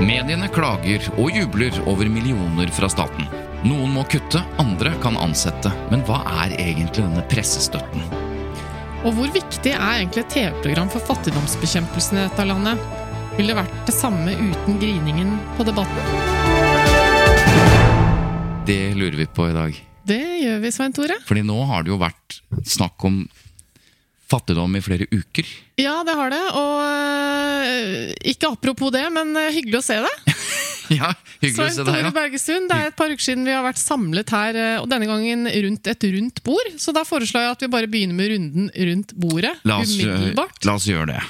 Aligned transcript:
Mediene 0.00 0.46
klager 0.48 1.04
og 1.20 1.34
jubler 1.36 1.74
over 1.84 2.08
millioner 2.08 2.70
fra 2.72 2.88
staten. 2.88 3.26
Noen 3.68 3.90
må 3.92 4.00
kutte, 4.08 4.40
andre 4.62 4.94
kan 5.02 5.18
ansette. 5.20 5.68
Men 5.90 6.00
hva 6.08 6.22
er 6.40 6.54
egentlig 6.54 7.02
denne 7.02 7.20
pressestøtten? 7.28 8.06
Og 9.04 9.12
hvor 9.18 9.28
viktig 9.34 9.74
er 9.74 9.98
egentlig 9.98 10.22
et 10.24 10.32
TV-program 10.32 10.88
for 10.94 11.04
fattigdomsbekjempelsen 11.04 12.16
i 12.16 12.24
dette 12.24 12.46
landet? 12.48 12.80
Ville 13.36 13.52
det 13.52 13.58
vært 13.60 13.76
det 13.90 13.96
samme 13.98 14.32
uten 14.40 14.80
griningen 14.80 15.36
på 15.58 15.68
debatten? 15.68 16.16
Det 18.64 18.80
lurer 18.96 19.20
vi 19.20 19.28
på 19.28 19.50
i 19.50 19.56
dag. 19.58 19.76
Det 20.08 20.22
gjør 20.46 20.64
vi, 20.64 20.72
Svein 20.72 20.96
Tore. 20.96 21.20
Fordi 21.28 21.44
nå 21.44 21.60
har 21.68 21.84
det 21.84 21.92
jo 21.92 22.00
vært 22.00 22.40
snakk 22.64 23.04
om 23.04 23.20
fattigdom 24.30 24.76
i 24.78 24.82
flere 24.84 25.08
uker. 25.10 25.48
Ja, 25.80 26.00
det 26.06 26.14
har 26.16 26.32
det. 26.32 26.42
Og 26.58 26.74
øh, 26.86 28.12
ikke 28.32 28.52
apropos 28.52 28.92
det, 28.94 29.04
men 29.14 29.34
øh, 29.36 29.50
hyggelig 29.54 29.80
å 29.82 29.86
se 29.92 30.00
deg. 30.06 30.34
Ja, 30.90 31.12
hyggelig 31.38 31.68
å 31.68 31.70
se 31.70 31.84
deg. 31.86 32.00
Ja. 32.02 32.08
Bergestuen, 32.10 32.64
det 32.66 32.74
er 32.74 32.88
et 32.88 32.96
par 32.98 33.12
uker 33.14 33.22
siden 33.22 33.44
vi 33.46 33.52
har 33.54 33.62
vært 33.62 33.78
samlet 33.78 34.32
her, 34.34 34.56
øh, 34.58 34.80
og 34.82 34.88
denne 34.90 35.06
gangen 35.06 35.46
rundt 35.46 35.86
et 35.86 36.06
rundt 36.16 36.40
bord. 36.42 36.72
Så 36.82 36.90
da 36.96 37.04
foreslår 37.06 37.46
jeg 37.46 37.54
at 37.54 37.62
vi 37.62 37.70
bare 37.70 37.90
begynner 37.90 38.18
med 38.18 38.32
runden 38.32 38.70
rundt 38.74 39.14
bordet. 39.14 39.52
La 39.70 39.78
oss, 39.84 39.94
umiddelbart. 39.94 40.58
la 40.66 40.74
oss 40.74 40.88
gjøre 40.90 41.12
det. 41.12 41.20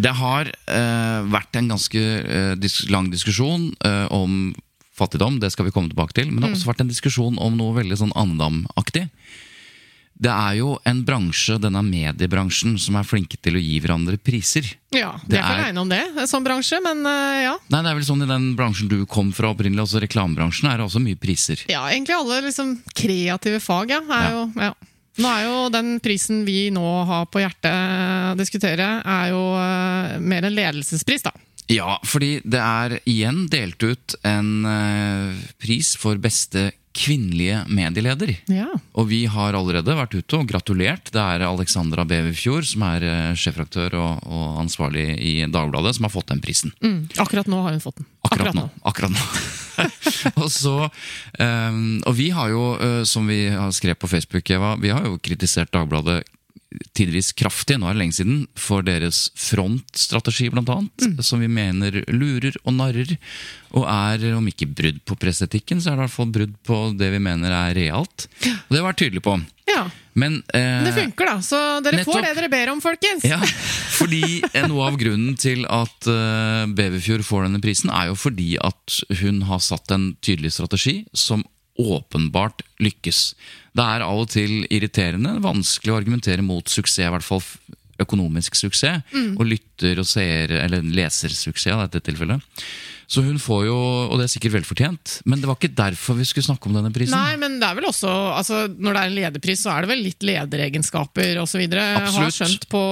Det 0.00 0.12
har 0.16 0.48
uh, 0.52 1.20
vært 1.32 1.56
en 1.60 1.72
ganske 1.72 2.00
uh, 2.00 2.52
dis 2.60 2.76
lang 2.92 3.10
diskusjon 3.12 3.70
uh, 3.84 4.06
om 4.12 4.52
fattigdom, 4.96 5.38
det 5.40 5.52
skal 5.54 5.68
vi 5.68 5.74
komme 5.74 5.92
tilbake 5.92 6.16
til. 6.16 6.30
Men 6.30 6.42
det 6.42 6.50
har 6.50 6.56
også 6.58 6.70
vært 6.70 6.84
en 6.84 6.92
diskusjon 6.92 7.40
om 7.40 7.56
noe 7.56 7.76
veldig 7.80 7.98
sånn 8.00 8.14
Andam-aktig. 8.20 9.06
Det 10.20 10.28
er 10.28 10.58
jo 10.58 10.74
en 10.84 10.98
bransje, 11.06 11.56
denne 11.62 11.80
mediebransjen, 11.86 12.74
som 12.80 12.98
er 13.00 13.06
flinke 13.08 13.38
til 13.40 13.56
å 13.56 13.62
gi 13.62 13.78
hverandre 13.80 14.18
priser. 14.20 14.66
Ja, 14.92 15.14
Det 15.24 15.38
er 15.38 15.46
ikke 15.46 15.62
aleine 15.62 15.80
om 15.80 15.88
det 15.88 16.26
som 16.28 16.44
bransje, 16.44 16.76
men 16.84 17.00
uh, 17.06 17.38
ja. 17.40 17.54
Nei, 17.72 17.80
det 17.80 17.92
er 17.92 17.96
vel 17.96 18.04
sånn 18.04 18.26
I 18.26 18.28
den 18.28 18.50
bransjen 18.58 18.90
du 18.90 18.98
kom 19.08 19.30
fra 19.32 19.54
opprinnelig, 19.54 19.86
altså 19.86 20.02
reklamebransjen, 20.04 20.68
er 20.68 20.80
det 20.80 20.88
også 20.90 21.00
mye 21.00 21.16
priser. 21.20 21.64
Ja, 21.72 21.86
egentlig 21.88 22.18
alle 22.18 22.42
liksom 22.50 22.76
kreative 22.92 23.62
fag, 23.64 23.96
ja. 23.96 24.02
Er 24.04 24.28
Ja. 24.28 24.30
Jo, 24.36 24.46
ja. 24.68 24.72
Nå 25.20 25.28
er 25.28 25.42
jo 25.44 25.54
den 25.74 25.96
prisen 26.00 26.44
vi 26.46 26.70
nå 26.72 26.84
har 27.08 27.26
på 27.28 27.40
hjertet 27.42 27.72
å 28.30 28.36
diskutere, 28.38 28.86
er 29.02 29.32
jo 29.32 29.40
uh, 29.56 30.18
mer 30.20 30.46
en 30.48 30.54
ledelsespris, 30.54 31.24
da. 31.26 31.32
Ja, 31.70 31.96
fordi 32.04 32.40
det 32.44 32.60
er 32.60 32.96
igjen 33.08 33.44
delt 33.50 33.82
ut 33.82 34.16
en 34.26 34.66
uh, 34.66 35.34
pris 35.62 35.94
for 35.98 36.18
beste 36.20 36.70
kvinnelige 36.96 37.62
medieleder. 37.70 38.34
Ja. 38.50 38.66
Og 38.98 39.10
vi 39.12 39.22
har 39.30 39.54
allerede 39.54 39.94
vært 39.96 40.16
ute 40.18 40.40
og 40.40 40.48
gratulert. 40.50 41.12
Det 41.14 41.22
er 41.22 41.46
Alexandra 41.46 42.04
Beverfjord, 42.08 42.66
som 42.66 42.86
er 42.88 43.06
sjefraktør 43.38 43.60
sjefredaktør 43.60 43.96
og, 44.00 44.26
og 44.26 44.60
ansvarlig 44.62 45.06
i 45.18 45.34
Dagbladet, 45.50 45.96
som 45.96 46.06
har 46.06 46.12
fått 46.12 46.30
den 46.30 46.40
prisen. 46.40 46.72
Mm. 46.82 47.08
Akkurat 47.18 47.48
nå 47.50 47.62
har 47.64 47.72
hun 47.72 47.82
fått 47.82 48.00
den. 48.00 48.06
Akkurat 48.26 48.54
nå. 48.54 48.68
Akkurat 48.82 49.10
nå. 49.10 49.24
og 50.42 50.50
så 50.52 50.74
um, 50.84 52.02
Og 52.04 52.12
vi 52.18 52.28
har 52.34 52.50
jo, 52.52 52.64
eh, 52.76 53.02
som 53.08 53.26
vi 53.30 53.46
har 53.48 53.70
skrevet 53.72 54.00
på 54.00 54.10
Facebook, 54.10 54.50
Eva, 54.50 54.74
vi 54.76 54.92
har 54.92 55.06
jo 55.06 55.18
kritisert 55.22 55.72
Dagbladet 55.72 56.22
tidvis 56.94 57.32
kraftig, 57.36 57.78
nå 57.80 57.88
er 57.90 57.96
det 57.96 58.02
lenge 58.04 58.16
siden, 58.18 58.42
for 58.58 58.84
deres 58.86 59.28
frontstrategi, 59.38 60.50
blant 60.54 60.70
annet. 60.72 61.08
Som 61.26 61.42
vi 61.42 61.48
mener 61.50 62.00
lurer 62.14 62.54
og 62.64 62.76
narrer. 62.78 63.16
Og 63.74 63.86
er, 63.90 64.24
om 64.36 64.46
ikke 64.50 64.68
brudd 64.70 65.00
på 65.06 65.16
presseetikken, 65.20 65.80
så 65.82 65.90
er 65.92 65.96
det 65.98 66.00
i 66.00 66.06
hvert 66.06 66.16
fall 66.16 66.30
brudd 66.34 66.54
på 66.66 66.78
det 66.98 67.10
vi 67.14 67.22
mener 67.22 67.54
er 67.54 67.74
realt. 67.78 68.28
Og 68.42 68.70
det 68.70 68.78
har 68.78 68.82
vi 68.82 68.86
vært 68.88 69.02
tydelige 69.04 69.26
på. 69.26 69.36
Ja, 69.70 69.84
Men 70.18 70.40
eh, 70.54 70.80
Det 70.88 70.94
funker, 70.96 71.28
da. 71.30 71.36
Så 71.46 71.58
dere 71.84 72.00
nettopp. 72.00 72.16
får 72.16 72.24
det 72.26 72.32
dere 72.40 72.48
ber 72.50 72.72
om, 72.72 72.80
folkens! 72.82 73.22
ja, 73.28 73.38
fordi 73.94 74.40
eh, 74.50 74.66
Noe 74.66 74.88
av 74.88 74.96
grunnen 74.98 75.36
til 75.38 75.62
at 75.70 76.08
eh, 76.10 76.64
Beverfjord 76.74 77.22
får 77.26 77.46
denne 77.46 77.60
prisen, 77.62 77.92
er 77.94 78.10
jo 78.10 78.16
fordi 78.18 78.56
at 78.58 78.98
hun 79.22 79.44
har 79.46 79.62
satt 79.62 79.94
en 79.94 80.10
tydelig 80.26 80.50
strategi 80.56 80.96
som 81.14 81.44
åpenbart 81.80 82.64
lykkes. 82.82 83.20
Det 83.76 83.86
er 83.86 84.04
av 84.06 84.24
og 84.24 84.30
til 84.32 84.64
irriterende, 84.70 85.36
vanskelig 85.44 85.94
å 85.94 85.98
argumentere 86.00 86.44
mot 86.44 86.68
suksess, 86.68 87.06
i 87.06 87.12
hvert 87.14 87.26
fall 87.26 87.44
økonomisk 88.00 88.56
suksess, 88.56 89.02
og 89.36 89.44
lytter- 89.46 90.00
og 90.00 90.08
seer, 90.08 90.54
eller 90.64 90.82
lesersuksess 90.82 91.74
i 91.74 91.80
dette 91.84 92.00
tilfellet. 92.08 92.40
Så 93.10 93.24
hun 93.26 93.40
får 93.42 93.64
jo, 93.66 93.76
og 94.06 94.20
det 94.20 94.28
er 94.28 94.30
sikkert 94.30 94.54
velfortjent, 94.60 95.16
men 95.26 95.40
det 95.42 95.48
var 95.50 95.56
ikke 95.58 95.72
derfor 95.74 96.14
vi 96.14 96.26
skulle 96.28 96.46
snakke 96.46 96.68
om 96.70 96.76
denne 96.78 96.92
prisen. 96.94 97.16
Nei, 97.16 97.34
men 97.40 97.56
det 97.58 97.66
er 97.66 97.74
vel 97.80 97.88
også 97.88 98.10
altså, 98.36 98.60
Når 98.70 98.94
det 98.94 99.00
er 99.00 99.10
en 99.10 99.16
lederpris, 99.16 99.64
så 99.64 99.72
er 99.74 99.82
det 99.82 99.90
vel 99.90 100.04
litt 100.04 100.26
lederegenskaper 100.28 101.40
osv. 101.42 101.64
Jeg 101.66 102.12
har 102.14 102.30
skjønt 102.36 102.68
på 102.70 102.82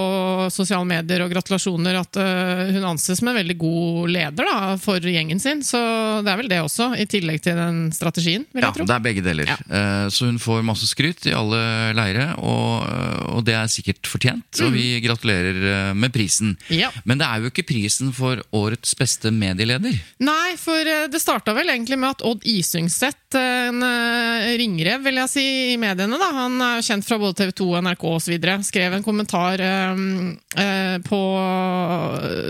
sosiale 0.51 0.89
medier 0.91 1.23
og 1.23 1.31
gratulasjoner 1.31 2.01
at 2.01 2.19
uh, 2.19 2.65
hun 2.75 2.89
anses 2.91 3.21
som 3.21 3.31
en 3.31 3.39
veldig 3.39 3.57
god 3.61 4.11
leder 4.17 4.51
da, 4.51 4.75
for 4.83 4.99
gjengen 5.07 5.39
sin. 5.43 5.63
Så 5.67 5.79
det 6.27 6.33
er 6.35 6.43
vel 6.43 6.51
det 6.51 6.61
også, 6.65 6.91
i 6.99 7.07
tillegg 7.11 7.43
til 7.47 7.59
den 7.59 7.81
strategien, 7.95 8.47
vil 8.51 8.65
Ja, 8.67 8.73
jeg 8.73 8.81
tro. 8.81 8.89
det 8.91 8.97
er 8.99 9.07
begge 9.07 9.25
deler. 9.27 9.55
Ja. 9.55 9.59
Uh, 9.71 10.11
Så 10.11 10.27
hun 10.27 10.43
får 10.43 10.67
masse 10.67 10.91
skryt 10.91 11.27
i 11.31 11.35
alle 11.37 11.63
leire, 11.95 12.33
og, 12.43 12.91
og 13.39 13.47
det 13.47 13.55
er 13.55 13.71
sikkert 13.71 14.09
fortjent. 14.11 14.63
Og 14.67 14.75
vi 14.75 14.99
gratulerer 15.05 15.59
eh, 15.71 15.95
med 15.95 16.13
prisen. 16.15 16.57
Mm. 16.69 16.77
Ja. 16.81 16.91
Men 17.09 17.21
det 17.21 17.29
er 17.29 17.43
jo 17.45 17.51
ikke 17.53 17.67
prisen 17.69 18.11
for 18.17 18.41
årets 18.57 18.95
beste 18.99 19.31
medieleder. 19.35 19.95
Nei, 20.19 20.57
for 20.59 20.83
eh, 20.83 21.07
det 21.11 21.21
starta 21.23 21.55
vel 21.55 21.71
egentlig 21.71 21.99
med 22.01 22.17
at 22.17 22.25
Odd 22.27 22.43
Isungset, 22.49 23.21
eh, 23.39 23.69
en 23.69 23.83
eh, 23.87 24.57
ringrev 24.59 25.05
vil 25.05 25.21
jeg 25.21 25.31
si, 25.31 25.45
i 25.75 25.77
mediene, 25.81 26.19
da. 26.19 26.31
han 26.35 26.57
er 26.65 26.83
kjent 26.83 27.07
fra 27.07 27.21
både 27.21 27.37
TV 27.43 27.53
2 27.61 27.69
og 27.69 27.85
NRK 27.87 28.07
osv., 28.11 28.37
skrev 28.67 28.97
en 28.97 29.07
kommentar 29.07 29.63
eh, 29.63 30.97
på 31.05 31.21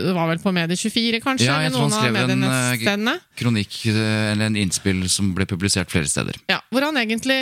Det 0.09 0.15
var 0.17 0.31
vel 0.31 0.41
på 0.41 0.53
Medie24, 0.57 1.21
kanskje? 1.25 1.49
Ja, 1.49 1.59
jeg 1.67 1.75
tror 1.75 1.89
han 1.89 1.97
skrev 1.97 2.95
en 2.95 3.13
kronikk 3.39 3.77
eller 3.91 4.49
en 4.49 4.59
innspill 4.59 5.05
som 5.13 5.35
ble 5.37 5.47
publisert 5.49 5.93
flere 5.93 6.09
steder. 6.09 6.39
Ja, 6.51 6.61
hvor 6.73 6.87
han 6.87 6.97
egentlig 7.01 7.37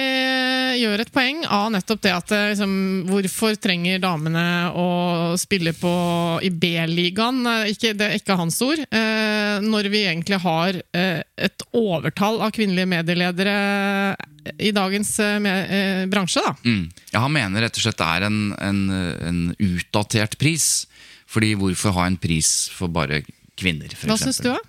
gjør 0.80 1.04
et 1.04 1.12
poeng 1.14 1.44
av 1.46 1.70
nettopp 1.74 2.02
det 2.04 2.14
at 2.16 2.34
liksom, 2.52 2.74
hvorfor 3.08 3.56
trenger 3.60 4.02
damene 4.02 4.46
å 4.74 4.88
spille 5.40 5.72
på 5.76 5.94
i 6.44 6.50
B-ligaen, 6.50 7.44
ikke, 7.70 7.94
det 7.96 8.10
er 8.10 8.18
ikke 8.20 8.38
hans 8.38 8.58
ord, 8.64 8.82
eh, 8.90 9.56
når 9.64 9.90
vi 9.92 10.02
egentlig 10.06 10.38
har 10.42 10.78
eh, 10.96 11.22
et 11.36 11.66
overtall 11.76 12.40
av 12.44 12.54
kvinnelige 12.56 12.88
medieledere 12.90 13.56
i 14.62 14.72
dagens 14.74 15.10
eh, 15.22 15.48
eh, 15.50 16.04
bransje. 16.10 16.42
da. 16.44 16.54
Mm. 16.64 16.86
Ja, 17.12 17.24
Han 17.24 17.34
mener 17.34 17.66
rett 17.66 17.78
og 17.78 17.86
slett 17.86 17.98
det 18.00 18.12
er 18.14 18.28
en, 18.28 18.40
en, 18.62 18.80
en 18.92 19.42
utdatert 19.58 20.38
pris. 20.40 20.86
Fordi 21.26 21.56
hvorfor 21.58 21.96
ha 21.96 22.06
en 22.06 22.18
pris 22.22 22.70
for 22.72 22.92
bare 22.92 23.24
kvinner, 23.58 23.90
f.eks.? 23.90 24.06
Hva 24.06 24.18
syns 24.20 24.42
du, 24.44 24.52
da? 24.52 24.60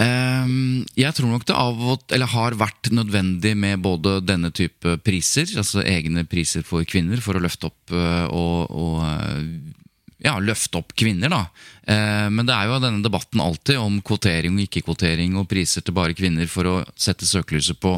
Ehm, 0.00 0.84
jeg 0.96 1.12
tror 1.16 1.28
nok 1.32 1.46
det 1.48 1.56
av 1.56 1.80
og 1.92 2.12
eller 2.12 2.30
har 2.32 2.56
vært 2.60 2.88
nødvendig 2.94 3.52
med 3.58 3.82
både 3.84 4.18
denne 4.24 4.52
type 4.52 4.96
priser, 5.04 5.48
altså 5.60 5.84
egne 5.84 6.24
priser 6.28 6.64
for 6.64 6.84
kvinner, 6.88 7.20
for 7.24 7.36
å 7.36 7.42
løfte 7.44 7.68
opp 7.68 7.96
og, 7.96 8.70
og 8.70 9.79
ja, 10.24 10.34
løfte 10.42 10.80
opp 10.80 10.92
kvinner, 10.98 11.32
da. 11.32 11.44
Eh, 11.88 12.28
Men 12.32 12.48
det 12.48 12.56
er 12.56 12.68
jo 12.68 12.80
denne 12.82 13.04
debatten 13.04 13.40
alltid 13.42 13.80
om 13.80 14.00
kvotering 14.04 14.58
og 14.58 14.66
ikke-kvotering 14.66 15.38
og 15.40 15.48
priser 15.50 15.84
til 15.84 15.96
bare 15.96 16.16
kvinner 16.16 16.48
for 16.50 16.68
å 16.68 16.76
sette 16.94 17.28
søkelyset 17.28 17.80
på 17.80 17.94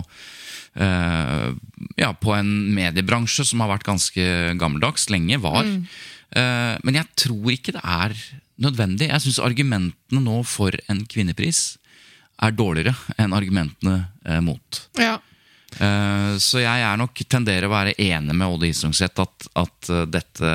eh, 0.79 1.49
ja, 1.99 2.13
på 2.15 2.35
en 2.37 2.53
mediebransje 2.77 3.47
som 3.49 3.65
har 3.65 3.73
vært 3.75 3.89
ganske 3.89 4.29
gammeldags, 4.61 5.09
lenge 5.13 5.41
var. 5.43 5.67
Eh, 5.67 6.75
men 6.85 7.01
jeg 7.01 7.11
tror 7.27 7.53
ikke 7.53 7.75
det 7.77 7.83
er 7.85 8.17
nødvendig. 8.63 9.11
Jeg 9.11 9.25
syns 9.27 9.43
argumentene 9.43 10.23
nå 10.23 10.43
for 10.47 10.75
en 10.93 11.03
kvinnepris 11.11 11.77
er 12.43 12.55
dårligere 12.57 12.95
enn 13.21 13.35
argumentene 13.37 13.99
eh, 14.27 14.41
mot. 14.45 14.83
Ja. 15.01 15.19
Eh, 15.79 16.35
så 16.43 16.63
jeg 16.63 16.85
er 16.85 17.01
nok 17.01 17.23
tenderer 17.31 17.69
å 17.69 17.73
være 17.75 17.97
enig 18.01 18.37
med 18.37 18.49
Odd 18.49 18.67
Isungset 18.69 19.23
at, 19.23 19.49
at 19.59 19.91
eh, 19.93 20.07
dette 20.11 20.55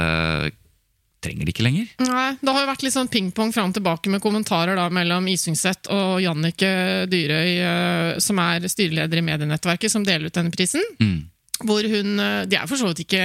trenger 1.23 1.45
de 1.47 1.53
ikke 1.53 1.63
lenger. 1.65 1.87
Nei, 2.05 2.27
Det 2.41 2.53
har 2.53 2.61
jo 2.61 2.69
vært 2.71 2.83
litt 2.85 2.93
sånn 2.93 3.09
pingpong 3.09 3.53
fram 3.55 3.71
og 3.71 3.77
tilbake 3.79 4.11
med 4.13 4.21
kommentarer 4.21 4.75
da 4.77 4.89
mellom 4.93 5.25
Isungset 5.31 5.89
og 5.93 6.19
Jannike 6.21 7.07
Dyrøy, 7.09 7.55
eh, 7.61 8.19
som 8.23 8.37
er 8.43 8.67
styreleder 8.69 9.17
i 9.17 9.25
Medienettverket, 9.25 9.89
som 9.91 10.05
deler 10.05 10.29
ut 10.29 10.33
denne 10.37 10.53
prisen. 10.53 10.83
Mm. 11.01 11.25
Hvor 11.65 11.81
hun, 11.89 12.19
eh, 12.21 12.45
De 12.45 12.55
er 12.55 12.67
for 12.69 12.77
så 12.77 12.91
vidt 12.91 13.01
ikke 13.07 13.23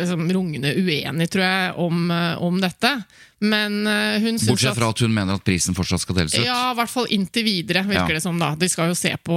liksom, 0.00 0.24
rungende 0.32 0.72
uenige, 0.72 1.28
tror 1.34 1.44
jeg, 1.44 1.74
om, 1.84 2.10
om 2.48 2.60
dette. 2.62 2.94
Men 3.42 3.82
hun 4.22 4.38
syns 4.38 4.46
Bortsett 4.48 4.76
fra 4.78 4.88
at 4.94 5.00
hun 5.02 5.12
mener 5.12 5.34
at 5.34 5.42
prisen 5.44 5.74
fortsatt 5.74 6.00
skal 6.00 6.14
deles 6.14 6.32
ut. 6.38 6.44
Ja, 6.46 6.70
i 6.70 6.76
hvert 6.78 6.88
fall 6.92 7.08
inntil 7.10 7.42
videre, 7.44 7.82
virker 7.84 8.08
Ja. 8.14 8.14
det 8.14 8.22
som. 8.22 8.38
da. 8.38 8.54
De 8.54 8.68
skal 8.70 8.88
jo 8.88 8.94
se 8.94 9.10
på 9.18 9.36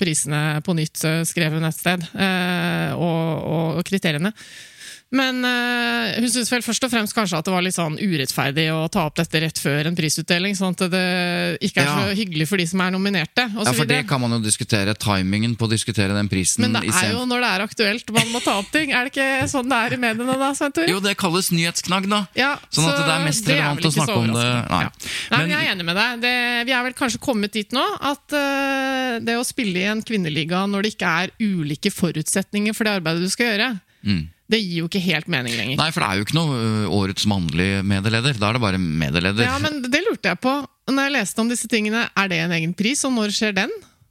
prisene 0.00 0.62
på 0.64 0.74
nytt, 0.74 0.96
skrev 1.28 1.52
hun 1.52 1.64
et 1.68 1.76
sted, 1.76 2.00
og, 2.96 3.44
og, 3.44 3.76
og 3.78 3.84
kriteriene. 3.84 4.32
Men 5.10 5.40
uh, 5.42 6.12
hun 6.22 6.28
syntes 6.30 6.52
vel 6.52 6.62
først 6.62 6.84
og 6.86 6.90
fremst 6.92 7.14
kanskje 7.16 7.38
at 7.40 7.46
det 7.48 7.50
var 7.50 7.64
litt 7.66 7.74
sånn 7.74 7.96
urettferdig 7.98 8.68
å 8.70 8.84
ta 8.94 9.08
opp 9.08 9.16
dette 9.18 9.40
rett 9.42 9.58
før 9.58 9.88
en 9.90 9.96
prisutdeling, 9.98 10.54
sånn 10.54 10.76
at 10.76 10.84
det 10.92 11.00
ikke 11.66 11.82
er 11.82 11.88
Ja. 11.88 11.96
så 11.98 12.14
hyggelig 12.14 12.46
for 12.46 12.62
de 12.62 12.66
som 12.70 12.82
er 12.84 12.92
nominerte. 12.94 13.42
Ja, 13.50 13.64
for 13.66 13.80
for 13.80 13.90
det 13.90 14.04
kan 14.06 14.22
man 14.22 14.36
jo 14.36 14.38
diskutere. 14.44 14.94
Timingen 14.94 15.56
på 15.58 15.66
å 15.66 15.72
diskutere 15.72 16.14
den 16.14 16.30
prisen. 16.30 16.62
Men 16.62 16.78
det 16.78 16.84
er 16.92 16.94
sen- 16.94 17.10
jo 17.16 17.24
når 17.26 17.42
det 17.42 17.50
er 17.50 17.66
aktuelt 17.66 18.12
man 18.14 18.30
må 18.30 18.42
ta 18.44 18.54
opp 18.62 18.70
ting. 18.70 18.92
Er 18.94 19.08
det 19.08 19.12
ikke 19.16 19.50
sånn 19.50 19.68
det 19.68 19.80
er 19.80 19.94
i 19.94 20.00
mediene 20.06 20.38
da, 20.38 20.52
Sventur? 20.54 20.86
Jo, 20.88 21.00
det 21.02 21.16
kalles 21.18 21.50
nyhetsknagg, 21.50 22.08
da. 22.08 22.26
Ja, 22.38 22.52
Sånn 22.70 22.86
at 22.86 23.02
det 23.02 23.10
er 23.10 23.24
mest 23.26 23.48
er 23.48 23.54
relevant 23.58 23.82
vel 23.82 23.90
å 23.90 23.94
snakke 23.98 24.16
om 24.16 24.32
det. 24.38 24.48
Nei. 24.70 24.82
Ja. 24.86 24.90
Nei, 25.30 25.38
men, 25.38 25.50
jeg 25.50 25.66
er 25.66 25.74
enig 25.74 25.84
med 25.90 25.96
deg. 25.96 26.20
Det, 26.22 26.34
vi 26.70 26.72
er 26.78 26.82
vel 26.86 26.92
kanskje 26.94 27.18
kommet 27.18 27.52
dit 27.52 27.70
nå 27.74 27.82
at 28.00 28.30
uh, 28.30 29.18
det 29.18 29.34
å 29.34 29.42
spille 29.44 29.74
i 29.82 29.88
en 29.90 30.02
kvinneliga 30.06 30.62
når 30.70 30.82
det 30.86 30.94
ikke 30.94 31.14
er 31.24 31.30
ulike 31.42 31.90
forutsetninger 31.90 32.74
for 32.78 32.84
det 32.86 33.00
arbeidet 33.02 33.26
du 33.26 33.28
skal 33.32 33.50
gjøre, 33.58 33.70
det 34.50 34.58
gir 34.62 34.82
jo 34.82 34.88
ikke 34.90 35.02
helt 35.04 35.28
mening 35.30 35.54
lenger. 35.54 35.78
Nei, 35.78 35.90
for 35.94 36.02
det 36.02 36.08
er 36.10 36.18
jo 36.20 36.26
ikke 36.26 36.38
noe 36.38 36.60
årets 37.00 37.26
mannlige 37.30 37.82
medeleder. 37.86 38.38
Da 38.40 38.50
er 38.50 38.58
det 38.58 38.62
bare 38.64 38.80
medeleder. 38.82 39.46
Ja, 39.46 39.58
men 39.62 39.82
Det 39.86 40.02
lurte 40.06 40.32
jeg 40.32 40.40
på 40.42 40.54
når 40.90 41.06
jeg 41.06 41.14
leste 41.14 41.42
om 41.42 41.50
disse 41.50 41.68
tingene. 41.70 42.08
Er 42.18 42.30
det 42.30 42.40
en 42.42 42.54
egen 42.56 42.72
pris, 42.74 43.04
og 43.06 43.14
når 43.14 43.34
skjer 43.36 43.54
den? 43.54 43.70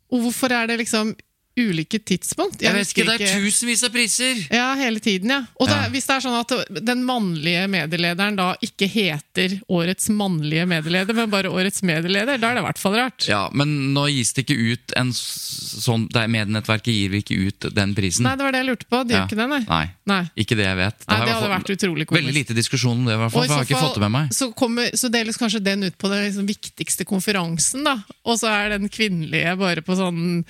Og 0.09 0.23
hvorfor 0.23 0.53
er 0.55 0.69
det 0.71 0.79
liksom 0.79 1.11
ulike 1.59 1.99
tidspunkt? 1.99 2.61
jeg 2.63 2.73
vet 2.73 2.85
husker 2.85 3.03
ikke, 3.03 3.17
det 3.19 3.27
er 3.29 3.41
tusenvis 3.43 3.83
av 3.85 3.93
priser! 3.93 4.41
Ja, 4.55 4.69
hele 4.79 4.99
tiden, 5.03 5.29
ja. 5.33 5.41
Og 5.59 5.67
Ja. 5.69 5.83
er- 5.85 5.89
hvis 5.93 6.07
det 6.07 6.15
er 6.15 6.23
sånn 6.25 6.39
at 6.39 6.85
den 6.85 7.03
mannlige 7.05 7.67
medielederen 7.69 8.35
da 8.39 8.55
ikke 8.63 8.87
heter 8.89 9.59
årets 9.69 10.09
mannlige 10.09 10.65
medleder, 10.67 11.13
men 11.13 11.29
bare 11.29 11.51
årets 11.51 11.81
medleder, 11.83 12.39
da 12.39 12.51
er 12.51 12.55
det 12.55 12.63
i 12.63 12.67
hvert 12.67 12.77
fall 12.81 12.93
rart. 12.95 13.27
Ja, 13.27 13.49
Men 13.53 13.93
nå 13.93 14.07
gis 14.09 14.33
det 14.33 14.45
ikke 14.45 14.57
ut 14.73 14.93
en 14.95 15.11
sånn 15.11 16.07
det 16.09 16.23
er 16.23 16.27
Medienettverket 16.27 16.93
gir 16.93 17.09
vi 17.09 17.21
ikke 17.21 17.37
ut 17.47 17.73
den 17.75 17.93
prisen. 17.95 18.23
Nei, 18.23 18.35
det 18.35 18.43
var 18.45 18.51
det 18.51 18.61
jeg 18.65 18.69
lurte 18.69 18.85
på. 18.89 19.03
De 19.07 19.13
gjør 19.15 19.27
ikke 19.27 19.39
det, 19.39 19.49
nei. 19.49 19.59
Nei. 19.67 19.85
Nei. 20.05 20.23
Ikke 20.37 20.55
det 20.57 20.65
jeg 20.65 20.77
vet. 20.77 21.05
Nei, 21.07 21.19
det 21.25 21.33
hadde 21.35 21.49
vært 21.51 21.71
utrolig 21.75 22.05
komisk. 22.07 22.23
Veldig 22.23 22.33
lite 22.33 22.55
diskusjon 22.57 22.97
om 22.97 23.05
det, 23.05 23.13
i 23.13 23.17
hvert 23.17 23.31
fall, 23.31 23.41
Og 23.43 23.47
for 23.47 23.53
jeg 23.53 23.57
har 23.57 23.65
ikke 23.65 23.75
ikke 23.75 23.85
fått 23.87 23.99
det 23.99 24.05
med 24.05 24.11
meg. 24.15 24.29
Så, 24.33 24.49
kommer, 24.55 24.91
så 24.97 25.11
deles 25.11 25.37
kanskje 25.37 25.63
den 25.63 25.83
ut 25.83 25.97
på 25.97 26.09
den 26.09 26.23
liksom 26.25 26.47
viktigste 26.49 27.05
konferansen, 27.05 27.83
da. 27.83 27.97
Og 28.25 28.39
så 28.39 28.47
er 28.49 28.77
den 28.77 28.89
kvinnelige 28.89 29.57
bare 29.59 29.81
på 29.85 29.95
sånn, 29.97 30.45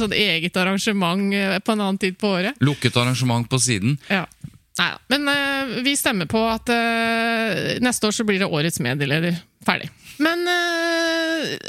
sånn 0.00 0.14
eget 0.16 0.56
arrangement 0.58 1.34
eh, 1.36 1.58
på 1.62 1.74
en 1.74 1.84
annen 1.84 2.00
tid 2.02 2.18
på 2.20 2.34
året. 2.38 2.58
Lukket 2.64 2.96
arrangement 2.96 3.48
på 3.50 3.60
siden. 3.62 3.98
Ja. 4.08 4.26
Neida. 4.78 4.98
Men 5.12 5.28
uh, 5.28 5.80
vi 5.84 5.92
stemmer 6.00 6.26
på 6.30 6.40
at 6.48 6.70
uh, 6.72 7.80
neste 7.84 8.08
år 8.08 8.14
så 8.16 8.24
blir 8.24 8.40
det 8.40 8.48
årets 8.48 8.80
medieleder. 8.80 9.36
Ferdig. 9.66 9.90
Men 10.22 10.46
uh, 10.48 11.22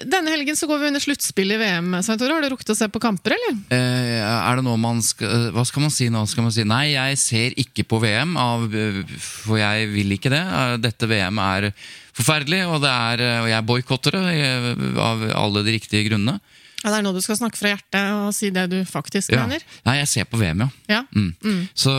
denne 0.07 0.31
helgen 0.33 0.57
så 0.57 0.67
går 0.69 0.81
vi 0.81 0.89
under 0.91 1.03
sluttspill 1.03 1.53
i 1.55 1.57
VM. 1.59 1.95
Svein 2.05 2.21
Har 2.21 2.45
du 2.45 2.49
rukket 2.53 2.73
å 2.73 2.77
se 2.77 2.87
på 2.91 3.01
kamper, 3.03 3.35
eller? 3.35 3.57
Eh, 3.73 4.21
er 4.21 4.59
det 4.59 4.65
noe 4.65 4.79
man 4.79 5.01
skal 5.05 5.49
Hva 5.55 5.65
skal 5.67 5.85
man 5.85 5.93
si 5.93 6.09
nå? 6.13 6.23
Skal 6.29 6.47
man 6.47 6.55
si 6.55 6.65
nei, 6.67 6.93
jeg 6.93 7.19
ser 7.21 7.57
ikke 7.59 7.85
på 7.89 7.99
VM, 8.03 8.37
av, 8.39 8.67
eh, 8.69 9.01
for 9.19 9.59
jeg 9.61 9.89
vil 9.93 10.15
ikke 10.17 10.33
det. 10.33 10.43
Eh, 10.43 10.77
Dette 10.83 11.09
VM 11.09 11.41
er 11.43 11.69
forferdelig, 12.13 12.63
og, 12.69 12.81
det 12.83 12.93
er, 12.93 13.25
eh, 13.25 13.41
og 13.43 13.51
jeg 13.51 13.67
boikotter 13.69 14.17
det 14.19 14.25
eh, 14.37 14.83
av 15.01 15.25
alle 15.33 15.65
de 15.65 15.77
riktige 15.77 16.07
grunnene. 16.09 16.39
Ja, 16.83 16.91
det 16.91 16.97
er 16.99 17.05
nå 17.05 17.13
du 17.15 17.21
skal 17.23 17.37
snakke 17.39 17.57
fra 17.57 17.71
hjertet 17.73 18.11
og 18.19 18.33
si 18.35 18.49
det 18.53 18.65
du 18.73 18.77
faktisk 18.85 19.31
Ja. 19.31 19.45
mener? 19.47 19.63
Nei, 19.85 19.97
jeg 20.01 20.07
ser 20.11 20.25
på 20.29 20.37
VM, 20.41 20.65
ja. 20.65 20.69
Ja. 20.89 21.01
Mm. 21.15 21.67
Så, 21.73 21.91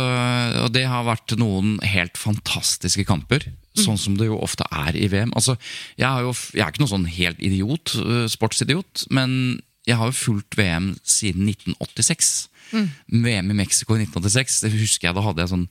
og 0.62 0.72
det 0.74 0.84
har 0.90 1.04
vært 1.08 1.36
noen 1.40 1.78
helt 1.82 2.18
fantastiske 2.20 3.04
kamper. 3.08 3.46
Sånn 3.74 3.98
som 3.98 4.14
det 4.16 4.28
jo 4.28 4.36
ofte 4.38 4.62
er 4.70 4.94
i 4.94 5.08
VM. 5.10 5.32
Altså, 5.34 5.56
jeg, 5.98 6.06
har 6.06 6.20
jo, 6.22 6.30
jeg 6.54 6.62
er 6.62 6.70
ikke 6.70 6.84
noen 6.84 6.92
sånn 6.92 7.08
helt 7.10 7.40
idiot, 7.42 7.96
sportsidiot, 8.30 9.06
men 9.10 9.60
jeg 9.88 9.96
har 9.98 10.12
jo 10.12 10.16
fulgt 10.20 10.54
VM 10.56 10.92
siden 11.02 11.48
1986. 11.50 12.48
VM 12.74 13.50
i 13.50 13.56
Mexico 13.58 13.94
i 13.96 14.04
1986, 14.04 14.60
det 14.64 14.72
husker 14.78 15.08
jeg, 15.08 15.16
da 15.16 15.24
hadde 15.26 15.42
jeg 15.44 15.52
sånn 15.52 15.66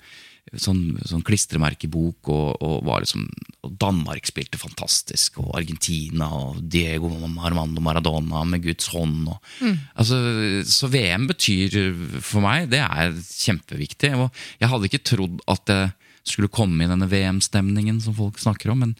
Sånn, 0.59 0.99
sånn 1.07 1.23
klistremerkebok, 1.25 2.27
og, 2.29 2.59
og, 2.61 2.89
liksom, 3.01 3.23
og 3.63 3.77
Danmark 3.79 4.27
spilte 4.27 4.59
fantastisk, 4.59 5.39
og 5.41 5.53
Argentina 5.57 6.27
og 6.35 6.59
Diego 6.69 7.09
Armando 7.47 7.81
Maradona 7.81 8.43
med 8.45 8.61
Guds 8.65 8.89
hånd. 8.91 9.31
Og, 9.31 9.63
altså, 9.95 10.19
så 10.67 10.89
VM 10.91 11.29
betyr 11.31 11.77
for 12.19 12.43
meg 12.43 12.67
Det 12.73 12.83
er 12.83 13.15
kjempeviktig. 13.15 14.11
Jeg 14.59 14.69
hadde 14.69 14.91
ikke 14.91 15.05
trodd 15.07 15.39
at 15.49 15.63
det 15.71 15.81
skulle 16.27 16.51
komme 16.51 16.83
i 16.85 16.91
denne 16.91 17.07
VM-stemningen 17.09 18.03
som 18.03 18.15
folk 18.15 18.37
snakker 18.39 18.75
om, 18.75 18.83
men 18.83 18.93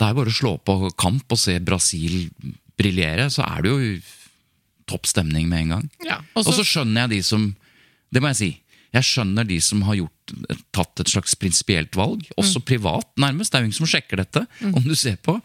det 0.00 0.08
er 0.08 0.16
bare 0.16 0.32
å 0.32 0.38
slå 0.40 0.54
på 0.64 0.90
kamp 1.00 1.28
og 1.28 1.38
se 1.40 1.58
Brasil 1.60 2.30
briljere, 2.80 3.28
så 3.32 3.44
er 3.44 3.62
det 3.62 3.70
jo 3.70 3.94
topp 4.90 5.06
stemning 5.06 5.46
med 5.48 5.66
en 5.66 5.74
gang. 5.76 5.86
Ja, 6.08 6.18
Og 6.34 6.48
så 6.48 6.64
skjønner 6.64 7.04
jeg 7.04 7.18
de 7.18 7.22
som 7.26 7.50
Det 8.10 8.18
må 8.18 8.32
jeg 8.32 8.40
si. 8.40 8.50
Jeg 8.96 9.06
skjønner 9.06 9.46
de 9.46 9.60
som 9.62 9.82
har 9.86 10.00
gjort, 10.00 10.32
tatt 10.74 11.02
et 11.02 11.12
slags 11.12 11.36
prinsipielt 11.38 11.94
valg, 11.98 12.24
også 12.40 12.62
privat, 12.66 13.06
nærmest. 13.20 13.52
Det 13.52 13.58
er 13.58 13.64
jo 13.64 13.70
ingen 13.70 13.78
som 13.82 13.90
sjekker 13.90 14.22
dette, 14.22 14.46
om 14.66 14.82
du 14.82 14.96
ser 14.98 15.20
på. 15.22 15.36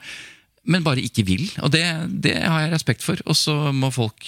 Men 0.66 0.86
bare 0.86 1.04
ikke 1.06 1.26
vil. 1.28 1.46
Og 1.62 1.70
det, 1.74 1.84
det 2.26 2.40
har 2.42 2.66
jeg 2.66 2.74
respekt 2.74 3.06
for. 3.06 3.22
Og 3.30 3.38
så 3.38 3.54
må 3.76 3.92
folk 3.94 4.26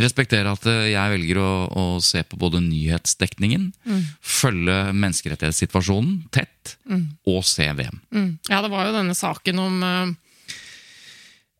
respektere 0.00 0.50
at 0.50 0.66
eh, 0.70 0.90
jeg 0.92 1.12
velger 1.12 1.38
å, 1.42 1.50
å 1.70 1.84
se 2.02 2.22
på 2.26 2.38
både 2.40 2.62
nyhetsdekningen, 2.64 3.68
følge 4.18 4.78
menneskerettighetssituasjonen 4.90 6.24
tett, 6.34 6.76
og 7.30 7.44
se 7.46 7.68
VM. 7.78 8.00
Ja, 8.50 8.62
det 8.64 8.72
var 8.72 8.88
jo 8.88 8.96
denne 8.96 9.14
saken 9.18 9.60
om 9.62 9.82
eh, 9.86 10.14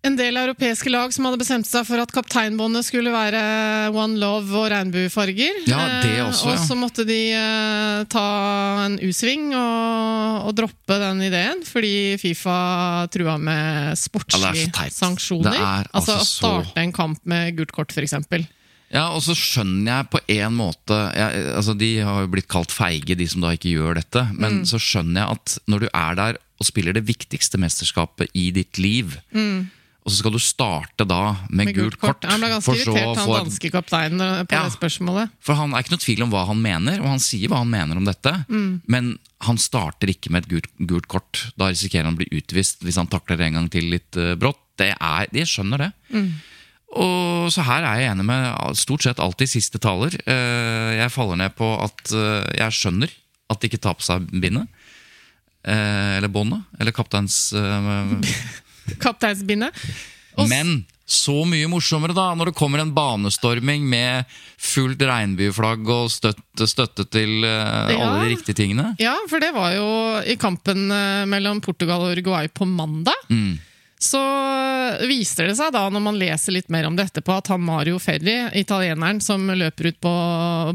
en 0.05 0.17
del 0.19 0.37
europeiske 0.37 0.91
lag 0.93 1.13
som 1.15 1.25
hadde 1.25 1.39
bestemt 1.41 1.67
seg 1.69 1.87
for 1.89 2.01
at 2.03 2.11
kapteinbåndet 2.13 2.85
skulle 2.87 3.13
være 3.15 3.41
one 3.97 4.19
love 4.21 4.53
og 4.61 4.67
regnbuefarger. 4.73 5.63
Ja, 5.71 5.79
det 6.05 6.13
Eh, 6.19 6.25
også, 6.27 6.51
ja. 6.51 6.57
Og 6.59 6.67
så 6.69 6.77
måtte 6.77 7.07
de 7.09 7.19
eh, 7.33 8.05
ta 8.13 8.25
en 8.85 8.99
U-sving 9.01 9.49
og, 9.57 10.49
og 10.51 10.55
droppe 10.61 10.99
den 11.01 11.23
ideen, 11.25 11.63
fordi 11.67 11.95
Fifa 12.21 13.07
trua 13.15 13.39
med 13.41 13.63
Ja, 13.91 13.95
sportslige 13.97 14.69
så 14.75 14.91
sanksjoner. 14.93 15.55
Er 15.57 15.89
altså 15.93 15.97
altså 15.97 16.19
å 16.19 16.25
så- 16.25 16.35
starte 16.65 16.85
en 16.85 16.93
kamp 16.93 17.19
med 17.25 17.57
gult 17.57 17.73
kort, 17.73 17.91
f.eks. 17.97 18.15
Ja, 18.95 19.09
og 19.11 19.23
så 19.25 19.33
skjønner 19.35 19.89
jeg 20.05 20.11
på 20.13 20.21
en 20.37 20.53
måte 20.55 20.95
jeg, 21.17 21.47
altså 21.57 21.73
De 21.77 21.89
har 22.05 22.21
jo 22.23 22.29
blitt 22.31 22.47
kalt 22.53 22.71
feige, 22.71 23.17
de 23.19 23.27
som 23.27 23.41
da 23.43 23.51
ikke 23.57 23.73
gjør 23.73 23.95
dette. 23.99 24.29
Men 24.37 24.61
Mm. 24.61 24.65
så 24.69 24.79
skjønner 24.79 25.25
jeg 25.25 25.31
at 25.39 25.59
når 25.67 25.81
du 25.81 25.89
er 25.93 26.15
der 26.15 26.37
og 26.61 26.67
spiller 26.69 26.93
det 26.95 27.03
viktigste 27.09 27.59
mesterskapet 27.59 28.29
i 28.39 28.51
ditt 28.55 28.79
liv, 28.79 29.17
og 30.05 30.13
så 30.13 30.19
skal 30.21 30.35
du 30.35 30.41
starte 30.43 31.07
da 31.09 31.19
med, 31.49 31.71
gult 31.73 31.97
kort, 31.97 32.27
Han 32.29 32.43
ble 32.43 32.51
ganske 32.53 32.67
for 32.67 32.77
irritert, 32.77 33.17
han 33.17 33.25
for... 33.25 33.39
danske 33.41 33.71
kapteinen, 33.73 34.21
eh, 34.21 34.43
på 34.45 34.53
Ja. 34.53 34.65
det 34.67 34.75
spørsmålet. 34.77 35.31
For 35.41 35.57
han 35.57 35.73
er 35.73 35.81
ikke 35.81 35.95
noe 35.95 36.03
tvil 36.05 36.25
om 36.27 36.33
hva 36.35 36.43
han 36.51 36.61
mener, 36.61 36.99
og 37.01 37.09
han 37.09 37.23
sier 37.25 37.49
hva 37.49 37.63
han 37.63 37.71
mener 37.73 37.97
om 37.97 38.05
dette. 38.05 38.33
Mm. 38.53 38.83
Men 38.87 39.15
han 39.49 39.57
starter 39.57 40.13
ikke 40.13 40.29
med 40.35 40.45
et 40.45 40.51
gult, 40.51 40.69
gult 40.91 41.09
kort. 41.09 41.47
Da 41.57 41.71
risikerer 41.73 42.05
han 42.05 42.19
å 42.19 42.21
bli 42.21 42.29
utvist 42.37 42.85
hvis 42.85 42.99
han 43.01 43.09
takler 43.09 43.41
det 43.41 43.47
en 43.49 43.57
gang 43.63 43.71
til 43.73 43.89
litt 43.95 44.19
uh, 44.21 44.35
brått. 44.37 44.61
Det 44.77 44.91
er, 44.93 45.31
de 45.33 45.45
skjønner 45.49 45.87
det. 45.87 45.91
Mm. 46.13 46.29
Og 47.01 47.49
så 47.55 47.65
her 47.65 47.87
er 47.89 48.03
jeg 48.03 48.11
enig 48.13 48.27
med 48.29 48.77
stort 48.77 49.07
sett 49.07 49.23
alltid 49.25 49.49
siste 49.51 49.81
taler. 49.81 50.13
Uh, 50.29 50.93
Jeg 51.01 51.13
faller 51.17 51.41
ned 51.41 51.57
på 51.57 51.71
at 51.81 52.13
uh, 52.13 52.45
jeg 52.59 52.77
skjønner 52.77 53.09
at 53.49 53.61
de 53.63 53.71
ikke 53.73 53.81
tar 53.81 53.97
på 53.97 54.05
seg 54.05 54.29
bindet. 54.29 54.69
Eller 55.65 56.29
båndet. 56.29 56.61
Eller 56.77 56.93
kapteins... 56.93 57.49
Kapteinsbindet. 59.00 59.75
Men 60.49 60.85
så 61.07 61.45
mye 61.47 61.69
morsommere 61.69 62.14
da, 62.17 62.31
når 62.35 62.49
det 62.50 62.57
kommer 62.59 62.81
en 62.81 62.95
banestorming 62.97 63.85
med 63.87 64.25
fullt 64.59 65.03
regnbueflagg 65.05 65.91
og 65.93 66.09
støtte, 66.11 66.67
støtte 66.71 67.05
til 67.12 67.45
uh, 67.45 67.93
Ja. 67.93 67.99
alle 68.00 68.25
de 68.25 68.31
riktige 68.33 68.57
tingene. 68.57 68.95
Ja, 68.99 69.12
for 69.29 69.38
det 69.45 69.53
var 69.55 69.75
jo 69.76 69.87
i 70.25 70.35
kampen 70.41 70.87
eh, 70.91 71.26
mellom 71.29 71.61
Portugal 71.61 72.00
og 72.07 72.17
Uruguay 72.17 72.49
på 72.49 72.64
mandag. 72.67 73.21
Mm. 73.29 73.59
Så 74.00 74.19
viser 75.09 75.47
det 75.49 75.55
seg 75.61 75.71
da, 75.76 75.85
når 75.93 76.03
man 76.09 76.19
leser 76.21 76.57
litt 76.57 76.69
mer 76.73 76.88
om 76.88 76.97
det 76.97 77.07
etterpå, 77.11 77.37
at 77.41 77.53
han 77.53 77.62
Mario 77.64 78.00
Ferri, 78.03 78.35
italieneren 78.59 79.21
som 79.25 79.45
løper 79.49 79.93
ut 79.93 80.00
på 80.03 80.12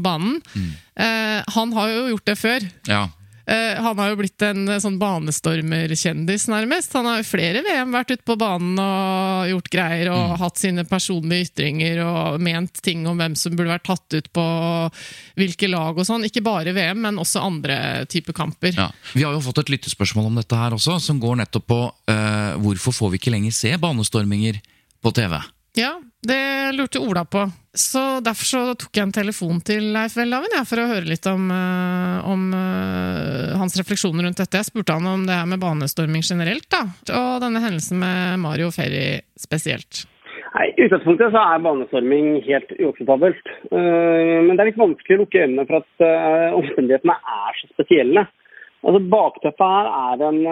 banen, 0.02 0.40
Mm. 0.54 0.70
eh, 0.96 1.42
han 1.54 1.72
har 1.76 1.88
jo 1.92 2.08
gjort 2.14 2.24
det 2.30 2.38
før. 2.38 2.70
Ja. 2.88 3.08
Eh, 3.50 3.82
han 3.82 3.98
har 3.98 4.12
jo 4.12 4.18
blitt 4.20 4.42
en 4.46 4.68
eh, 4.70 4.78
sånn 4.78 4.98
banestormerkjendis, 5.00 6.44
nærmest. 6.52 6.92
Han 6.94 7.08
har 7.08 7.18
jo 7.18 7.26
flere 7.26 7.64
VM 7.66 7.90
vært 7.96 8.12
ute 8.12 8.26
på 8.28 8.36
banen 8.38 8.78
og 8.78 9.48
gjort 9.50 9.70
greier 9.72 10.10
og 10.14 10.36
hatt 10.38 10.60
sine 10.60 10.84
personlige 10.86 11.48
ytringer 11.48 11.98
og 12.04 12.44
ment 12.46 12.78
ting 12.84 13.02
om 13.10 13.18
hvem 13.18 13.34
som 13.38 13.56
burde 13.58 13.72
vært 13.72 13.88
tatt 13.88 14.14
ut 14.14 14.28
på 14.36 14.44
hvilke 15.40 15.70
lag 15.72 15.98
og 15.98 16.06
sånn. 16.06 16.28
Ikke 16.28 16.44
bare 16.46 16.76
VM, 16.76 17.02
men 17.08 17.18
også 17.18 17.42
andre 17.42 17.80
typer 18.10 18.36
kamper. 18.38 18.76
Ja. 18.76 18.86
Vi 19.16 19.26
har 19.26 19.34
jo 19.34 19.42
fått 19.42 19.64
et 19.64 19.72
lyttespørsmål 19.74 20.30
om 20.30 20.38
dette 20.38 20.60
her 20.60 20.76
også, 20.76 21.00
som 21.02 21.18
går 21.22 21.40
nettopp 21.42 21.66
på 21.70 21.80
uh, 21.90 22.52
hvorfor 22.62 22.94
får 22.94 23.12
vi 23.14 23.20
ikke 23.20 23.34
lenger 23.34 23.56
se 23.56 23.74
banestorminger 23.82 24.60
på 25.02 25.12
TV? 25.16 25.40
Ja, 25.78 25.96
det 26.26 26.40
lurte 26.78 27.02
Ola 27.02 27.26
på. 27.26 27.48
Så 27.72 28.20
Derfor 28.26 28.46
så 28.50 28.60
tok 28.74 28.98
jeg 28.98 29.06
en 29.06 29.14
telefon 29.14 29.60
til 29.62 29.92
Leif 29.94 30.16
Welhaven 30.18 30.56
ja, 30.56 30.64
for 30.66 30.82
å 30.82 30.88
høre 30.90 31.06
litt 31.06 31.26
om, 31.30 31.44
eh, 31.54 32.16
om 32.26 32.48
uh, 32.50 33.54
hans 33.60 33.76
refleksjoner 33.78 34.26
rundt 34.26 34.40
dette. 34.42 34.58
Jeg 34.58 34.72
spurte 34.72 34.96
han 34.96 35.06
om 35.06 35.22
det 35.28 35.36
her 35.38 35.46
med 35.46 35.62
banestorming 35.62 36.24
generelt, 36.26 36.66
da, 36.72 36.82
og 37.14 37.44
denne 37.44 37.62
hendelsen 37.62 38.02
med 38.02 38.40
Mario 38.42 38.72
Ferry 38.74 39.20
spesielt. 39.38 40.02
Nei, 40.50 40.66
I 40.74 40.88
utgangspunktet 40.88 41.30
så 41.30 41.44
er 41.44 41.62
banestorming 41.62 42.40
helt 42.48 42.74
uakseptabelt. 42.74 43.54
Uh, 43.70 44.42
men 44.48 44.56
det 44.56 44.64
er 44.64 44.72
litt 44.72 44.82
vanskelig 44.82 45.20
å 45.20 45.22
lukke 45.22 45.46
øynene 45.46 45.68
for 45.70 45.78
at 45.84 46.04
omstendighetene 46.58 47.18
er 47.38 47.62
så 47.62 47.70
spesielle. 47.76 48.26
Altså 48.80 49.04
Bakteppet 49.12 49.62
her 49.62 49.88
er 49.92 50.26
en, 50.26 50.42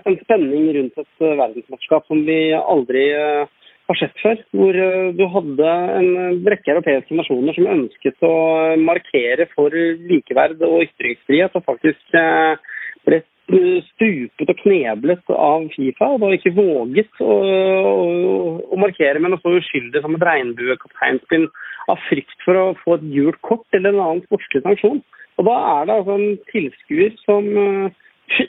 en 0.00 0.18
spenning 0.24 0.68
rundt 0.78 1.00
et 1.02 1.24
verdensmesterskap 1.26 2.08
som 2.08 2.24
vi 2.24 2.40
aldri 2.56 3.04
uh, 3.12 3.57
har 3.88 3.98
sett 4.00 4.20
før. 4.22 4.40
Hvor 4.56 4.78
eh, 4.84 5.10
du 5.16 5.24
hadde 5.32 5.72
en 5.98 6.10
rekke 6.52 6.74
europeiske 6.74 7.18
nasjoner 7.18 7.56
som 7.56 7.70
ønsket 7.74 8.26
å 8.26 8.34
markere 8.82 9.48
for 9.54 9.74
likeverd 10.10 10.62
og 10.66 10.84
ytringsfrihet, 10.86 11.56
og 11.56 11.66
faktisk 11.68 12.18
eh, 12.18 12.70
ble 13.08 13.22
stupet 13.48 14.50
og 14.52 14.58
kneblet 14.60 15.30
av 15.32 15.68
Fifa, 15.72 16.10
og 16.12 16.20
da 16.20 16.32
ikke 16.36 16.52
våget 16.58 17.22
å, 17.24 17.36
å, 17.38 18.50
å 18.68 18.80
markere 18.80 19.22
med 19.24 19.32
noe 19.32 19.40
så 19.40 19.54
uskyldig 19.56 20.02
som 20.04 20.18
et 20.18 20.26
regnbuekapteinspinn 20.28 21.46
av 21.88 22.02
frykt 22.10 22.44
for 22.44 22.60
å 22.60 22.66
få 22.82 22.98
et 22.98 23.06
gult 23.14 23.40
kort 23.48 23.78
eller 23.78 23.94
en 23.94 24.04
annen 24.04 24.26
sportslig 24.26 24.60
sanksjon. 24.66 25.00
Og 25.38 25.46
da 25.48 25.56
er 25.78 25.88
det 25.88 25.96
altså 25.96 26.18
en 26.18 26.36
tilskuer 26.50 27.16
som 27.22 27.48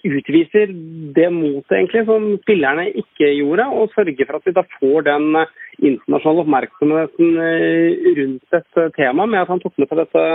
utviser 0.03 0.71
det 1.15 1.27
motet 1.33 1.75
egentlig 1.77 2.05
som 2.07 2.27
spillerne 2.43 2.87
ikke 3.01 3.31
gjorde, 3.37 3.65
og 3.71 3.91
sørger 3.95 4.27
for 4.27 4.39
at 4.39 4.47
vi 4.47 4.55
da 4.57 4.63
får 4.77 5.05
den 5.07 5.27
eh, 5.39 5.53
internasjonale 5.79 6.45
oppmerksomheten 6.45 7.43
eh, 7.45 8.09
rundt 8.19 8.57
et 8.59 8.81
eh, 8.83 8.91
tema 8.97 9.25
med 9.25 9.43
at 9.43 9.51
han 9.53 9.61
tok 9.63 9.77
med 9.77 9.89
seg 9.89 10.01
dette 10.03 10.25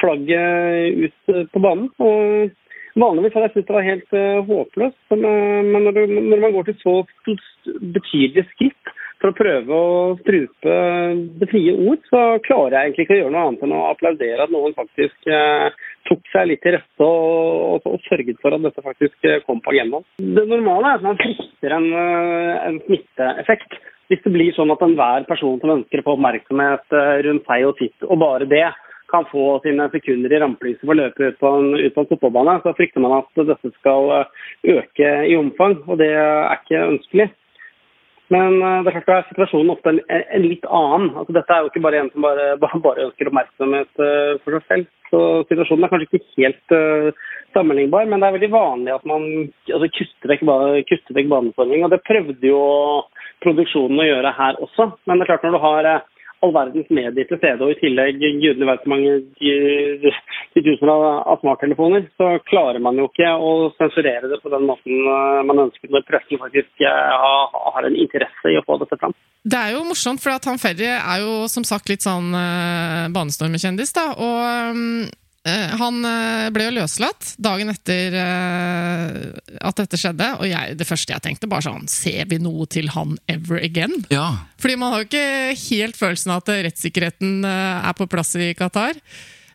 flagget 0.00 1.04
ut 1.04 1.52
på 1.52 1.62
banen. 1.62 1.90
Og 1.98 2.56
Vanligvis 2.98 3.34
hadde 3.36 3.46
jeg 3.46 3.52
syntes 3.52 3.66
det 3.68 3.74
var 3.76 3.84
helt 3.86 4.14
håpløst, 4.48 5.12
men 5.12 5.84
når, 5.84 5.98
man 6.42 6.54
går 6.56 6.64
til 6.66 6.78
så 6.80 6.94
betydelige 7.94 8.48
skritt 8.48 8.90
for 9.18 9.32
å 9.32 9.36
prøve 9.38 9.74
å 9.78 10.16
strupe 10.20 10.74
det 11.40 11.48
frie 11.50 11.74
ord, 11.74 12.02
så 12.10 12.22
klarer 12.44 12.76
jeg 12.76 12.88
egentlig 12.88 13.06
ikke 13.06 13.16
å 13.16 13.20
gjøre 13.20 13.34
noe 13.34 13.46
annet 13.48 13.64
enn 13.66 13.74
å 13.74 13.86
applaudere 13.90 14.44
at 14.44 14.54
noen 14.54 14.76
faktisk 14.78 15.30
eh, 15.30 15.86
tok 16.08 16.32
seg 16.32 16.48
litt 16.50 16.62
til 16.64 16.74
rette 16.76 17.04
og, 17.04 17.84
og, 17.84 17.86
og, 17.92 18.00
sørget 18.08 18.40
for 18.42 18.56
at 18.56 18.64
dette 18.64 18.84
faktisk 18.84 19.28
eh, 19.28 19.42
kom 19.46 19.62
på 19.64 19.74
agendaen. 19.74 20.06
Det 20.18 20.46
normale 20.48 20.94
er 20.94 20.98
at 20.98 21.06
man 21.06 21.20
frykter 21.20 21.76
en, 21.76 21.88
eh, 21.92 22.56
en 22.70 22.82
smitteeffekt. 22.86 23.78
Hvis 24.08 24.22
det 24.24 24.32
blir 24.32 24.54
sånn 24.56 24.72
at 24.72 24.82
enhver 24.84 25.26
person 25.28 25.58
som 25.60 25.74
ønsker 25.76 26.00
å 26.00 26.06
få 26.06 26.16
oppmerksomhet 26.16 26.96
eh, 26.96 27.14
rundt 27.28 27.48
seg 27.48 27.66
og 27.68 27.82
sitt, 27.82 28.06
og 28.08 28.22
bare 28.24 28.48
det, 28.48 28.66
kan 29.08 29.24
få 29.30 29.54
sine 29.64 29.86
sekunder 29.88 30.32
i 30.36 30.38
rampelyset 30.42 30.82
for 30.84 30.92
å 30.92 30.98
løpe 30.98 31.30
ut 31.30 31.38
på 31.40 31.50
en, 31.56 31.68
en 31.80 31.94
fotballbane, 31.96 32.58
så 32.60 32.74
frykter 32.76 33.00
man 33.00 33.14
at 33.22 33.40
dette 33.40 33.70
skal 33.78 34.10
øke 34.68 35.12
i 35.24 35.36
omfang, 35.38 35.78
og 35.88 35.96
det 36.02 36.10
er 36.12 36.58
ikke 36.58 36.82
ønskelig. 36.90 37.30
Men 38.34 38.58
uh, 38.60 38.82
det 38.84 38.92
er 38.92 39.04
klart 39.06 39.24
er 39.24 39.28
situasjonen 39.30 39.72
ofte 39.72 39.94
en, 39.94 40.00
en, 40.18 40.44
litt 40.44 40.66
annen. 40.68 41.10
Altså, 41.16 41.32
dette 41.36 41.54
er 41.54 41.64
jo 41.64 41.70
ikke 41.70 41.84
bare 41.86 42.02
en 42.02 42.10
som 42.12 42.26
bare, 42.26 42.50
bare 42.86 43.06
ønsker 43.06 43.30
oppmerksomhet 43.30 44.02
uh, 44.04 44.34
for 44.44 44.58
seg 44.58 44.66
selv. 44.68 44.90
Så 45.08 45.20
situasjonen 45.48 45.86
er 45.86 45.92
kanskje 45.92 46.18
ikke 46.18 46.42
helt 46.42 46.74
uh, 46.76 47.24
sammenlignbar, 47.56 48.04
men 48.10 48.20
det 48.20 48.28
er 48.28 48.36
veldig 48.36 48.52
vanlig 48.52 48.92
at 48.92 49.08
man 49.08 49.24
altså, 49.72 49.88
kuster 49.96 50.34
vekk, 50.34 50.44
vekk 51.16 51.32
baneforming. 51.32 51.86
Og 51.86 51.94
det 51.94 52.04
prøvde 52.04 52.50
jo 52.50 52.62
produksjonen 53.44 54.04
å 54.04 54.08
gjøre 54.10 54.36
her 54.36 54.60
også. 54.66 54.90
Men 55.08 55.16
det 55.16 55.24
er 55.24 55.32
klart 55.32 55.48
når 55.48 55.56
du 55.56 55.64
har 55.64 55.90
all 56.44 56.54
verdens 56.54 56.90
medier 56.90 57.26
til 57.28 57.40
stede, 57.40 57.64
og 57.64 57.72
i 57.74 57.78
tillegg 57.80 58.20
gudene 58.20 58.68
vet 58.68 58.84
hvor 58.84 58.92
mange 58.94 59.14
titusener 60.54 61.06
av 61.22 61.40
smarttelefoner, 61.42 62.06
så 62.20 62.36
klarer 62.50 62.82
man 62.84 62.98
jo 63.00 63.08
ikke 63.10 63.30
å 63.34 63.52
sensurere 63.78 64.30
det 64.30 64.40
på 64.42 64.52
den 64.52 64.68
måten 64.68 65.08
eh, 65.14 65.40
man 65.48 65.64
ønsker 65.66 65.92
når 65.92 66.06
pressen 66.08 66.42
faktisk 66.42 66.86
eh, 66.86 67.30
har 67.74 67.88
en 67.88 67.98
interesse 67.98 68.52
i 68.52 68.58
å 68.58 68.64
få 68.66 68.78
dette 68.82 69.00
fram. 69.00 69.16
Det 69.48 69.58
er 69.58 69.76
jo 69.76 69.86
morsomt, 69.86 70.20
for 70.20 70.34
han 70.34 70.60
Ferry 70.60 70.88
er 70.92 71.22
jo 71.22 71.46
som 71.50 71.64
sagt 71.64 71.88
litt 71.90 72.04
sånn 72.04 72.32
banestormekjendis, 72.34 73.14
banestormerkjendis, 73.14 73.94
da. 73.96 74.06
Og 74.18 74.38
Eh, 74.38 74.74
han 75.80 76.02
eh, 76.08 76.48
ble 76.54 76.68
jo 76.68 76.74
løslatt 76.78 77.32
dagen 77.42 77.72
etter 77.72 78.16
eh, 78.18 79.16
at 79.60 79.80
dette 79.80 80.00
skjedde. 80.00 80.28
Og 80.40 80.46
jeg, 80.50 80.76
det 80.80 80.88
første 80.88 81.14
jeg 81.14 81.24
tenkte, 81.24 81.50
bare 81.50 81.66
sånn 81.68 81.88
Ser 81.90 82.28
vi 82.30 82.40
noe 82.42 82.68
til 82.70 82.90
han 82.94 83.16
ever 83.30 83.60
again? 83.62 83.94
Ja. 84.12 84.28
Fordi 84.60 84.78
man 84.80 84.94
har 84.94 85.02
jo 85.02 85.08
ikke 85.08 85.58
helt 85.68 85.98
følelsen 85.98 86.34
av 86.34 86.44
at 86.44 86.54
rettssikkerheten 86.68 87.42
er 87.48 87.94
på 87.98 88.08
plass 88.10 88.34
i 88.38 88.52
Qatar. 88.58 88.98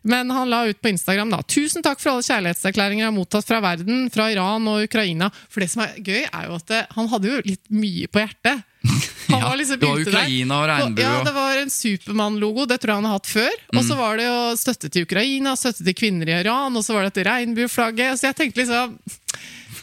Men 0.04 0.30
han 0.36 0.50
la 0.52 0.66
ut 0.68 0.80
på 0.84 0.90
Instagram 0.92 1.30
da 1.32 1.40
Tusen 1.48 1.84
takk 1.84 2.00
for 2.02 2.12
alle 2.12 2.26
kjærlighetserklæringer 2.26 3.06
jeg 3.06 3.08
har 3.08 3.16
mottatt 3.16 3.46
fra 3.48 3.60
verden, 3.64 4.10
fra 4.12 4.28
Iran 4.32 4.68
og 4.68 4.84
Ukraina. 4.84 5.30
For 5.48 5.64
det 5.64 5.70
som 5.72 5.84
er 5.86 5.96
gøy, 5.96 6.26
er 6.28 6.48
jo 6.50 6.58
at 6.58 6.74
han 6.92 7.08
hadde 7.08 7.30
jo 7.30 7.40
litt 7.46 7.64
mye 7.72 8.10
på 8.12 8.20
hjertet. 8.20 8.64
Han 9.24 9.40
ja, 9.40 9.48
var 9.48 9.56
liksom 9.56 9.78
det 9.80 9.88
var 9.88 10.00
Ukraina 10.04 10.56
og 10.60 10.66
regnbue. 10.68 11.04
Ja, 11.04 11.20
det 11.24 11.32
var 11.32 11.56
en 11.56 11.70
Supermann-logo. 11.72 12.66
Det 12.68 12.76
tror 12.82 12.92
jeg 12.92 13.00
han 13.00 13.06
har 13.08 13.14
hatt 13.16 13.30
før. 13.30 13.54
Mm. 13.72 13.78
Og 13.80 13.86
så 13.86 13.96
var 13.96 14.18
det 14.20 14.26
jo 14.26 14.40
støtte 14.60 14.90
til 14.92 15.06
Ukraina, 15.08 15.54
støtte 15.56 15.86
til 15.86 15.96
kvinner 15.96 16.28
i 16.28 16.34
Iran, 16.42 16.76
og 16.76 16.84
så 16.84 16.92
var 16.92 17.06
det 17.06 17.14
dette 17.14 17.24
regnbueflagget. 17.30 18.20
Så 18.20 18.28
jeg 18.28 18.36
tenkte 18.42 18.60
liksom 18.60 18.98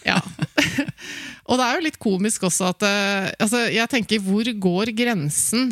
Ja. 0.06 0.20
og 1.50 1.58
det 1.58 1.66
er 1.66 1.74
jo 1.74 1.86
litt 1.88 1.98
komisk 2.02 2.46
også 2.48 2.70
at 2.70 2.86
eh, 2.86 3.32
altså, 3.42 3.66
Jeg 3.74 3.90
tenker, 3.90 4.22
hvor 4.22 4.46
går 4.68 4.94
grensen? 4.98 5.72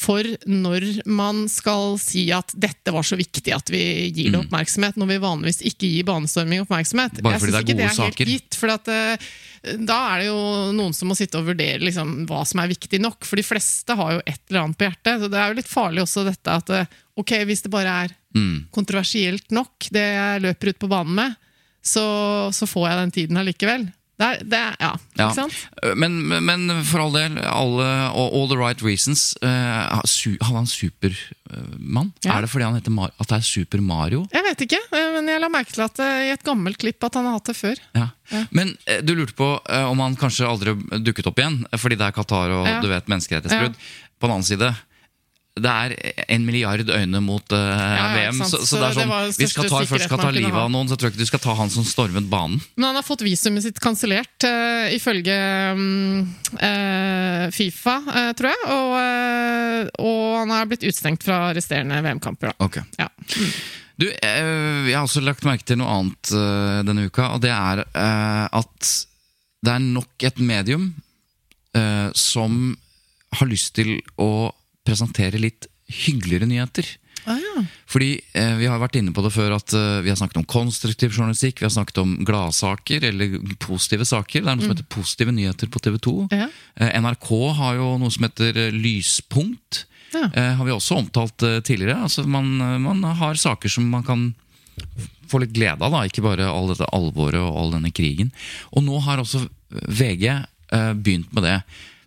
For 0.00 0.24
når 0.48 0.86
man 1.10 1.44
skal 1.52 1.98
si 2.00 2.24
at 2.32 2.54
dette 2.56 2.92
var 2.94 3.04
så 3.04 3.18
viktig 3.20 3.52
at 3.52 3.68
vi 3.72 3.82
gir 4.08 4.30
det 4.30 4.38
mm. 4.38 4.46
oppmerksomhet, 4.46 4.96
når 5.00 5.10
vi 5.10 5.18
vanligvis 5.20 5.60
ikke 5.68 5.90
gir 5.90 6.06
banestorming 6.08 6.64
oppmerksomhet. 6.64 7.20
Bare 7.24 7.40
fordi 7.42 7.52
det 7.52 7.60
er 7.60 7.68
gode 7.68 7.82
det 7.82 7.88
er 7.88 7.98
saker? 7.98 8.32
Gitt, 8.32 8.56
for 8.56 8.72
at, 8.72 8.88
uh, 8.88 9.28
da 9.76 9.98
er 10.14 10.22
det 10.22 10.30
jo 10.30 10.40
noen 10.78 10.96
som 10.96 11.12
må 11.12 11.18
sitte 11.18 11.40
og 11.40 11.50
vurdere 11.50 11.82
liksom, 11.84 12.24
hva 12.30 12.40
som 12.48 12.64
er 12.64 12.72
viktig 12.72 13.02
nok. 13.04 13.28
For 13.28 13.40
de 13.40 13.44
fleste 13.44 13.98
har 14.00 14.16
jo 14.16 14.24
et 14.24 14.40
eller 14.48 14.62
annet 14.64 14.80
på 14.80 14.88
hjertet. 14.88 15.20
Så 15.20 15.30
det 15.32 15.42
er 15.42 15.52
jo 15.52 15.60
litt 15.60 15.72
farlig 15.74 16.04
også 16.06 16.26
dette 16.30 16.56
at 16.62 16.74
uh, 16.74 16.98
ok, 17.20 17.36
hvis 17.50 17.66
det 17.66 17.74
bare 17.76 18.00
er 18.06 18.18
mm. 18.36 18.56
kontroversielt 18.72 19.52
nok, 19.52 19.90
det 19.92 20.08
jeg 20.08 20.44
løper 20.48 20.72
ut 20.72 20.80
på 20.80 20.92
banen 20.96 21.16
med, 21.20 21.40
så, 21.84 22.04
så 22.56 22.68
får 22.68 22.88
jeg 22.88 23.02
den 23.04 23.18
tiden 23.20 23.40
allikevel. 23.40 23.90
Det 24.20 24.26
er, 24.26 24.40
det 24.44 24.58
er, 24.58 24.74
ja, 24.80 24.90
ja. 25.16 25.94
Men, 25.96 26.18
men, 26.28 26.66
for 26.84 27.06
all 27.06 27.14
del, 27.14 27.38
alle, 27.40 27.86
all 28.12 28.50
the 28.50 28.58
right 28.58 28.82
reasons. 28.84 29.32
Uh, 29.40 29.48
han 29.90 30.54
var 30.54 30.60
en 30.60 30.70
supermann. 30.70 32.12
Ja. 32.24 32.36
Er 32.36 32.44
det 32.44 32.50
fordi 32.52 32.66
han 32.66 32.76
heter 32.78 32.94
Mar 32.94 33.12
at 33.16 33.30
det 33.30 33.38
er 33.40 33.46
Super 33.46 33.82
Mario? 33.84 34.24
Jeg 34.32 34.46
vet 34.46 34.64
ikke, 34.66 34.80
eh, 34.96 35.08
men 35.16 35.30
jeg 35.32 35.42
la 35.42 35.50
merke 35.52 35.74
til 35.74 35.84
at 35.84 36.02
uh, 36.02 36.20
i 36.28 36.30
et 36.34 36.44
gammelt 36.46 36.78
klipp 36.80 37.02
at 37.06 37.18
han 37.18 37.26
har 37.28 37.38
hatt 37.38 37.50
det 37.50 37.56
før. 37.58 37.80
Ja. 37.98 38.10
Men 38.54 38.74
uh, 38.86 39.00
du 39.02 39.16
lurte 39.18 39.36
på 39.38 39.48
om 39.90 40.04
han 40.04 40.18
kanskje 40.20 40.48
aldri 40.48 40.76
dukket 41.02 41.28
opp 41.30 41.42
igjen 41.42 41.62
fordi 41.80 41.98
det 41.98 42.06
er 42.06 42.16
Qatar 42.16 42.54
og 42.54 42.70
du 42.84 42.88
vet 42.92 43.10
menneskerettighetsbrudd. 43.10 43.76
På 44.20 44.28
den 44.28 44.36
annen 44.36 44.46
side 44.46 44.70
det 45.58 45.70
er 45.70 45.94
en 46.30 46.44
milliard 46.46 46.86
øyne 46.94 47.20
mot 47.24 47.52
uh, 47.52 47.58
ja, 47.58 48.04
VM. 48.14 48.38
Så, 48.46 48.60
så, 48.62 48.78
det 48.78 48.86
er 48.86 48.96
sånn, 49.00 49.14
Hvis 49.34 49.54
Qatar 49.56 49.88
først 49.88 50.06
skal 50.06 50.22
ta 50.22 50.30
livet 50.34 50.56
av 50.56 50.70
noen, 50.72 50.88
så 50.88 50.96
tror 50.96 51.10
jeg 51.10 51.16
ikke 51.16 51.24
du 51.26 51.30
skal 51.32 51.42
ta 51.42 51.56
han 51.58 51.72
som 51.72 51.86
stormet 51.86 52.28
banen. 52.30 52.60
Men 52.76 52.90
han 52.90 53.00
har 53.00 53.06
fått 53.06 53.24
visumet 53.26 53.64
sitt 53.66 53.80
kansellert, 53.82 54.46
uh, 54.46 54.86
ifølge 54.94 55.36
um, 55.74 56.22
uh, 56.54 57.50
Fifa, 57.54 57.98
tror 58.38 58.52
jeg. 58.52 58.62
Og, 58.76 58.94
og, 60.04 60.22
han 60.40 60.54
er 60.54 60.70
blitt 60.70 60.86
utstengt 60.88 61.26
fra 61.26 61.50
resterende 61.56 61.98
VM-kamper. 62.04 62.54
Okay. 62.62 62.86
Ja. 63.00 63.10
Mm. 63.10 63.50
Du, 64.00 64.06
jeg 64.08 64.94
har 64.94 65.02
også 65.04 65.20
lagt 65.20 65.44
merke 65.44 65.66
til 65.68 65.76
noe 65.76 65.92
annet 65.92 66.30
denne 66.86 67.02
uka, 67.10 67.34
og 67.34 67.42
det 67.44 67.50
er 67.52 67.82
at 67.84 68.92
det 69.60 69.74
er 69.74 69.82
nok 69.84 70.24
et 70.24 70.40
medium 70.40 70.86
som 72.16 72.54
har 73.36 73.50
lyst 73.50 73.74
til 73.76 73.98
å 74.16 74.48
presentere 74.90 75.40
litt 75.40 75.70
hyggeligere 75.90 76.50
nyheter. 76.50 76.86
Ah, 77.24 77.36
ja. 77.36 77.64
Fordi 77.90 78.14
eh, 78.32 78.54
Vi 78.56 78.68
har 78.70 78.80
vært 78.80 78.96
inne 79.00 79.12
på 79.12 79.22
det 79.24 79.32
før 79.34 79.54
at 79.58 79.74
eh, 79.76 80.00
vi 80.04 80.12
har 80.12 80.18
snakket 80.18 80.40
om 80.40 80.48
konstruktiv 80.48 81.12
journalistikk, 81.12 81.60
vi 81.60 81.68
har 81.68 81.74
snakket 81.74 82.00
om 82.02 82.16
gladsaker 82.26 83.04
eller 83.10 83.36
positive 83.60 84.06
saker. 84.08 84.40
Det 84.40 84.48
er 84.48 84.56
noe 84.56 84.64
som 84.64 84.72
mm. 84.72 84.76
heter 84.78 84.90
Positive 84.94 85.34
nyheter 85.36 85.70
på 85.70 85.82
TV 85.84 85.98
2. 86.00 86.16
Ja. 86.32 86.48
Eh, 86.80 86.94
NRK 87.02 87.30
har 87.60 87.80
jo 87.80 87.92
noe 88.00 88.14
som 88.14 88.26
heter 88.28 88.56
eh, 88.66 88.76
Lyspunkt. 88.76 89.84
Ja. 90.14 90.26
Eh, 90.32 90.52
har 90.58 90.66
vi 90.66 90.74
også 90.74 91.00
omtalt 91.02 91.44
eh, 91.46 91.60
tidligere. 91.66 92.00
Altså 92.08 92.24
man, 92.24 92.48
man, 92.82 93.04
har 93.20 93.38
saker 93.38 93.70
som 93.70 93.90
man 93.92 94.06
kan 94.06 94.30
få 95.30 95.42
litt 95.42 95.52
glede 95.54 95.84
av, 95.84 95.92
da, 95.92 96.06
ikke 96.08 96.24
bare 96.24 96.48
all 96.48 96.72
dette 96.72 96.88
alvoret 96.96 97.42
og 97.42 97.58
all 97.60 97.76
denne 97.76 97.92
krigen. 97.94 98.32
Og 98.72 98.86
nå 98.86 98.98
har 99.04 99.20
også 99.20 99.44
VG 99.70 100.24
begynt 100.70 101.32
med 101.34 101.44
det. 101.44 101.56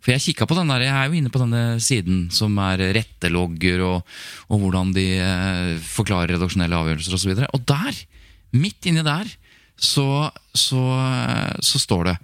For 0.04 0.12
jeg 0.12 0.24
kikka 0.26 0.48
på 0.50 0.58
den 0.58 0.72
der, 0.72 0.84
jeg 0.84 0.92
er 0.92 1.08
jo 1.08 1.16
inne 1.16 1.32
på 1.32 1.40
denne 1.40 1.80
siden 1.84 2.26
som 2.36 2.58
er 2.60 2.82
rettelogger, 2.98 3.86
og, 3.88 4.18
og 4.52 4.60
hvordan 4.60 4.92
de 4.96 5.08
eh, 5.16 5.78
forklarer 5.80 6.36
redaksjonelle 6.36 6.76
avgjørelser 6.76 7.16
osv. 7.16 7.32
Og, 7.32 7.40
så 7.40 7.50
og 7.56 7.66
der, 7.72 8.02
midt 8.60 8.92
inni 8.92 9.06
der, 9.06 9.32
så, 9.80 10.28
så, 10.54 10.84
så 11.64 11.82
står 11.82 12.12
det 12.12 12.18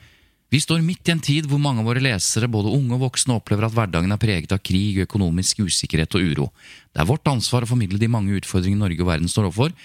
vi 0.49 0.57
står 0.57 0.81
midt 0.81 1.05
i 1.05 1.13
en 1.13 1.21
tid 1.21 1.45
hvor 1.45 1.59
mange 1.61 1.83
av 1.83 1.85
våre 1.85 2.01
lesere, 2.01 2.49
både 2.49 2.71
unge 2.73 2.95
og 2.95 3.03
voksne, 3.03 3.35
opplever 3.37 3.67
at 3.67 3.73
hverdagen 3.75 4.09
er 4.09 4.21
preget 4.21 4.53
av 4.55 4.61
krig, 4.65 4.97
økonomisk 5.03 5.61
usikkerhet 5.61 6.15
og 6.17 6.25
uro. 6.25 6.47
Det 6.89 7.03
er 7.03 7.09
vårt 7.09 7.29
ansvar 7.29 7.67
å 7.67 7.69
formidle 7.69 8.01
de 8.01 8.09
mange 8.09 8.33
utfordringene 8.33 8.81
Norge 8.81 9.05
og 9.05 9.11
verden 9.11 9.29
står 9.29 9.45
overfor, 9.51 9.75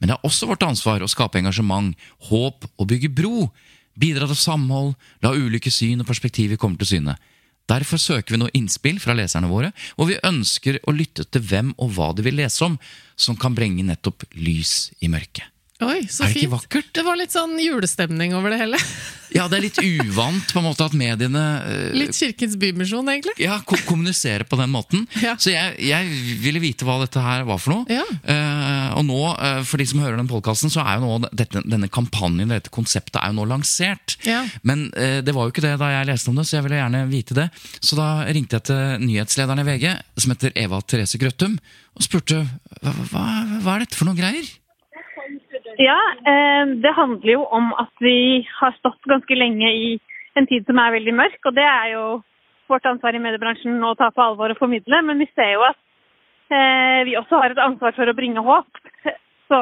men 0.00 0.08
det 0.08 0.16
er 0.16 0.24
også 0.24 0.48
vårt 0.48 0.64
ansvar 0.64 1.04
å 1.04 1.10
skape 1.12 1.42
engasjement, 1.42 1.92
håp 2.30 2.64
og 2.72 2.88
bygge 2.88 3.12
bro. 3.12 3.50
Bidra 4.00 4.26
til 4.30 4.40
samhold, 4.40 4.94
la 5.22 5.34
ulike 5.36 5.70
syn 5.70 6.00
og 6.00 6.08
perspektiver 6.08 6.58
komme 6.60 6.80
til 6.80 6.94
syne. 6.94 7.18
Derfor 7.70 8.00
søker 8.00 8.34
vi 8.34 8.42
nå 8.42 8.50
innspill 8.52 8.98
fra 9.00 9.16
leserne 9.16 9.48
våre, 9.48 9.72
og 9.96 10.10
vi 10.10 10.20
ønsker 10.26 10.82
å 10.84 10.92
lytte 10.92 11.24
til 11.24 11.44
hvem 11.48 11.72
og 11.78 11.94
hva 11.96 12.10
de 12.16 12.26
vil 12.26 12.36
lese 12.42 12.66
om, 12.66 12.76
som 13.16 13.38
kan 13.40 13.56
bringe 13.56 13.86
nettopp 13.86 14.26
lys 14.36 14.92
i 15.00 15.08
mørket. 15.12 15.53
Oi, 15.82 16.04
så 16.06 16.22
Er 16.22 16.30
det 16.30 16.36
fint. 16.38 16.52
vakkert? 16.52 16.92
Det 16.94 17.02
var 17.02 17.16
litt 17.18 17.32
sånn 17.34 17.56
julestemning 17.58 18.30
over 18.38 18.52
det 18.54 18.60
hele. 18.60 18.78
Ja, 19.34 19.48
det 19.50 19.56
er 19.58 19.62
litt 19.64 19.80
uvant 19.82 20.52
på 20.54 20.60
en 20.60 20.66
måte 20.68 20.84
at 20.86 20.92
mediene 20.94 21.40
uh, 21.66 21.96
Litt 21.98 22.14
Kirkens 22.14 22.54
Bymisjon, 22.62 23.08
egentlig. 23.10 23.34
ja, 23.42 23.56
ko- 23.66 23.80
kommuniserer 23.88 24.46
på 24.46 24.54
den 24.60 24.70
måten. 24.70 25.02
Ja. 25.18 25.32
Så 25.34 25.50
jeg, 25.50 25.74
jeg 25.82 26.38
ville 26.44 26.62
vite 26.62 26.86
hva 26.86 27.00
dette 27.02 27.18
her 27.18 27.42
var 27.48 27.58
for 27.58 27.74
noe. 27.74 27.90
Ja. 27.90 28.04
Uh, 28.22 28.94
og 29.00 29.04
nå, 29.10 29.18
uh, 29.34 29.58
for 29.66 29.82
de 29.82 29.88
som 29.90 29.98
hører 30.04 30.16
den 30.22 30.30
podkasten, 30.30 30.70
så 30.70 30.84
er 30.86 31.02
jo 31.02 31.08
nå 31.18 31.28
dette, 31.34 31.64
denne 31.66 31.90
kampanjen, 31.90 32.54
dette 32.54 32.70
konseptet, 32.70 33.18
er 33.18 33.34
jo 33.34 33.40
nå 33.42 33.50
lansert. 33.50 34.14
Ja. 34.30 34.44
Men 34.62 34.86
det 34.94 35.34
var 35.34 35.48
jo 35.48 35.56
ikke 35.56 35.66
det 35.66 35.74
da 35.82 35.90
jeg 35.90 36.06
leste 36.14 36.30
om 36.30 36.38
det, 36.38 36.46
så 36.46 36.60
jeg 36.60 36.68
ville 36.68 36.78
gjerne 36.78 37.02
vite 37.10 37.34
det. 37.42 37.48
Så 37.82 37.98
da 37.98 38.12
ringte 38.30 38.60
jeg 38.60 38.68
til 38.70 39.08
nyhetslederen 39.10 39.64
i 39.66 39.66
VG, 39.74 39.90
som 40.22 40.36
heter 40.38 40.54
Eva 40.54 40.78
Therese 40.86 41.18
Grøttum, 41.18 41.58
og 41.98 42.06
spurte 42.06 42.44
hva, 42.78 42.94
hva, 43.10 43.24
hva 43.66 43.74
er 43.80 43.88
dette 43.88 43.98
for 43.98 44.06
noen 44.06 44.22
greier? 44.22 44.46
Ja, 45.78 45.98
eh, 46.26 46.66
det 46.66 46.92
handler 46.94 47.32
jo 47.32 47.44
om 47.44 47.72
at 47.78 47.92
vi 48.00 48.46
har 48.60 48.74
stått 48.78 49.02
ganske 49.10 49.34
lenge 49.34 49.70
i 49.72 49.88
en 50.38 50.46
tid 50.46 50.66
som 50.66 50.78
er 50.78 50.94
veldig 50.94 51.14
mørk, 51.14 51.40
og 51.46 51.54
det 51.56 51.64
er 51.66 51.88
jo 51.94 52.04
vårt 52.70 52.86
ansvar 52.86 53.14
i 53.14 53.22
mediebransjen 53.22 53.82
å 53.84 53.94
ta 53.98 54.10
på 54.14 54.22
alvor 54.22 54.54
og 54.54 54.60
formidle, 54.60 55.02
men 55.02 55.18
vi 55.18 55.28
ser 55.34 55.54
jo 55.56 55.64
at 55.66 55.80
eh, 56.54 57.02
vi 57.08 57.16
også 57.18 57.40
har 57.42 57.54
et 57.54 57.62
ansvar 57.64 57.96
for 57.96 58.10
å 58.10 58.16
bringe 58.16 58.44
håp. 58.44 58.80
Så 59.50 59.60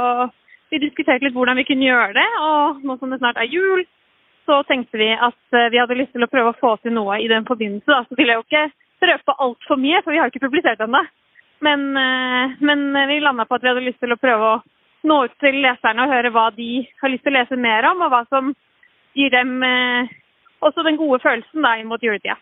vi 0.73 0.83
diskuterte 0.83 1.27
litt 1.27 1.37
hvordan 1.37 1.59
vi 1.59 1.67
kunne 1.69 1.89
gjøre 1.89 2.13
det, 2.19 2.29
og 2.45 2.85
nå 2.87 2.99
som 3.01 3.13
det 3.13 3.21
snart 3.23 3.41
er 3.41 3.51
jul, 3.51 3.85
så 4.47 4.61
tenkte 4.69 5.01
vi 5.01 5.11
at 5.15 5.57
eh, 5.57 5.71
vi 5.73 5.81
hadde 5.81 5.99
lyst 5.99 6.13
til 6.17 6.27
å 6.27 6.31
prøve 6.31 6.53
å 6.53 6.61
få 6.61 6.77
til 6.83 6.97
noe 6.97 7.19
i 7.23 7.31
den 7.33 7.49
forbindelse. 7.49 8.05
Så 8.09 8.21
ville 8.21 8.37
jeg 8.37 8.43
jo 8.43 8.47
ikke 8.49 9.11
røpe 9.13 9.39
altfor 9.49 9.81
mye, 9.81 10.05
for 10.05 10.15
vi 10.15 10.21
har 10.23 10.31
ikke 10.31 10.45
publisert 10.45 10.85
ennå. 10.85 11.03
Men, 11.63 11.83
men 12.59 12.81
vi 13.07 13.21
landa 13.23 13.45
på 13.47 13.55
at 13.55 13.63
vi 13.63 13.69
hadde 13.71 13.85
lyst 13.85 14.01
til 14.03 14.11
å 14.11 14.19
prøve 14.19 14.47
å 14.49 14.55
nå 15.09 15.19
ut 15.27 15.35
til 15.43 15.61
leserne 15.65 16.07
og 16.07 16.15
høre 16.15 16.33
hva 16.35 16.49
de 16.57 16.71
har 17.03 17.13
lyst 17.13 17.25
til 17.27 17.35
å 17.35 17.39
lese 17.41 17.59
mer 17.61 17.87
om, 17.91 18.03
og 18.05 18.13
hva 18.13 18.23
som 18.31 18.53
gir 19.19 19.33
dem 19.35 19.61
eh, 19.67 20.11
også 20.63 20.85
den 20.87 20.99
gode 21.01 21.21
følelsen 21.23 21.65
da 21.65 21.77
inn 21.79 21.91
mot 21.91 22.03
juletida. 22.03 22.39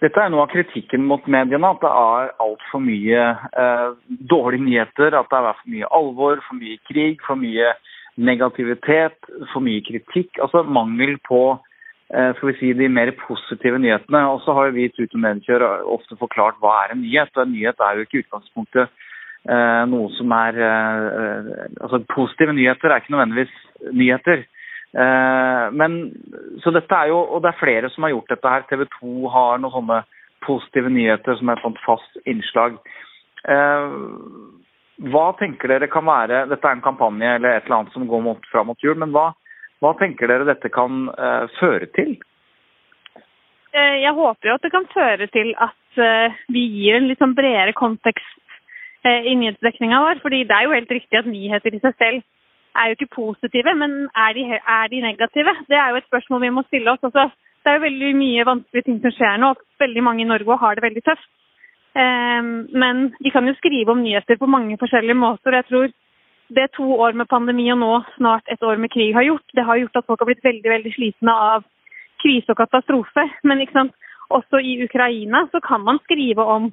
Dette 0.00 0.16
er 0.16 0.30
noe 0.32 0.46
av 0.46 0.52
kritikken 0.52 1.04
mot 1.04 1.26
mediene, 1.28 1.74
at 1.74 1.82
det 1.82 1.90
er 1.92 2.30
altfor 2.40 2.80
mye 2.80 3.24
eh, 3.62 3.88
dårlige 4.32 4.64
nyheter. 4.64 5.16
At 5.18 5.28
det 5.28 5.40
er 5.40 5.58
for 5.58 5.72
mye 5.74 5.90
alvor, 5.98 6.40
for 6.46 6.56
mye 6.56 6.78
krig, 6.88 7.20
for 7.26 7.40
mye 7.40 7.74
negativitet, 8.16 9.18
for 9.52 9.60
mye 9.64 9.82
kritikk. 9.84 10.40
Altså 10.40 10.64
mangel 10.64 11.18
på 11.28 11.42
eh, 11.52 12.32
skal 12.38 12.48
vi 12.48 12.56
si, 12.62 12.72
de 12.80 12.88
mer 12.88 13.12
positive 13.20 13.82
nyhetene. 13.84 14.24
Og 14.32 14.40
så 14.46 14.56
har 14.56 14.72
vi 14.72 14.88
i 14.88 14.94
Tut 14.96 15.12
og 15.12 15.20
Mediekjør 15.26 15.66
ofte 15.98 16.16
forklart 16.22 16.56
hva 16.64 16.78
er 16.86 16.96
en 16.96 17.04
nyhet. 17.04 17.36
Og 17.36 17.44
en 17.44 17.54
nyhet 17.58 17.84
er 17.84 18.00
jo 18.00 18.08
ikke 18.08 18.24
utgangspunktet 18.24 18.86
eh, 18.88 19.08
noe 19.48 20.10
som 20.18 20.32
er 20.36 20.56
eh, 20.60 21.04
eh, 21.20 21.60
Altså 21.80 22.02
positive 22.12 22.52
nyheter 22.52 22.90
er 22.90 23.00
ikke 23.00 23.14
nødvendigvis 23.14 23.54
nyheter. 23.96 24.42
Eh, 24.90 25.66
men, 25.72 25.98
så 26.62 26.72
dette 26.74 26.94
er 26.94 27.12
jo, 27.12 27.20
og 27.22 27.42
det 27.42 27.52
er 27.52 27.60
flere 27.60 27.90
som 27.90 28.04
har 28.04 28.14
gjort 28.14 28.32
dette 28.34 28.54
her. 28.54 28.66
TV 28.68 28.86
2 28.98 29.28
har 29.32 29.60
noen 29.62 29.76
sånne 29.76 30.00
positive 30.44 30.90
nyheter 30.90 31.38
som 31.38 31.48
er 31.48 31.58
et 31.58 31.66
sånt 31.66 31.82
fast 31.84 32.18
innslag. 32.28 32.80
Eh, 33.48 33.94
hva 35.10 35.30
tenker 35.38 35.70
dere 35.72 35.88
kan 35.88 36.04
være 36.04 36.42
Dette 36.50 36.66
er 36.68 36.76
en 36.76 36.82
kampanje 36.84 37.28
eller 37.38 37.54
et 37.54 37.64
eller 37.64 37.78
annet 37.78 37.94
som 37.94 38.04
går 38.08 38.20
mot, 38.20 38.50
fram 38.52 38.68
mot 38.68 38.82
jul, 38.84 38.98
men 39.00 39.14
hva, 39.14 39.30
hva 39.80 39.94
tenker 39.96 40.28
dere 40.28 40.48
dette 40.48 40.68
kan 40.74 41.06
eh, 41.14 41.46
føre 41.56 41.88
til? 41.96 42.18
Eh, 43.72 43.96
Jeg 44.02 44.12
håper 44.18 44.50
jo 44.50 44.58
at 44.58 44.66
det 44.66 44.74
kan 44.74 44.90
føre 44.92 45.30
til 45.32 45.54
at 45.56 46.02
eh, 46.02 46.36
vi 46.52 46.66
gir 46.74 46.98
en 46.98 47.08
litt 47.08 47.22
sånn 47.22 47.36
bredere 47.38 47.72
kontekst 47.78 48.26
eh, 48.26 48.49
i 49.08 49.34
nyhetsdekninga 49.34 50.00
vår. 50.04 50.20
fordi 50.22 50.44
det 50.44 50.56
er 50.56 50.62
jo 50.64 50.76
helt 50.76 50.90
riktig 50.90 51.18
at 51.18 51.26
nyheter 51.26 51.74
i 51.74 51.80
seg 51.80 51.94
selv 51.98 52.22
er 52.76 52.86
jo 52.86 52.96
ikke 52.96 53.14
positive, 53.14 53.74
men 53.74 54.08
er 54.14 54.32
de, 54.36 54.42
er 54.54 54.86
de 54.92 55.00
negative? 55.00 55.54
Det 55.68 55.76
er 55.76 55.90
jo 55.90 55.96
et 55.96 56.08
spørsmål 56.10 56.40
vi 56.40 56.50
må 56.54 56.62
stille 56.66 56.90
oss. 56.92 57.02
Altså, 57.02 57.30
det 57.62 57.70
er 57.70 57.78
jo 57.78 57.86
veldig 57.86 58.10
mye 58.16 58.46
vanskelige 58.46 58.86
ting 58.86 59.00
som 59.02 59.14
skjer 59.16 59.40
nå, 59.40 59.50
og 59.50 59.84
veldig 59.84 60.04
mange 60.06 60.22
i 60.24 60.28
Norge 60.28 60.58
har 60.62 60.74
det 60.74 60.86
veldig 60.86 61.02
tøft. 61.08 61.30
Eh, 61.96 62.42
Men 62.82 63.10
de 63.24 63.30
kan 63.30 63.46
jo 63.48 63.56
skrive 63.58 63.90
om 63.90 64.02
nyheter 64.02 64.38
på 64.38 64.46
mange 64.46 64.78
forskjellige 64.78 65.18
måter. 65.18 65.50
og 65.50 65.58
Jeg 65.58 65.66
tror 65.70 65.88
det 66.54 66.70
to 66.76 66.86
år 67.00 67.12
med 67.12 67.28
pandemi 67.28 67.70
og 67.72 67.78
nå 67.78 68.02
snart 68.16 68.46
et 68.48 68.62
år 68.62 68.76
med 68.76 68.90
krig 68.90 69.14
har 69.14 69.22
gjort, 69.22 69.46
det 69.54 69.64
har 69.64 69.76
gjort 69.78 69.96
at 69.96 70.06
folk 70.06 70.20
har 70.20 70.26
blitt 70.26 70.44
veldig 70.44 70.70
veldig 70.70 70.92
slitne 70.94 71.32
av 71.32 71.64
krise 72.22 72.50
og 72.50 72.56
katastrofe. 72.56 73.30
Men 73.44 73.60
ikke 73.60 73.72
sant? 73.72 73.94
også 74.30 74.60
i 74.62 74.84
Ukraina 74.84 75.48
så 75.50 75.60
kan 75.60 75.82
man 75.84 75.98
skrive 76.04 76.44
om 76.44 76.64
eh, 76.70 76.72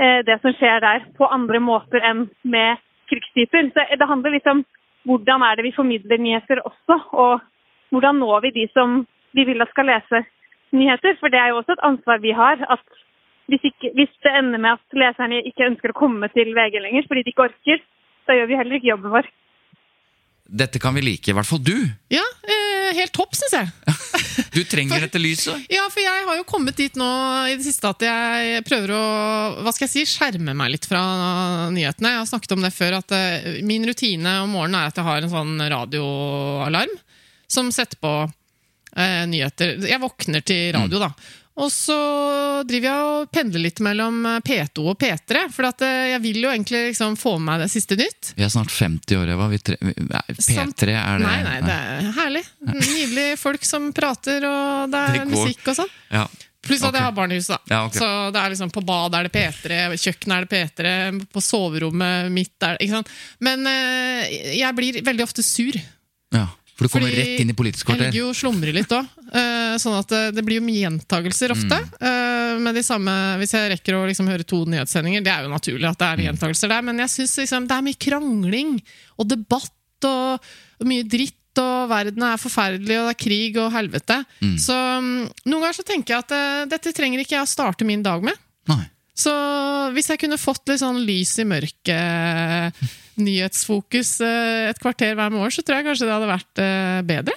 det 0.00 0.38
som 0.40 0.54
skjer 0.56 0.80
der 0.80 1.02
på 1.18 1.28
andre 1.28 1.60
måter 1.60 2.00
enn 2.08 2.22
med 2.42 2.80
krigstyper. 3.10 3.68
Så 3.74 3.84
det 4.00 4.08
handler 4.08 4.32
litt 4.32 4.48
om 4.48 4.62
hvordan 5.08 5.44
er 5.44 5.58
det 5.58 5.66
vi 5.68 5.76
formidler 5.76 6.20
nyheter 6.20 6.62
også, 6.64 6.96
og 7.12 7.40
hvordan 7.92 8.20
når 8.22 8.46
vi 8.46 8.54
de 8.56 8.66
som 8.72 9.02
vi 9.36 9.44
vil 9.48 9.62
at 9.62 9.70
skal 9.72 9.88
lese 9.90 10.22
nyheter. 10.76 11.16
For 11.20 11.32
det 11.32 11.40
er 11.40 11.52
jo 11.52 11.60
også 11.60 11.76
et 11.76 11.86
ansvar 11.90 12.22
vi 12.22 12.32
har. 12.36 12.64
at 12.70 12.84
hvis, 13.50 13.64
ikke, 13.64 13.90
hvis 13.94 14.12
det 14.22 14.32
ender 14.38 14.58
med 14.58 14.70
at 14.70 14.98
leserne 15.02 15.42
ikke 15.42 15.66
ønsker 15.66 15.90
å 15.90 16.00
komme 16.00 16.28
til 16.34 16.52
VG 16.54 16.80
lenger 16.82 17.06
fordi 17.08 17.24
de 17.26 17.32
ikke 17.34 17.48
orker, 17.48 17.80
da 18.26 18.36
gjør 18.36 18.46
vi 18.46 18.58
heller 18.60 18.78
ikke 18.78 18.92
jobben 18.92 19.14
vår. 19.16 19.30
Dette 20.50 20.80
kan 20.82 20.96
vi 20.96 21.02
like, 21.04 21.30
i 21.30 21.34
hvert 21.36 21.46
fall 21.46 21.60
du. 21.62 21.76
Ja, 22.10 22.24
eh, 22.42 22.88
helt 22.96 23.12
topp, 23.14 23.36
syns 23.38 23.54
jeg. 23.54 23.70
Du 24.54 24.62
trenger 24.66 25.02
dette 25.04 25.20
lyset. 25.20 25.66
Ja, 25.70 25.84
for 25.92 26.02
jeg 26.02 26.24
har 26.26 26.38
jo 26.38 26.46
kommet 26.48 26.78
dit 26.78 26.94
nå 26.98 27.06
i 27.50 27.54
det 27.58 27.62
siste 27.62 27.90
at 27.90 28.02
jeg 28.02 28.64
prøver 28.66 28.92
å 28.96 29.02
hva 29.62 29.72
skal 29.74 29.86
jeg 29.86 29.92
si, 29.92 30.16
skjerme 30.16 30.54
meg 30.56 30.72
litt 30.72 30.88
fra 30.88 31.02
nyhetene. 31.74 32.14
Jeg 32.14 32.22
har 32.22 32.28
snakket 32.30 32.54
om 32.56 32.64
det 32.64 32.72
før, 32.74 32.98
at 32.98 33.14
eh, 33.14 33.60
min 33.66 33.86
rutine 33.86 34.40
om 34.44 34.54
morgenen 34.56 34.80
er 34.80 34.90
at 34.90 34.98
jeg 34.98 35.06
har 35.06 35.22
en 35.22 35.34
sånn 35.34 35.54
radioalarm 35.70 36.96
som 37.50 37.70
setter 37.74 38.00
på 38.02 38.14
eh, 38.24 39.22
nyheter. 39.30 39.76
Jeg 39.86 40.02
våkner 40.02 40.46
til 40.46 40.72
radio, 40.78 41.02
da. 41.02 41.12
Og 41.60 41.68
så 41.74 41.96
driver 42.64 42.86
jeg 42.86 43.06
og 43.10 43.30
pendler 43.34 43.64
litt 43.64 43.80
mellom 43.84 44.20
eh, 44.26 44.36
P2 44.46 44.84
og 44.92 44.98
P3, 45.00 45.42
for 45.52 45.66
at 45.68 45.82
eh, 45.84 46.12
jeg 46.14 46.20
vil 46.24 46.38
jo 46.44 46.52
egentlig 46.52 46.82
liksom 46.92 47.16
få 47.20 47.34
med 47.38 47.48
meg 47.50 47.64
det 47.64 47.70
siste 47.72 47.98
nytt. 47.98 48.30
Vi 48.38 48.44
er 48.46 48.52
snart 48.54 48.70
50 48.72 49.18
år, 49.18 49.32
Eva. 49.34 49.48
Tre... 49.58 49.76
nei, 49.82 50.22
P3 50.38 50.94
er 50.94 51.18
det 51.18 51.26
Nei, 51.26 51.40
nei, 51.44 51.56
det 51.66 51.74
er 51.74 52.12
herlig. 52.20 52.44
Nydelige 52.70 53.40
folk 53.42 53.66
som 53.66 53.90
prater, 53.96 54.46
og 54.46 54.94
det 54.94 55.02
Det 55.10 55.24
er 55.24 55.26
går. 55.26 55.34
musikk 55.34 55.72
og 55.74 55.80
sånn. 55.82 55.92
Ja. 56.14 56.24
Pluss 56.60 56.82
at 56.84 56.92
jeg 56.92 57.02
har 57.02 57.12
barn 57.16 57.32
i 57.32 57.38
huset. 57.40 57.56
da. 57.56 57.74
Ja, 57.74 57.82
okay. 57.88 57.98
Så 58.02 58.08
det 58.34 58.40
er 58.42 58.52
liksom 58.52 58.68
På 58.74 58.82
badet 58.84 59.16
er 59.16 59.28
det 59.28 59.32
P3, 59.32 59.78
kjøkkenet 59.96 60.34
er 60.36 60.44
det 60.46 60.50
P3, 60.52 60.90
på 61.32 61.40
soverommet 61.44 62.28
mitt 62.34 62.52
er 62.62 62.76
det 62.76 62.84
ikke 62.86 62.98
sant? 62.98 63.12
Men 63.40 63.64
eh, 63.68 64.26
jeg 64.60 64.76
blir 64.76 64.98
veldig 65.06 65.24
ofte 65.26 65.44
sur. 65.44 65.76
ja. 66.36 66.46
For 66.80 66.88
du 66.88 66.92
kommer 66.94 67.10
Fordi 67.12 67.20
rett 67.20 67.40
inn 67.44 67.50
i 67.52 67.56
Politisk 67.58 67.84
Jeg 67.84 67.90
kvarter. 67.90 68.06
ligger 68.08 68.22
jo 68.24 68.28
og 68.32 68.36
slumrer 68.38 68.72
litt 68.72 68.92
òg. 68.96 69.08
sånn 69.82 69.98
at 69.98 70.08
det, 70.08 70.20
det 70.38 70.44
blir 70.46 70.56
jo 70.56 70.64
mye 70.64 70.80
gjentagelser 70.86 71.52
ofte. 71.52 71.76
Mm. 71.76 72.06
eh, 72.08 72.54
med 72.64 72.74
de 72.74 72.82
samme, 72.82 73.12
Hvis 73.38 73.52
jeg 73.52 73.68
rekker 73.74 73.98
å 73.98 74.06
liksom 74.08 74.30
høre 74.32 74.46
to 74.48 74.62
nyhetssendinger, 74.64 75.20
det 75.22 75.30
er 75.34 75.44
jo 75.44 75.52
naturlig 75.52 75.84
at 75.90 75.98
det 76.00 76.08
Mm. 76.08 76.14
er 76.16 76.24
gjentagelser 76.30 76.68
der, 76.72 76.82
men 76.88 76.98
jeg 77.04 77.12
syns 77.12 77.36
liksom, 77.44 77.68
det 77.68 77.76
er 77.76 77.84
mye 77.84 78.00
krangling 78.00 78.72
og 79.20 79.28
debatt 79.28 80.08
og, 80.08 80.40
og 80.80 80.86
mye 80.88 81.04
dritt. 81.04 81.36
Og 81.60 81.88
verden 81.90 82.22
er 82.22 82.38
forferdelig, 82.40 82.96
og 82.96 83.08
det 83.10 83.12
er 83.12 83.18
krig 83.20 83.56
og 83.60 83.72
helvete. 83.74 84.20
Mm. 84.40 84.56
Så 84.56 84.72
mm, 84.72 85.28
noen 85.50 85.60
ganger 85.66 85.76
så 85.76 85.84
tenker 85.84 86.14
jeg 86.14 86.24
at 86.24 86.32
uh, 86.32 86.64
dette 86.70 86.92
trenger 86.96 87.20
ikke 87.20 87.34
jeg 87.36 87.42
å 87.44 87.50
starte 87.50 87.84
min 87.84 88.02
dag 88.06 88.22
med. 88.24 88.38
Nei. 88.70 88.86
Så 89.18 89.32
hvis 89.92 90.08
jeg 90.08 90.20
kunne 90.22 90.38
fått 90.40 90.62
litt 90.70 90.80
sånn 90.80 91.02
lys 91.04 91.34
i 91.42 91.44
mørket, 91.44 92.78
nyhetsfokus 93.24 94.12
eh, 94.26 94.68
et 94.70 94.80
kvarter 94.82 95.16
hver 95.18 95.32
morgen, 95.34 95.52
så 95.54 95.64
tror 95.64 95.80
jeg 95.80 95.88
kanskje 95.90 96.08
det 96.08 96.14
hadde 96.16 96.30
vært 96.30 96.62
eh, 96.64 97.00
bedre. 97.08 97.36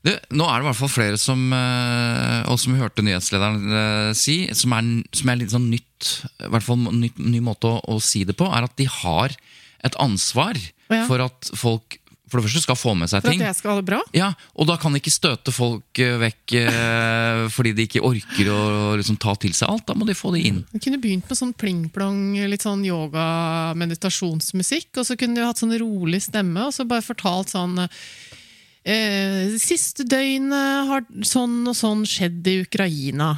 Det, 0.00 0.14
nå 0.32 0.46
er 0.48 0.60
det 0.60 0.64
i 0.64 0.68
hvert 0.70 0.78
fall 0.78 0.92
flere 0.94 1.18
som, 1.20 1.40
eh, 1.52 2.40
og 2.48 2.56
som 2.62 2.72
vi 2.72 2.80
hørte 2.80 3.04
nyhetslederen 3.04 4.14
si, 4.16 4.36
som 4.56 4.72
er, 4.78 4.90
som 5.16 5.32
er 5.32 5.40
litt 5.42 5.52
sånn 5.52 5.68
nytt, 5.72 6.12
i 6.40 6.52
hvert 6.54 6.64
fall 6.64 6.80
ny, 6.88 7.10
ny 7.20 7.40
måte 7.44 7.68
å, 7.68 7.80
å 7.84 7.98
si 8.00 8.22
det 8.28 8.36
på, 8.40 8.48
er 8.48 8.64
at 8.68 8.76
de 8.80 8.88
har 9.00 9.36
et 9.84 9.96
ansvar 10.00 10.56
Ja. 10.90 11.04
for 11.06 11.22
at 11.22 11.52
folk 11.54 11.98
for 12.30 12.38
det 12.40 12.46
første 12.46 12.62
skal 12.64 12.78
få 12.78 12.92
med 12.96 13.10
seg 13.10 13.24
For 13.24 13.32
ting. 13.34 13.42
at 13.42 13.50
jeg 13.50 13.58
skal 13.58 13.72
ha 13.74 13.80
det 13.80 13.88
bra? 13.90 13.98
Ja, 14.16 14.30
Og 14.54 14.68
da 14.70 14.76
kan 14.80 14.94
de 14.94 15.00
ikke 15.02 15.12
støte 15.12 15.52
folk 15.52 16.00
eh, 16.00 16.14
vekk 16.22 16.54
eh, 16.62 17.42
fordi 17.52 17.72
de 17.76 17.86
ikke 17.88 18.04
orker 18.06 18.50
å 18.54 18.60
liksom, 19.00 19.18
ta 19.20 19.34
til 19.42 19.52
seg 19.56 19.68
alt. 19.72 19.86
Da 19.90 19.96
må 19.98 20.06
de 20.08 20.14
få 20.16 20.32
det 20.36 20.44
inn. 20.48 20.62
Jeg 20.76 20.84
kunne 20.86 21.02
begynt 21.02 21.28
med 21.30 21.40
sånn 21.40 21.54
pling-plong, 21.58 22.20
litt 22.52 22.64
sånn 22.66 22.84
yoga-meditasjonsmusikk, 22.86 24.92
og 25.00 25.04
så 25.08 25.16
kunne 25.18 25.40
du 25.40 25.44
hatt 25.46 25.60
sånn 25.60 25.74
rolig 25.80 26.20
stemme, 26.24 26.68
og 26.68 26.74
så 26.76 26.86
bare 26.88 27.04
fortalt 27.04 27.48
sånn 27.52 27.74
eh, 27.84 29.46
Siste 29.60 30.06
døgnet 30.08 30.88
har 30.90 31.04
sånn 31.26 31.62
og 31.68 31.76
sånn 31.76 32.04
skjedd 32.08 32.46
i 32.50 32.60
Ukraina. 32.66 33.34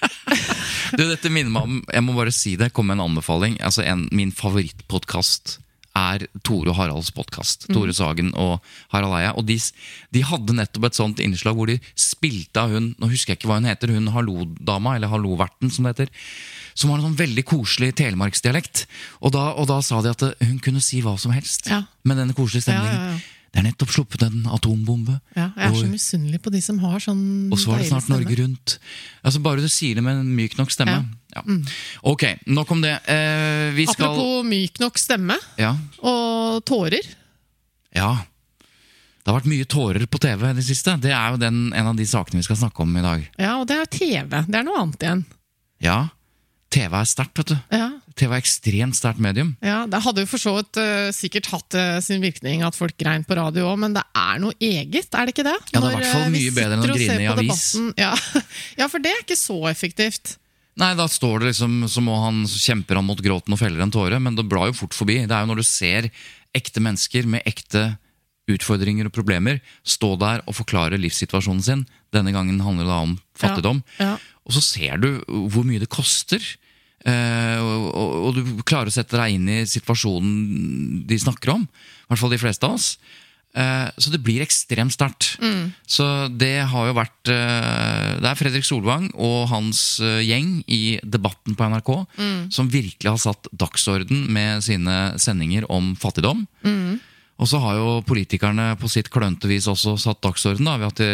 Du, 0.96 1.02
dette 1.02 1.30
minner 1.32 1.50
meg 1.50 1.62
om 1.66 1.78
Jeg 1.90 2.02
må 2.04 2.12
bare 2.14 2.30
si 2.34 2.52
det, 2.58 2.68
kom 2.74 2.86
med 2.86 2.98
en 3.00 3.08
anbefaling. 3.08 3.56
Altså 3.64 3.82
en, 3.82 4.04
Min 4.14 4.30
favorittpodkast 4.34 5.56
er 5.96 6.26
Tore 6.44 6.70
og 6.72 6.76
Haralds 6.78 7.08
podkast. 7.16 7.66
Tore 7.72 7.94
Sagen 7.96 8.32
og 8.36 8.58
Harald 8.92 9.16
Eia. 9.16 9.32
Og 9.38 9.46
de, 9.48 9.56
de 10.12 10.22
hadde 10.28 10.56
nettopp 10.58 10.88
et 10.90 10.98
sånt 10.98 11.22
innslag 11.24 11.56
hvor 11.56 11.70
de 11.70 11.78
spilte 11.96 12.60
av 12.60 12.74
hun 12.76 12.90
Nå 13.00 13.08
husker 13.10 13.32
jeg 13.32 13.40
ikke 13.40 13.48
hva 13.50 13.58
hun 13.60 13.68
heter, 13.70 13.92
hun 13.96 14.10
Hallo-dama, 14.14 14.96
eller 14.98 15.10
Hallo-verten, 15.12 15.72
som 15.72 15.86
det 15.88 15.94
heter. 15.96 16.12
Som 16.76 16.92
har 16.92 17.00
en 17.00 17.08
sånn 17.08 17.18
veldig 17.18 17.46
koselig 17.48 17.94
telemarksdialekt. 17.96 18.84
Og 19.24 19.32
da, 19.36 19.48
og 19.56 19.68
da 19.70 19.80
sa 19.84 20.02
de 20.04 20.12
at 20.12 20.26
hun 20.44 20.58
kunne 20.64 20.84
si 20.84 21.00
hva 21.04 21.16
som 21.20 21.32
helst 21.32 21.70
Ja. 21.72 21.82
med 22.04 22.20
denne 22.20 22.36
koselige 22.36 22.68
stemningen. 22.68 23.00
ja, 23.00 23.16
ja. 23.16 23.32
Det 23.56 23.62
er 23.62 23.70
nettopp 23.70 23.88
sluppet 23.88 24.20
en 24.26 24.42
atombombe. 24.52 25.14
Ja, 25.32 25.46
jeg 25.56 25.70
er 25.70 25.76
så 25.78 25.86
misunnelig 25.88 26.42
på 26.44 26.50
de 26.52 26.58
som 26.60 26.76
har 26.82 27.00
sånn 27.00 27.22
og 27.48 27.56
så 27.56 27.72
er 27.72 27.80
det 27.80 27.86
snart 27.88 28.04
stemme. 28.04 28.18
Norge 28.20 28.36
Rundt. 28.42 28.74
Altså 29.24 29.40
Bare 29.46 29.64
du 29.64 29.70
sier 29.72 29.96
det 29.96 30.04
med 30.04 30.20
en 30.20 30.34
myk 30.36 30.58
nok 30.58 30.74
stemme. 30.74 30.98
Ja. 31.32 31.40
Ok, 32.04 32.26
nok 32.52 32.74
om 32.76 32.82
det. 32.84 32.92
Eh, 33.08 33.70
vi 33.72 33.86
skal 33.88 34.10
Apropos 34.10 34.44
myk 34.44 34.76
nok 34.82 35.00
stemme 35.00 35.38
ja, 35.56 35.72
og 36.04 36.60
tårer. 36.68 37.08
ja. 37.96 38.12
Det 39.24 39.32
har 39.32 39.40
vært 39.40 39.48
mye 39.50 39.66
tårer 39.66 40.04
på 40.06 40.20
TV 40.22 40.44
i 40.52 40.54
det 40.54 40.62
siste. 40.68 40.92
Det 41.02 41.10
er 41.10 41.32
jo 41.32 41.40
den, 41.40 41.72
en 41.74 41.88
av 41.90 41.96
de 41.98 42.04
sakene 42.06 42.38
vi 42.38 42.44
skal 42.46 42.60
snakke 42.60 42.84
om 42.84 42.92
i 42.94 43.02
dag. 43.02 43.24
Ja, 43.40 43.56
og 43.58 43.64
det 43.66 43.80
er 43.80 43.88
TV. 43.90 44.28
Det 44.36 44.60
er 44.60 44.68
noe 44.68 44.84
annet 44.84 45.02
igjen. 45.02 45.24
Ja, 45.82 45.96
TV 46.76 46.92
er 46.98 47.08
sterkt, 47.08 47.40
vet 47.40 47.52
du. 47.54 47.56
Ja, 47.72 47.88
TV 48.16 48.32
er 48.32 48.40
ekstremt 48.40 48.96
sterkt 48.96 49.20
medium. 49.22 49.54
ja 49.64 49.82
Det 49.88 50.00
hadde 50.04 50.24
jo 50.24 50.28
for 50.28 50.42
så 50.42 50.54
vidt 50.58 50.80
uh, 50.80 51.08
sikkert 51.16 51.48
hatt 51.52 51.76
uh, 51.76 51.98
sin 52.04 52.24
virkning 52.24 52.64
at 52.66 52.76
folk 52.76 52.96
grein 53.00 53.24
på 53.26 53.36
radio 53.38 53.70
òg, 53.70 53.78
men 53.84 53.96
det 53.96 54.04
er 54.16 54.40
noe 54.42 54.56
eget, 54.60 55.08
er 55.08 55.28
det 55.28 55.34
ikke 55.34 55.46
det? 55.46 55.56
Ja, 55.72 55.80
det 55.80 55.84
er 55.84 55.94
i 55.94 56.00
hvert 56.00 56.12
fall 56.12 56.26
eh, 56.26 56.34
mye 56.34 56.56
bedre 56.56 56.76
enn 56.76 56.84
å 56.84 56.90
grine 56.90 57.20
i 57.24 57.30
avis. 57.32 57.62
Ja. 57.96 58.12
ja, 58.80 58.90
for 58.92 59.04
det 59.04 59.12
er 59.12 59.24
ikke 59.24 59.38
så 59.40 59.58
effektivt. 59.70 60.36
Nei, 60.76 60.90
da 60.92 61.06
står 61.08 61.40
det 61.40 61.54
liksom 61.54 61.86
Så 61.88 62.02
må 62.04 62.18
han 62.20 62.42
så 62.44 62.58
kjemper 62.60 62.98
han 62.98 63.06
mot 63.06 63.20
gråten 63.24 63.54
og 63.54 63.60
feller 63.60 63.80
en 63.80 63.92
tåre, 63.92 64.18
men 64.20 64.36
det 64.36 64.44
blar 64.48 64.68
jo 64.68 64.76
fort 64.76 64.96
forbi. 64.96 65.22
Det 65.24 65.32
er 65.32 65.46
jo 65.46 65.52
når 65.52 65.62
du 65.62 65.68
ser 65.68 66.10
ekte 66.56 66.82
mennesker 66.84 67.28
med 67.28 67.48
ekte 67.48 67.94
utfordringer 68.52 69.08
og 69.08 69.14
problemer 69.16 69.58
stå 69.88 70.12
der 70.20 70.44
og 70.44 70.54
forklare 70.58 71.00
livssituasjonen 71.00 71.64
sin. 71.64 71.86
Denne 72.14 72.34
gangen 72.36 72.60
handler 72.62 72.86
det 72.86 72.98
om 73.08 73.16
fattigdom. 73.40 73.80
Ja, 73.98 74.12
ja. 74.12 74.36
Og 74.46 74.54
så 74.54 74.62
ser 74.62 75.00
du 75.02 75.08
hvor 75.50 75.66
mye 75.66 75.82
det 75.82 75.90
koster. 75.90 76.44
Eh, 77.06 77.58
og, 77.62 77.86
og, 77.90 78.16
og 78.28 78.34
du 78.36 78.64
klarer 78.66 78.90
å 78.90 78.94
sette 78.94 79.18
deg 79.18 79.36
inn 79.36 79.46
i 79.48 79.60
situasjonen 79.68 81.04
de 81.08 81.18
snakker 81.22 81.54
om. 81.54 81.64
I 81.66 82.10
hvert 82.10 82.22
fall 82.22 82.34
de 82.34 82.40
fleste 82.42 82.66
av 82.68 82.76
oss. 82.76 82.88
Eh, 83.56 83.88
så 83.96 84.12
det 84.12 84.20
blir 84.20 84.44
ekstremt 84.44 84.92
sterkt. 84.92 85.30
Så 85.88 86.04
det 86.36 86.66
har 86.68 86.90
jo 86.90 86.96
vært 86.98 87.30
eh, 87.32 88.10
Det 88.20 88.28
er 88.28 88.36
Fredrik 88.36 88.66
Solvang 88.68 89.08
og 89.14 89.46
hans 89.48 89.98
gjeng 90.02 90.58
i 90.68 90.98
Debatten 91.02 91.56
på 91.56 91.70
NRK 91.72 91.92
som 92.52 92.68
virkelig 92.72 93.14
har 93.14 93.22
satt 93.22 93.48
dagsorden 93.56 94.26
med 94.32 94.64
sine 94.66 95.14
sendinger 95.22 95.68
om 95.72 95.94
fattigdom. 96.00 96.44
Og 97.36 97.48
så 97.50 97.58
har 97.60 97.76
jo 97.76 97.88
politikerne 98.08 98.70
på 98.80 98.88
sitt 98.88 99.10
klønete 99.12 99.48
vis 99.50 99.66
også 99.68 99.96
satt 100.00 100.22
dagsorden. 100.24 100.68
Da, 100.68 100.88
de, 100.96 101.08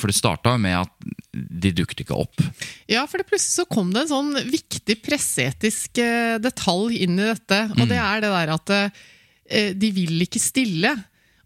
for 0.00 0.10
det 0.10 0.16
starta 0.18 0.56
med 0.58 0.80
at 0.80 1.12
de 1.30 1.70
dukket 1.70 2.02
ikke 2.02 2.18
opp. 2.18 2.42
Ja, 2.90 3.04
for 3.06 3.20
det 3.20 3.28
plutselig 3.28 3.60
så 3.60 3.66
kom 3.70 3.92
det 3.94 4.04
en 4.04 4.10
sånn 4.10 4.32
viktig 4.50 4.98
presseetisk 5.04 6.02
eh, 6.02 6.40
detalj 6.42 6.98
inn 7.04 7.14
i 7.20 7.30
dette. 7.30 7.60
Og 7.76 7.86
det 7.86 8.00
er 8.02 8.24
det 8.24 8.32
der 8.34 8.52
at 8.56 8.74
eh, 8.74 9.70
de 9.78 9.92
vil 9.94 10.26
ikke 10.26 10.42
stille. 10.42 10.96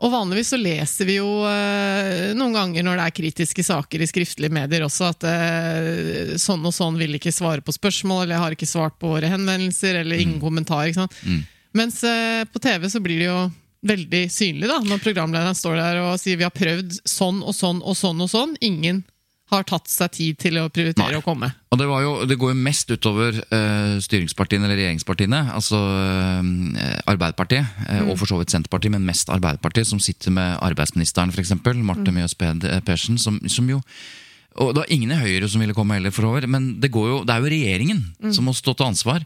Og 0.03 0.11
vanligvis 0.11 0.55
så 0.55 0.59
leser 0.59 1.07
vi 1.07 1.21
jo 1.21 1.45
eh, 1.47 2.33
noen 2.33 2.57
ganger 2.57 2.89
når 2.89 2.99
det 2.99 3.05
er 3.11 3.19
kritiske 3.21 3.69
saker 3.69 4.01
i 4.01 4.09
skriftlige 4.11 4.55
medier 4.55 4.89
også, 4.89 5.13
at 5.13 5.29
sånn 6.41 6.65
og 6.65 6.73
sånn 6.75 6.97
vil 6.99 7.21
ikke 7.21 7.37
svare 7.37 7.63
på 7.63 7.77
spørsmål, 7.77 8.25
eller 8.25 8.41
har 8.41 8.57
ikke 8.57 8.71
svart 8.71 8.97
på 8.97 9.13
våre 9.13 9.29
henvendelser, 9.31 10.01
eller 10.01 10.25
ingen 10.25 10.41
kommentar. 10.41 10.89
ikke 10.89 11.05
sant? 11.05 11.21
Mens 11.73 12.03
eh, 12.05 12.45
på 12.45 12.59
TV 12.59 12.89
så 12.91 13.01
blir 13.01 13.23
det 13.23 13.29
jo 13.29 13.41
veldig 13.83 14.27
synlig 14.31 14.69
da, 14.71 14.79
når 14.87 15.01
programlederen 15.03 15.59
står 15.59 15.79
der 15.81 16.03
og 16.05 16.21
sier 16.23 16.39
vi 16.39 16.47
har 16.47 16.55
prøvd 16.55 17.01
sånn 17.09 17.43
og 17.43 17.55
sånn 17.57 17.83
og 17.83 17.99
sånn 17.99 18.23
og 18.23 18.31
sånn. 18.31 18.55
Ingen 18.63 19.03
har 19.53 19.67
tatt 19.69 19.91
seg 19.91 20.15
tid 20.17 20.39
til 20.41 20.57
å 20.63 20.69
prioritere 20.73 21.13
Nei. 21.13 21.21
å 21.21 21.25
komme. 21.25 21.51
Og 21.73 21.81
det, 21.81 21.87
var 21.91 22.01
jo, 22.05 22.13
det 22.29 22.39
går 22.41 22.55
jo 22.55 22.63
mest 22.65 22.89
utover 22.93 23.37
uh, 23.37 23.99
styringspartiene 24.01 24.65
eller 24.65 24.79
regjeringspartiene. 24.81 25.43
Altså 25.53 25.77
uh, 25.77 26.41
Arbeiderpartiet, 27.11 27.85
eh, 27.89 28.03
og 28.07 28.17
for 28.21 28.31
så 28.31 28.41
vidt 28.41 28.55
Senterpartiet, 28.55 28.95
men 28.95 29.05
mest 29.05 29.29
Arbeiderpartiet, 29.33 29.91
som 29.91 30.01
sitter 30.03 30.33
med 30.35 30.57
arbeidsministeren, 30.65 31.35
f.eks. 31.35 31.55
Marte 31.85 32.15
Mjøs 32.15 32.37
Ped- 32.39 32.69
eh, 32.69 32.81
Persen, 32.87 33.21
som, 33.21 33.41
som 33.51 33.71
jo 33.71 33.83
og 34.61 34.75
Det 34.75 34.83
var 34.83 34.91
ingen 34.93 35.15
i 35.15 35.17
Høyre 35.17 35.47
som 35.49 35.63
ville 35.63 35.73
komme 35.73 35.97
heller, 35.97 36.13
for 36.13 36.29
over, 36.29 36.45
men 36.45 36.75
det, 36.77 36.91
går 36.93 37.07
jo, 37.09 37.15
det 37.25 37.33
er 37.33 37.41
jo 37.41 37.53
regjeringen 37.55 38.03
som 38.37 38.45
må 38.45 38.53
stå 38.53 38.75
til 38.77 38.91
ansvar. 38.91 39.25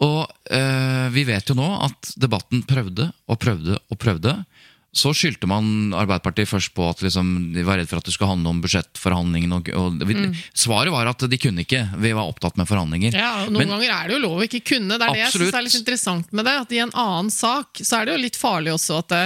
Og 0.00 0.24
eh, 0.50 1.06
vi 1.12 1.26
vet 1.28 1.50
jo 1.50 1.56
nå 1.58 1.66
at 1.84 2.14
debatten 2.20 2.62
prøvde 2.68 3.10
og 3.28 3.40
prøvde 3.42 3.76
og 3.90 3.98
prøvde. 4.00 4.32
Så 4.90 5.12
skyldte 5.14 5.46
man 5.46 5.92
Arbeiderpartiet 5.94 6.48
først 6.50 6.72
på 6.74 6.82
at 6.90 7.02
liksom, 7.04 7.28
de 7.54 7.62
var 7.62 7.78
redd 7.78 7.86
for 7.86 8.00
at 8.00 8.08
det 8.08 8.14
skulle 8.16 8.32
handle 8.32 8.50
om 8.50 8.62
budsjettforhandlingene. 8.64 9.58
Og, 9.60 9.68
og 9.78 10.00
vi, 10.08 10.16
Svaret 10.56 10.90
var 10.90 11.06
at 11.12 11.22
de 11.30 11.38
kunne 11.38 11.62
ikke. 11.62 11.84
Vi 12.02 12.10
var 12.16 12.26
opptatt 12.26 12.56
med 12.58 12.66
forhandlinger. 12.66 13.14
Ja, 13.14 13.44
og 13.44 13.52
Noen 13.52 13.68
Men- 13.68 13.76
ganger 13.76 13.92
er 13.94 14.08
det 14.10 14.16
jo 14.16 14.24
lov 14.24 14.40
å 14.40 14.48
ikke 14.48 14.62
kunne. 14.72 14.96
Det 14.98 15.06
er 15.06 15.12
det 15.14 15.20
jeg 15.22 15.28
Absolutt. 15.28 15.46
synes 15.52 15.60
er 15.60 15.66
litt 15.68 15.78
interessant 15.82 16.32
med 16.34 16.48
det. 16.50 16.56
At 16.64 16.74
I 16.74 16.82
en 16.88 16.96
annen 17.04 17.30
sak 17.30 17.84
så 17.84 18.00
er 18.00 18.08
det 18.10 18.16
jo 18.16 18.24
litt 18.24 18.40
farlig 18.40 18.74
også 18.74 18.98
at 19.04 19.12
det, 19.14 19.22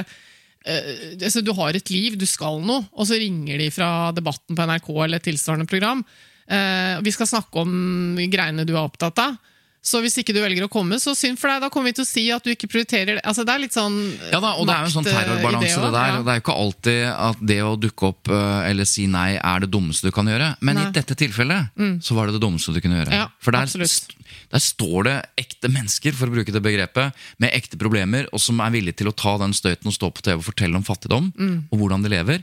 eh, 0.66 0.92
altså, 1.22 1.40
du 1.46 1.54
har 1.56 1.80
et 1.80 1.94
liv, 1.94 2.18
du 2.20 2.26
skal 2.28 2.60
noe, 2.60 2.84
og 2.92 3.08
så 3.08 3.16
ringer 3.22 3.62
de 3.64 3.70
fra 3.72 4.10
Debatten 4.12 4.58
på 4.58 4.68
NRK 4.68 4.92
eller 5.06 5.22
et 5.22 5.28
tilsvarende 5.30 5.70
program. 5.70 6.04
Eh, 6.44 7.00
vi 7.00 7.14
skal 7.14 7.30
snakke 7.30 7.62
om 7.64 8.16
greiene 8.28 8.66
du 8.68 8.74
er 8.76 8.84
opptatt 8.84 9.16
av. 9.30 9.40
Så 9.84 10.00
hvis 10.00 10.14
ikke 10.16 10.32
du 10.32 10.40
velger 10.40 10.64
å 10.64 10.70
komme, 10.72 10.96
så 11.02 11.12
synd 11.12 11.36
for 11.36 11.52
deg. 11.52 11.60
Da 11.60 11.68
kommer 11.72 11.92
vi 11.92 11.98
til 11.98 12.06
å 12.06 12.08
si 12.08 12.22
at 12.32 12.44
du 12.46 12.48
ikke 12.54 12.70
prioriterer 12.72 13.18
det. 13.18 13.22
Altså, 13.28 13.44
det 13.44 13.52
er 13.52 13.60
litt 13.66 13.76
sånn 13.76 13.98
Ja 14.32 14.40
da, 14.40 14.54
og 14.56 14.64
det 14.64 14.72
er 14.78 14.86
jo 14.86 14.88
en 14.88 14.94
sånn 14.96 15.08
eh, 15.10 15.18
terrorbalanse 15.18 15.82
det 15.84 15.90
der. 15.92 16.08
ja. 16.08 16.16
og 16.18 16.24
Det 16.24 16.32
er 16.32 16.40
jo 16.40 16.44
ikke 16.46 16.58
alltid 16.64 17.00
at 17.12 17.42
det 17.52 17.58
å 17.68 17.74
dukke 17.84 18.08
opp 18.08 18.32
eh, 18.32 18.70
eller 18.70 18.88
si 18.88 19.04
nei 19.12 19.34
er 19.36 19.60
det 19.66 19.68
dummeste 19.74 20.08
du 20.08 20.14
kan 20.16 20.30
gjøre. 20.32 20.54
Men 20.64 20.80
Nei. 20.80 20.86
i 20.88 20.94
dette 20.96 21.16
tilfellet 21.20 21.76
så 22.00 22.16
var 22.16 22.26
det 22.32 22.38
det 22.38 22.42
dummeste 22.46 22.72
du 22.72 22.80
kunne 22.80 23.02
gjøre. 23.02 23.12
Ja, 23.12 23.26
For 23.44 23.52
der, 23.52 23.68
absolutt. 23.68 24.14
der 24.54 24.62
står 24.64 25.04
det 25.10 25.14
ekte 25.44 25.68
mennesker, 25.68 26.16
for 26.16 26.32
å 26.32 26.34
bruke 26.38 26.54
det 26.54 26.62
begrepet, 26.64 27.12
med 27.44 27.52
ekte 27.52 27.76
problemer, 27.80 28.24
og 28.32 28.40
som 28.40 28.60
er 28.64 28.72
villige 28.72 29.02
til 29.02 29.12
å 29.12 29.14
ta 29.14 29.36
den 29.42 29.52
støyten 29.56 29.90
og 29.92 29.96
stå 29.98 30.08
på 30.16 30.24
TV 30.24 30.38
og 30.40 30.46
fortelle 30.48 30.80
om 30.80 30.84
fattigdom 30.86 31.28
og 31.68 31.76
hvordan 31.76 32.04
de 32.06 32.12
lever. 32.14 32.40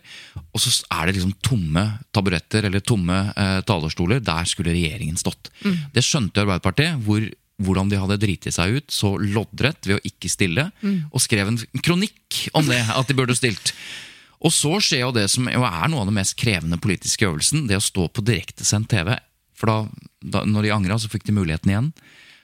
Og 0.53 0.61
så 0.61 0.73
er 0.93 1.09
det 1.09 1.17
liksom 1.17 1.33
tomme 1.41 1.87
taburetter 2.13 2.69
eller 2.69 2.85
tomme 2.85 3.17
eh, 3.33 3.59
talerstoler. 3.65 4.21
Der 4.21 4.45
skulle 4.49 4.75
regjeringen 4.77 5.17
stått. 5.17 5.49
Det 5.65 6.05
skjønte 6.05 6.45
Arbeiderpartiet. 6.45 7.01
hvor 7.01 7.23
hvordan 7.65 7.91
de 7.91 7.99
hadde 8.01 8.19
driti 8.21 8.51
seg 8.53 8.79
ut 8.79 8.93
så 8.93 9.13
loddrett 9.21 9.87
ved 9.87 9.99
å 9.99 10.05
ikke 10.07 10.31
stille, 10.31 10.69
og 11.11 11.23
skrev 11.23 11.51
en 11.51 11.59
kronikk 11.83 12.47
om 12.57 12.67
det, 12.69 12.81
at 12.91 13.09
de 13.09 13.17
burde 13.17 13.37
stilt. 13.37 13.73
Og 14.41 14.53
så 14.53 14.79
skjer 14.81 15.03
jo 15.05 15.13
det 15.15 15.27
som 15.29 15.45
jo 15.51 15.61
er 15.67 15.91
noe 15.91 16.01
av 16.01 16.09
den 16.09 16.17
mest 16.17 16.33
krevende 16.39 16.79
politiske 16.81 17.27
øvelsen, 17.27 17.67
det 17.69 17.77
å 17.77 17.83
stå 17.83 18.07
på 18.09 18.23
direktesendt 18.25 18.89
TV. 18.89 19.13
For 19.57 19.69
da, 19.69 19.77
da 20.25 20.41
når 20.49 20.65
de 20.65 20.73
angra, 20.73 20.97
så 20.97 21.11
fikk 21.11 21.27
de 21.27 21.35
muligheten 21.37 21.69
igjen. 21.69 21.91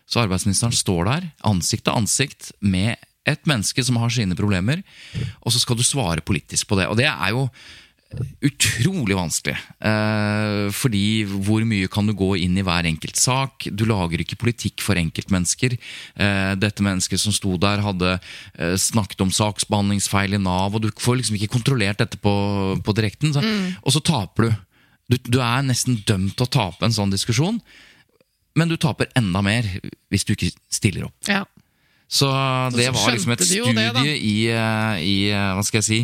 Så 0.07 0.21
arbeidsministeren 0.21 0.75
står 0.77 1.09
der, 1.09 1.29
ansikt 1.47 1.87
til 1.87 1.97
ansikt, 1.97 2.51
med 2.61 2.95
et 3.27 3.49
menneske 3.49 3.83
som 3.83 3.97
har 3.99 4.13
sine 4.13 4.37
problemer, 4.39 4.85
og 5.41 5.51
så 5.51 5.59
skal 5.59 5.75
du 5.79 5.83
svare 5.83 6.23
politisk 6.23 6.69
på 6.69 6.77
det. 6.79 6.87
Og 6.87 6.95
det 6.99 7.09
er 7.09 7.33
jo 7.33 7.47
utrolig 8.41 9.15
vanskelig. 9.17 9.55
Eh, 9.83 10.67
fordi 10.73 11.25
hvor 11.27 11.65
mye 11.67 11.89
kan 11.91 12.07
du 12.07 12.13
gå 12.17 12.29
inn 12.39 12.55
i 12.57 12.63
hver 12.65 12.87
enkelt 12.87 13.19
sak? 13.19 13.67
Du 13.71 13.83
lager 13.89 14.23
ikke 14.23 14.39
politikk 14.39 14.83
for 14.85 14.99
enkeltmennesker. 14.99 15.75
Eh, 16.15 16.53
dette 16.59 16.85
mennesket 16.85 17.21
som 17.21 17.35
sto 17.35 17.57
der, 17.61 17.83
hadde 17.83 18.15
eh, 18.15 18.77
snakket 18.79 19.25
om 19.25 19.33
saksbehandlingsfeil 19.33 20.37
i 20.37 20.41
Nav, 20.41 20.77
og 20.77 20.85
du 20.85 20.91
får 21.03 21.19
liksom 21.19 21.39
ikke 21.39 21.51
kontrollert 21.57 21.99
dette 22.03 22.19
på, 22.21 22.33
på 22.83 22.97
direkten. 22.97 23.35
Så, 23.35 23.43
Og 23.83 23.97
så 23.97 24.03
taper 24.13 24.47
du. 24.47 24.55
du. 25.11 25.19
Du 25.37 25.41
er 25.43 25.67
nesten 25.67 26.01
dømt 26.07 26.37
til 26.37 26.47
å 26.47 26.53
tape 26.59 26.87
en 26.87 26.95
sånn 26.95 27.13
diskusjon, 27.13 27.59
men 28.57 28.71
du 28.71 28.77
taper 28.81 29.11
enda 29.19 29.43
mer 29.45 29.67
hvis 30.09 30.25
du 30.25 30.33
ikke 30.33 30.53
stiller 30.73 31.09
opp. 31.11 31.17
Ja. 31.29 31.43
Så 32.07 32.27
det 32.71 32.87
så 32.87 32.95
var 32.95 33.11
liksom 33.11 33.33
et 33.35 33.43
studie 33.43 33.73
det, 33.75 34.11
i, 34.15 34.35
eh, 34.47 34.99
i 35.03 35.15
eh, 35.27 35.49
hva 35.57 35.63
skal 35.67 35.81
jeg 35.81 35.87
si, 35.87 35.99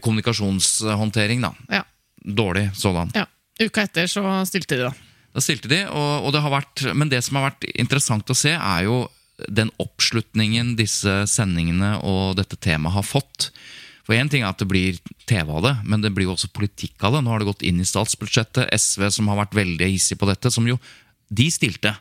kommunikasjonshåndtering. 0.00 1.40
da. 1.44 1.54
Ja. 1.68 1.84
Dårlig 2.24 2.70
sådan. 2.76 3.12
ja. 3.14 3.26
Uka 3.60 3.84
etter 3.86 4.08
så 4.10 4.22
stilte 4.48 4.76
de, 4.76 4.88
da. 4.88 4.94
Da 5.34 5.42
stilte 5.42 5.68
de, 5.70 5.84
og, 5.86 6.26
og 6.26 6.32
det 6.34 6.40
har 6.42 6.50
vært, 6.50 6.82
Men 6.94 7.10
det 7.10 7.20
som 7.22 7.38
har 7.38 7.50
vært 7.50 7.66
interessant 7.74 8.30
å 8.30 8.34
se, 8.34 8.50
er 8.54 8.86
jo 8.86 9.04
den 9.50 9.70
oppslutningen 9.82 10.74
disse 10.78 11.24
sendingene 11.30 11.96
og 12.06 12.36
dette 12.38 12.56
temaet 12.62 12.94
har 12.94 13.06
fått 13.06 13.48
For 14.06 14.14
én 14.14 14.30
ting 14.30 14.44
er 14.44 14.52
at 14.52 14.60
det 14.62 14.68
blir 14.70 14.98
TV 15.26 15.48
av 15.50 15.62
det, 15.64 15.72
men 15.88 16.02
det 16.04 16.12
blir 16.14 16.28
jo 16.28 16.34
også 16.34 16.50
politikk 16.54 17.02
av 17.06 17.16
det. 17.16 17.22
Nå 17.24 17.32
har 17.32 17.40
det 17.40 17.48
gått 17.48 17.64
inn 17.64 17.80
i 17.80 17.86
statsbudsjettet. 17.88 18.68
SV, 18.76 19.08
som 19.10 19.30
har 19.32 19.38
vært 19.40 19.56
veldig 19.56 19.88
hissig 19.88 20.18
på 20.20 20.28
dette, 20.28 20.52
som 20.52 20.66
jo 20.68 20.76
de 21.36 21.48
stilte. 21.52 21.92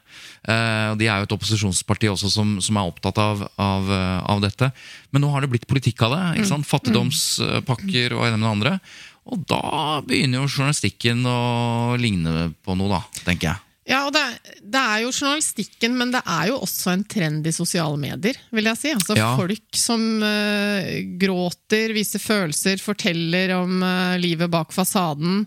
Eh, 0.44 0.88
og 0.92 1.00
De 1.00 1.08
er 1.08 1.22
jo 1.22 1.28
et 1.28 1.36
opposisjonsparti 1.38 2.12
også 2.12 2.32
som, 2.34 2.56
som 2.64 2.80
er 2.80 2.90
opptatt 2.90 3.20
av, 3.22 3.46
av, 3.62 3.90
eh, 3.92 4.20
av, 4.34 4.44
dette. 4.44 4.72
Men 5.12 5.26
nå 5.26 5.32
har 5.34 5.44
det 5.44 5.52
blitt 5.54 5.70
politikk 5.70 6.06
av 6.08 6.16
det. 6.18 6.24
ikke 6.38 6.52
sant? 6.52 6.70
Fattigdomspakker 6.70 8.16
og 8.16 8.24
det 8.26 8.32
ene 8.32 8.40
med 8.40 8.48
det 8.48 8.54
andre. 8.54 8.78
Og 9.24 9.44
da 9.48 10.02
begynner 10.04 10.42
jo 10.42 10.50
journalistikken 10.50 11.24
å 11.28 11.96
ligne 12.00 12.52
på 12.64 12.76
noe, 12.76 12.98
da, 12.98 13.24
tenker 13.24 13.54
jeg. 13.54 13.62
Ja, 13.84 14.06
og 14.08 14.14
det, 14.16 14.22
det, 14.62 14.80
er 14.80 15.02
jo 15.04 15.12
journalistikken, 15.12 15.98
men 16.00 16.14
det 16.14 16.22
er 16.24 16.54
jo 16.54 16.62
også 16.64 16.94
en 16.94 17.04
trend 17.04 17.48
i 17.48 17.52
sosiale 17.56 18.00
medier. 18.00 18.38
vil 18.56 18.70
jeg 18.70 18.80
si. 18.80 18.94
Altså 18.96 19.18
ja. 19.18 19.34
Folk 19.40 19.80
som 19.80 20.06
uh, 20.24 20.88
gråter, 21.20 21.92
viser 21.96 22.24
følelser, 22.24 22.80
forteller 22.84 23.58
om 23.58 23.84
uh, 23.84 24.16
livet 24.24 24.52
bak 24.52 24.72
fasaden. 24.76 25.44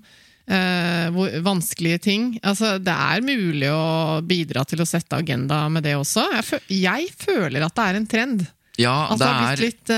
Uh, 0.47 1.41
vanskelige 1.43 1.99
ting. 2.05 2.27
Altså, 2.47 2.77
det 2.79 2.93
er 2.95 3.25
mulig 3.27 3.67
å 3.73 4.21
bidra 4.23 4.63
til 4.69 4.79
å 4.79 4.87
sette 4.87 5.19
agenda 5.19 5.65
med 5.73 5.83
det 5.83 5.97
også. 5.99 6.29
Jeg, 6.37 6.47
føl 6.47 6.77
jeg 6.77 7.09
føler 7.19 7.67
at 7.67 7.75
det 7.75 7.87
er 7.87 7.99
en 7.99 8.07
trend. 8.13 8.45
Ja, 8.77 8.95
altså, 9.09 9.25
det 9.25 9.31
er 9.33 9.61
litt, 9.65 9.91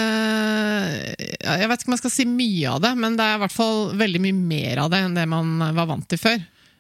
Jeg 1.42 1.68
vet 1.68 1.80
ikke 1.82 1.90
om 1.90 1.96
jeg 1.96 2.02
skal 2.04 2.14
si 2.14 2.26
mye 2.30 2.76
av 2.76 2.84
det, 2.84 2.92
men 3.02 3.16
det 3.18 3.26
er 3.26 3.36
i 3.36 3.42
hvert 3.42 3.56
fall 3.56 3.80
veldig 3.98 4.20
mye 4.22 4.36
mer 4.38 4.84
av 4.84 4.92
det 4.92 5.00
enn 5.02 5.18
det 5.18 5.26
man 5.28 5.56
var 5.74 5.88
vant 5.90 6.06
til 6.08 6.22
før. 6.22 6.38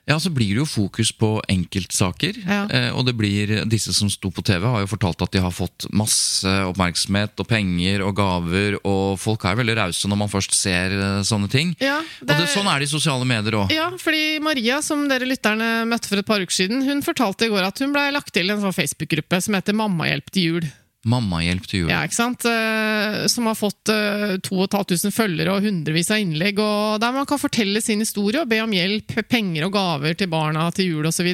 Ja, 0.08 0.16
så 0.20 0.30
blir 0.32 0.54
det 0.54 0.62
jo 0.62 0.68
fokus 0.68 1.10
på 1.12 1.34
enkeltsaker. 1.52 2.38
Ja. 2.40 2.62
Eh, 2.72 2.88
og 2.96 3.04
det 3.04 3.12
blir, 3.18 3.50
disse 3.68 3.92
som 3.92 4.08
sto 4.08 4.30
på 4.32 4.44
TV, 4.46 4.64
har 4.64 4.80
jo 4.84 4.88
fortalt 4.88 5.20
at 5.26 5.34
de 5.34 5.42
har 5.44 5.52
fått 5.52 5.84
masse 5.92 6.48
oppmerksomhet 6.70 7.36
og 7.42 7.48
penger 7.50 8.04
og 8.06 8.16
gaver. 8.16 8.78
Og 8.88 9.18
folk 9.20 9.44
er 9.44 9.58
veldig 9.60 9.76
rause 9.82 10.08
når 10.08 10.22
man 10.24 10.32
først 10.32 10.56
ser 10.56 10.96
eh, 10.96 11.20
sånne 11.28 11.52
ting. 11.52 11.74
Ja, 11.82 12.00
det... 12.22 12.32
Og 12.32 12.40
det, 12.40 12.48
sånn 12.54 12.70
er 12.72 12.80
det 12.80 12.88
i 12.88 12.94
sosiale 12.94 13.28
medier 13.28 13.60
òg. 13.60 13.74
Ja, 13.74 13.90
fordi 14.00 14.38
Maria, 14.44 14.80
som 14.84 15.04
dere 15.12 15.28
lytterne 15.28 15.84
møtte 15.90 16.08
for 16.08 16.22
et 16.22 16.28
par 16.28 16.40
uker 16.40 16.56
siden, 16.56 16.80
hun 16.88 17.04
fortalte 17.04 17.44
i 17.44 17.52
går 17.52 17.68
at 17.68 17.84
hun 17.84 17.92
ble 17.92 18.08
lagt 18.16 18.32
til 18.32 18.48
en 18.48 18.64
sånn 18.64 18.76
Facebook-gruppe 18.76 19.42
som 19.44 19.60
heter 19.60 19.76
Mammahjelp 19.76 20.32
til 20.32 20.48
jul. 20.48 20.70
Mammahjelp 21.08 21.66
til 21.68 21.84
jul. 21.84 21.90
Ja, 21.92 22.02
ikke 22.06 22.18
sant? 22.18 22.44
Eh, 22.48 23.24
som 23.32 23.48
har 23.48 23.58
fått 23.58 23.90
2500 24.44 25.08
eh, 25.08 25.14
følgere 25.14 25.56
og 25.56 25.66
hundrevis 25.66 26.12
av 26.14 26.22
innlegg. 26.22 26.60
og 26.62 27.00
Der 27.02 27.14
man 27.16 27.28
kan 27.28 27.40
fortelle 27.40 27.82
sin 27.84 28.04
historie 28.04 28.42
og 28.42 28.50
be 28.50 28.60
om 28.64 28.74
hjelp, 28.74 29.16
penger 29.28 29.68
og 29.68 29.76
gaver 29.76 30.18
til 30.18 30.30
barna 30.32 30.68
til 30.74 30.92
jul 30.92 31.08
osv. 31.08 31.30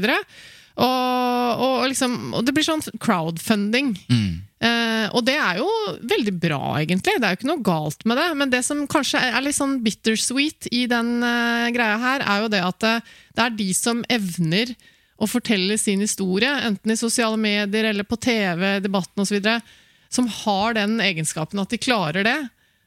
Og, 0.74 1.62
og, 1.62 1.84
liksom, 1.90 2.34
og 2.34 2.46
det 2.46 2.54
blir 2.54 2.66
sånn 2.66 2.82
crowdfunding. 3.02 3.94
Mm. 4.10 4.42
Eh, 4.64 5.06
og 5.12 5.26
det 5.26 5.36
er 5.36 5.60
jo 5.60 5.68
veldig 6.08 6.34
bra, 6.40 6.62
egentlig. 6.80 7.18
Det 7.18 7.26
er 7.26 7.34
jo 7.34 7.40
ikke 7.40 7.50
noe 7.50 7.66
galt 7.66 8.06
med 8.08 8.18
det. 8.20 8.30
Men 8.40 8.54
det 8.54 8.62
som 8.66 8.86
kanskje 8.90 9.20
er 9.20 9.44
litt 9.44 9.58
sånn 9.58 9.78
bittersweet 9.84 10.70
i 10.72 10.86
den 10.90 11.18
uh, 11.20 11.68
greia 11.74 12.00
her, 12.00 12.24
er 12.24 12.44
jo 12.44 12.50
det 12.52 12.64
at 12.64 12.80
det, 12.84 12.96
det 13.36 13.44
er 13.44 13.56
de 13.60 13.70
som 13.76 14.02
evner 14.12 14.74
og 15.20 15.30
forteller 15.30 15.78
sin 15.80 16.02
historie, 16.02 16.50
enten 16.66 16.90
i 16.90 16.98
sosiale 16.98 17.38
medier 17.40 17.90
eller 17.90 18.06
på 18.06 18.18
TV, 18.18 18.80
debatten 18.82 19.22
osv., 19.22 19.40
som 20.14 20.28
har 20.30 20.76
den 20.76 21.00
egenskapen 21.02 21.58
at 21.62 21.72
de 21.72 21.78
klarer 21.80 22.26
det, 22.26 22.38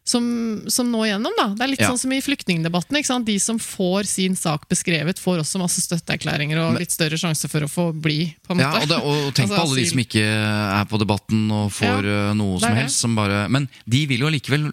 som, 0.08 0.24
som 0.72 0.88
nå 0.92 1.02
igjennom. 1.04 1.34
da. 1.36 1.48
Det 1.52 1.64
er 1.66 1.72
litt 1.74 1.82
ja. 1.84 1.90
sånn 1.92 2.00
som 2.00 2.12
i 2.16 2.22
flyktningdebatten. 2.24 2.96
De 3.28 3.36
som 3.44 3.58
får 3.60 4.08
sin 4.08 4.38
sak 4.40 4.64
beskrevet, 4.72 5.20
får 5.20 5.42
også 5.42 5.60
masse 5.60 5.84
støtteerklæringer 5.84 6.62
og 6.64 6.80
litt 6.80 6.96
større 6.96 7.20
sjanse 7.20 7.50
for 7.52 7.68
å 7.68 7.70
få 7.72 7.90
bli. 7.92 8.30
på 8.48 8.56
en 8.56 8.62
måte. 8.62 8.70
Ja, 8.70 8.86
og, 8.86 8.88
det, 8.88 9.02
og 9.04 9.36
tenk 9.36 9.50
altså, 9.50 9.58
på 9.58 9.66
alle 9.66 9.82
de 9.82 9.88
som 9.92 10.04
ikke 10.06 10.24
er 10.24 10.88
på 10.88 11.02
debatten 11.04 11.42
og 11.52 11.68
får 11.76 12.08
ja, 12.08 12.22
eh, 12.30 12.34
noe 12.40 12.62
som 12.64 12.80
helst. 12.80 13.04
Som 13.04 13.20
bare, 13.20 13.44
men 13.52 13.68
de 13.84 14.06
vil 14.08 14.24
jo 14.24 14.32
likevel 14.32 14.70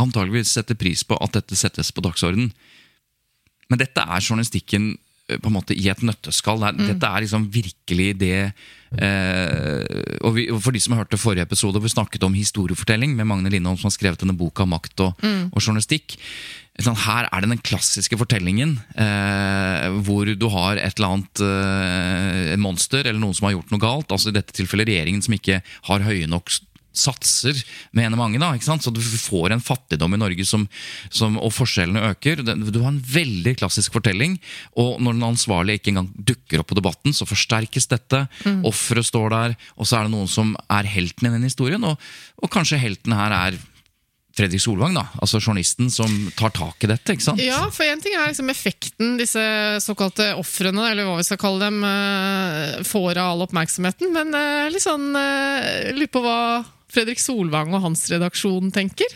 antageligvis 0.00 0.54
sette 0.56 0.78
pris 0.80 1.04
på 1.04 1.20
at 1.20 1.36
dette 1.36 1.58
settes 1.58 1.92
på 1.92 2.04
dagsorden. 2.08 2.48
Men 3.68 3.80
dette 3.84 4.08
er 4.08 4.24
journalistikken 4.24 4.94
på 5.40 5.50
en 5.50 5.56
måte 5.56 5.76
i 5.76 5.88
et 5.92 6.04
nøtteskall. 6.04 6.64
Mm. 6.72 6.86
Dette 6.92 7.08
er 7.08 7.24
liksom 7.24 7.48
virkelig 7.52 8.08
det 8.20 8.38
eh, 8.42 9.84
og, 10.20 10.34
vi, 10.36 10.48
For 10.52 10.74
de 10.74 10.82
som 10.82 10.94
har 10.94 11.04
hørt 11.04 11.14
det 11.14 11.22
forrige 11.22 11.46
episode, 11.46 11.78
hvor 11.78 11.86
vi 11.86 11.94
snakket 11.94 12.26
om 12.26 12.36
historiefortelling 12.36 13.14
med 13.18 13.28
Magne 13.30 13.52
Lindholm, 13.52 13.78
som 13.80 13.90
har 13.90 13.96
skrevet 13.96 14.20
denne 14.24 14.36
boka 14.38 14.66
'Makt 14.68 15.06
og, 15.06 15.22
mm. 15.22 15.52
og 15.52 15.62
journalistikk'. 15.62 16.18
Sånn, 16.80 16.96
her 16.96 17.26
er 17.28 17.44
det 17.44 17.50
den 17.50 17.60
klassiske 17.60 18.16
fortellingen 18.16 18.78
eh, 18.96 19.90
hvor 20.06 20.24
du 20.24 20.46
har 20.54 20.80
et 20.80 20.96
eller 20.96 21.18
annet 21.18 21.42
eh, 21.44 22.54
monster 22.56 23.04
eller 23.04 23.20
noen 23.20 23.36
som 23.36 23.44
har 23.44 23.58
gjort 23.58 23.74
noe 23.74 23.82
galt. 23.82 24.14
altså 24.14 24.32
I 24.32 24.38
dette 24.38 24.56
tilfellet 24.56 24.88
regjeringen 24.88 25.20
som 25.24 25.36
ikke 25.36 25.60
har 25.60 26.06
høye 26.06 26.30
nok 26.32 26.48
satser, 26.92 27.56
mener 27.96 28.18
mange. 28.20 28.40
da, 28.40 28.52
ikke 28.54 28.68
sant? 28.68 28.84
Så 28.84 28.92
du 28.94 29.00
får 29.00 29.54
en 29.54 29.64
fattigdom 29.64 30.14
i 30.14 30.20
Norge 30.20 30.46
som, 30.48 30.66
som, 31.10 31.38
og 31.40 31.54
forskjellene 31.56 32.12
øker. 32.12 32.44
Du 32.44 32.80
har 32.82 32.92
en 32.92 33.02
veldig 33.02 33.56
klassisk 33.60 33.96
fortelling, 33.96 34.38
og 34.76 35.00
når 35.00 35.18
den 35.18 35.28
ansvarlige 35.32 35.80
ikke 35.80 35.94
engang 35.94 36.12
dukker 36.32 36.62
opp 36.62 36.72
på 36.72 36.78
debatten, 36.78 37.16
så 37.16 37.28
forsterkes 37.28 37.88
dette. 37.92 38.26
Mm. 38.46 38.62
Offeret 38.68 39.08
står 39.08 39.34
der, 39.34 39.58
og 39.76 39.88
så 39.88 39.98
er 39.98 40.08
det 40.08 40.16
noen 40.16 40.30
som 40.30 40.56
er 40.68 40.88
helten 40.88 41.28
i 41.28 41.34
den 41.34 41.48
historien. 41.48 41.84
Og, 41.88 42.00
og 42.42 42.52
kanskje 42.52 42.80
helten 42.82 43.16
her 43.16 43.34
er 43.36 43.60
Fredrik 44.32 44.62
Solvang, 44.64 44.94
da, 44.96 45.04
altså 45.20 45.40
journalisten 45.42 45.90
som 45.92 46.08
tar 46.38 46.54
tak 46.56 46.84
i 46.86 46.88
dette. 46.88 47.12
ikke 47.12 47.24
sant? 47.24 47.40
Ja, 47.44 47.66
for 47.72 47.84
én 47.84 48.00
ting 48.00 48.14
er 48.16 48.30
liksom 48.30 48.48
effekten 48.48 49.18
disse 49.20 49.42
såkalte 49.84 50.30
ofrene, 50.40 50.86
eller 50.88 51.04
hva 51.04 51.18
vi 51.18 51.26
skal 51.26 51.40
kalle 51.40 51.66
dem, 51.66 51.82
eh, 51.84 52.80
får 52.88 53.20
av 53.20 53.34
all 53.34 53.44
oppmerksomheten. 53.44 54.12
Men 54.14 54.32
eh, 54.32 54.70
litt 54.72 54.84
sånn, 54.84 55.10
eh, 55.18 55.92
lurer 55.92 56.12
på 56.12 56.24
hva 56.24 56.38
Fredrik 56.92 57.20
Solvang 57.22 57.72
og 57.72 57.82
hans 57.86 58.04
redaksjon 58.12 58.68
tenker? 58.74 59.08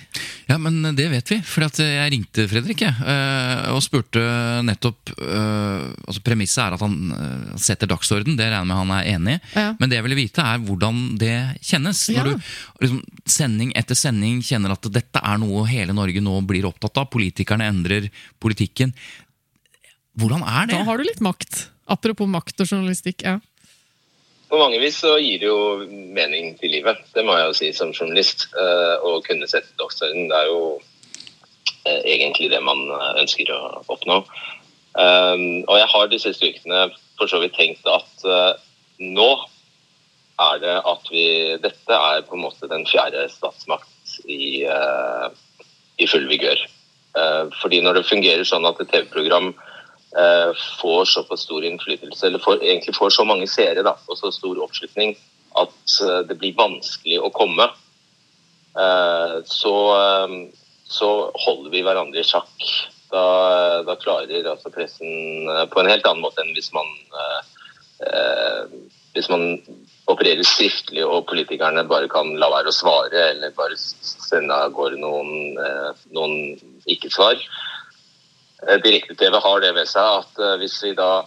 Ja, 0.49 0.57
men 0.63 0.81
det 0.97 1.09
vet 1.13 1.33
vi. 1.33 1.37
For 1.45 1.67
jeg 1.67 2.11
ringte 2.13 2.47
Fredrik 2.49 2.81
jeg, 2.87 2.95
eh, 3.05 3.67
og 3.75 3.83
spurte 3.85 4.23
nettopp 4.65 5.13
eh, 5.17 5.85
altså 6.07 6.23
Premisset 6.25 6.63
er 6.65 6.77
at 6.77 6.85
han 6.85 6.97
eh, 7.13 7.59
setter 7.61 7.91
dagsorden, 7.91 8.39
det 8.39 8.49
regner 8.49 8.63
jeg 8.63 8.71
med 8.71 8.81
han 8.81 8.95
er 8.97 9.11
enig 9.13 9.35
i. 9.37 9.41
Ja. 9.59 9.67
Men 9.81 9.93
det 9.93 9.99
jeg 9.99 10.07
ville 10.07 10.21
vite, 10.23 10.47
er 10.47 10.63
hvordan 10.65 11.03
det 11.21 11.35
kjennes. 11.61 12.01
Ja. 12.15 12.25
Når 12.25 12.31
du 12.31 12.87
liksom, 12.87 13.03
sending 13.37 13.75
etter 13.77 13.99
sending 13.99 14.41
kjenner 14.47 14.73
at 14.77 14.89
dette 14.93 15.21
er 15.21 15.43
noe 15.43 15.67
hele 15.69 15.97
Norge 15.97 16.23
nå 16.25 16.39
blir 16.49 16.69
opptatt 16.71 17.03
av. 17.03 17.11
Politikerne 17.13 17.69
endrer 17.69 18.09
politikken. 18.43 18.95
Hvordan 20.17 20.47
er 20.47 20.71
det? 20.71 20.79
Da 20.79 20.89
har 20.89 20.97
du 20.97 21.05
litt 21.05 21.21
makt. 21.25 21.67
Apropos 21.93 22.31
makt 22.31 22.65
og 22.65 22.73
journalistikk. 22.73 23.27
ja. 23.27 23.37
På 24.49 24.59
mange 24.59 24.79
vis 24.79 25.01
så 25.03 25.17
gir 25.19 25.41
det 25.43 25.49
jo 25.49 25.87
mening 25.91 26.53
til 26.61 26.71
livet, 26.77 27.01
det 27.15 27.25
må 27.27 27.35
jeg 27.35 27.49
jo 27.49 27.57
si 27.59 27.71
som 27.75 27.95
journalist. 27.95 28.47
Eh, 28.55 28.95
å 29.03 29.19
kunne 29.27 29.49
sette 29.51 29.75
dagsorden, 29.81 30.29
det 30.31 30.39
er 30.39 30.53
jo 30.53 30.61
eh, 31.89 32.03
egentlig 32.15 32.53
det 32.53 32.63
man 32.63 32.85
eh, 32.95 33.17
ønsker 33.25 33.51
å 33.55 33.83
oppnå. 33.91 34.23
Og 34.97 35.75
jeg 35.77 35.89
har 35.93 36.07
de 36.09 36.19
siste 36.23 36.49
ukene 36.49 36.87
for 37.19 37.29
så 37.29 37.37
vidt 37.43 37.53
tenkt 37.53 37.85
at 37.85 38.23
nå 38.97 39.27
er 40.41 40.63
det 40.63 40.77
at 40.89 41.11
vi 41.13 41.27
Dette 41.61 41.99
er 41.99 42.23
på 42.25 42.33
en 42.33 42.47
måte 42.47 42.71
den 42.71 42.87
fjerde 42.89 43.27
statsmakt 43.29 44.15
i, 44.25 44.65
i 44.65 46.09
full 46.09 46.25
vigør. 46.31 46.65
Fordi 47.61 47.83
når 47.85 48.01
det 48.01 48.07
fungerer 48.09 48.49
sånn 48.49 48.65
at 48.65 48.81
et 48.81 48.89
TV-program 48.95 49.53
får 50.81 51.05
såpass 51.05 51.41
stor 51.41 51.65
innflytelse, 51.65 52.27
eller 52.27 52.39
får, 52.39 52.63
egentlig 52.65 52.95
får 52.95 53.11
så 53.11 53.25
mange 53.25 53.49
seere 53.51 53.83
da, 53.85 53.97
og 54.09 54.19
så 54.19 54.31
stor 54.33 54.61
oppslutning 54.65 55.17
at 55.61 55.97
eh, 56.05 56.21
det 56.29 56.39
blir 56.41 56.57
vanskelig 56.57 57.19
å 57.21 57.33
komme, 57.35 57.69
eh, 58.81 59.35
så, 59.45 59.75
så 60.89 61.11
holder 61.47 61.73
vi 61.75 61.85
hverandre 61.85 62.23
i 62.23 62.29
sjakk. 62.29 62.69
Da, 63.13 63.27
da 63.87 63.95
klarer 64.01 64.49
altså 64.51 64.73
pressen 64.75 65.47
på 65.71 65.81
en 65.81 65.91
helt 65.93 66.07
annen 66.09 66.25
måte 66.25 66.43
enn 66.43 66.57
hvis 66.57 66.73
man 66.75 66.89
hvis 69.15 69.29
man 69.31 69.45
opererer 70.11 70.45
skriftlig 70.45 71.05
og 71.07 71.29
politikerne 71.31 71.87
bare 71.89 72.11
kan 72.13 72.35
la 72.37 72.51
være 72.53 72.69
å 72.69 72.75
svare 72.75 73.29
eller 73.31 73.55
bare 73.57 73.79
sende 73.79 74.53
av 74.53 74.75
gårde 74.77 74.99
noen, 75.01 75.55
noen 76.13 76.35
ikke-svar, 76.93 77.39
Eh, 77.41 77.76
direkte-TV 78.65 79.37
har 79.43 79.61
det 79.61 79.75
ved 79.77 79.89
seg 79.91 80.23
at 80.23 80.41
eh, 80.41 80.57
hvis 80.63 80.79
vi 80.85 80.95
da 80.97 81.27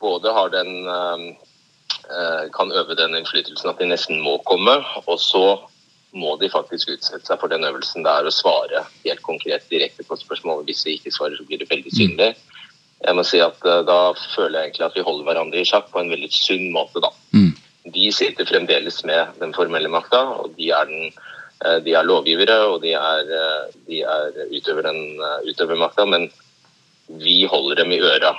både 0.00 0.32
har 0.34 0.52
den 0.52 0.70
eh, 0.88 2.46
kan 2.54 2.72
øve 2.72 2.96
den 2.98 3.14
innflytelsen 3.14 3.70
at 3.70 3.78
de 3.78 3.90
nesten 3.90 4.20
må 4.24 4.38
komme, 4.48 4.80
og 5.06 5.18
så 5.20 5.60
må 6.16 6.34
de 6.40 6.50
faktisk 6.50 6.90
utsette 6.90 7.26
seg 7.26 7.38
for 7.38 7.52
den 7.52 7.64
øvelsen 7.64 8.02
det 8.02 8.10
er 8.10 8.26
å 8.26 8.34
svare 8.34 8.82
helt 9.04 9.22
konkret 9.22 9.68
direkte 9.70 10.06
på 10.06 10.18
spørsmål. 10.18 10.64
Hvis 10.66 10.82
de 10.86 10.96
ikke 10.96 11.12
svarer, 11.14 11.36
så 11.38 11.46
blir 11.46 11.60
det 11.60 11.70
veldig 11.70 11.92
synlig. 11.94 12.32
Jeg 13.00 13.16
må 13.16 13.22
si 13.24 13.38
at 13.40 13.62
Da 13.62 14.12
føler 14.34 14.58
jeg 14.58 14.64
egentlig 14.64 14.86
at 14.88 14.96
vi 14.98 15.04
holder 15.06 15.28
hverandre 15.28 15.60
i 15.60 15.68
sjakk 15.68 15.86
på 15.92 16.02
en 16.02 16.10
veldig 16.10 16.32
sunn 16.34 16.66
måte. 16.74 17.00
da. 17.00 17.12
Mm. 17.32 17.54
De 17.94 18.10
sitter 18.12 18.48
fremdeles 18.48 19.04
med 19.04 19.38
den 19.38 19.54
formelle 19.54 19.88
makta, 19.88 20.20
og 20.42 20.50
de 20.58 20.72
er, 20.74 20.90
den, 20.90 21.14
de 21.84 21.92
er 21.92 22.06
lovgivere 22.08 22.56
og 22.70 22.78
de 22.80 22.94
er, 22.96 23.32
de 23.88 24.00
er 24.00 24.38
utøver 24.48 24.86
den 24.86 25.20
utøvermakta. 25.44 26.06
Men 26.08 26.30
vi 27.20 27.44
holder 27.50 27.82
dem 27.82 27.92
i 27.92 28.00
øra 28.00 28.32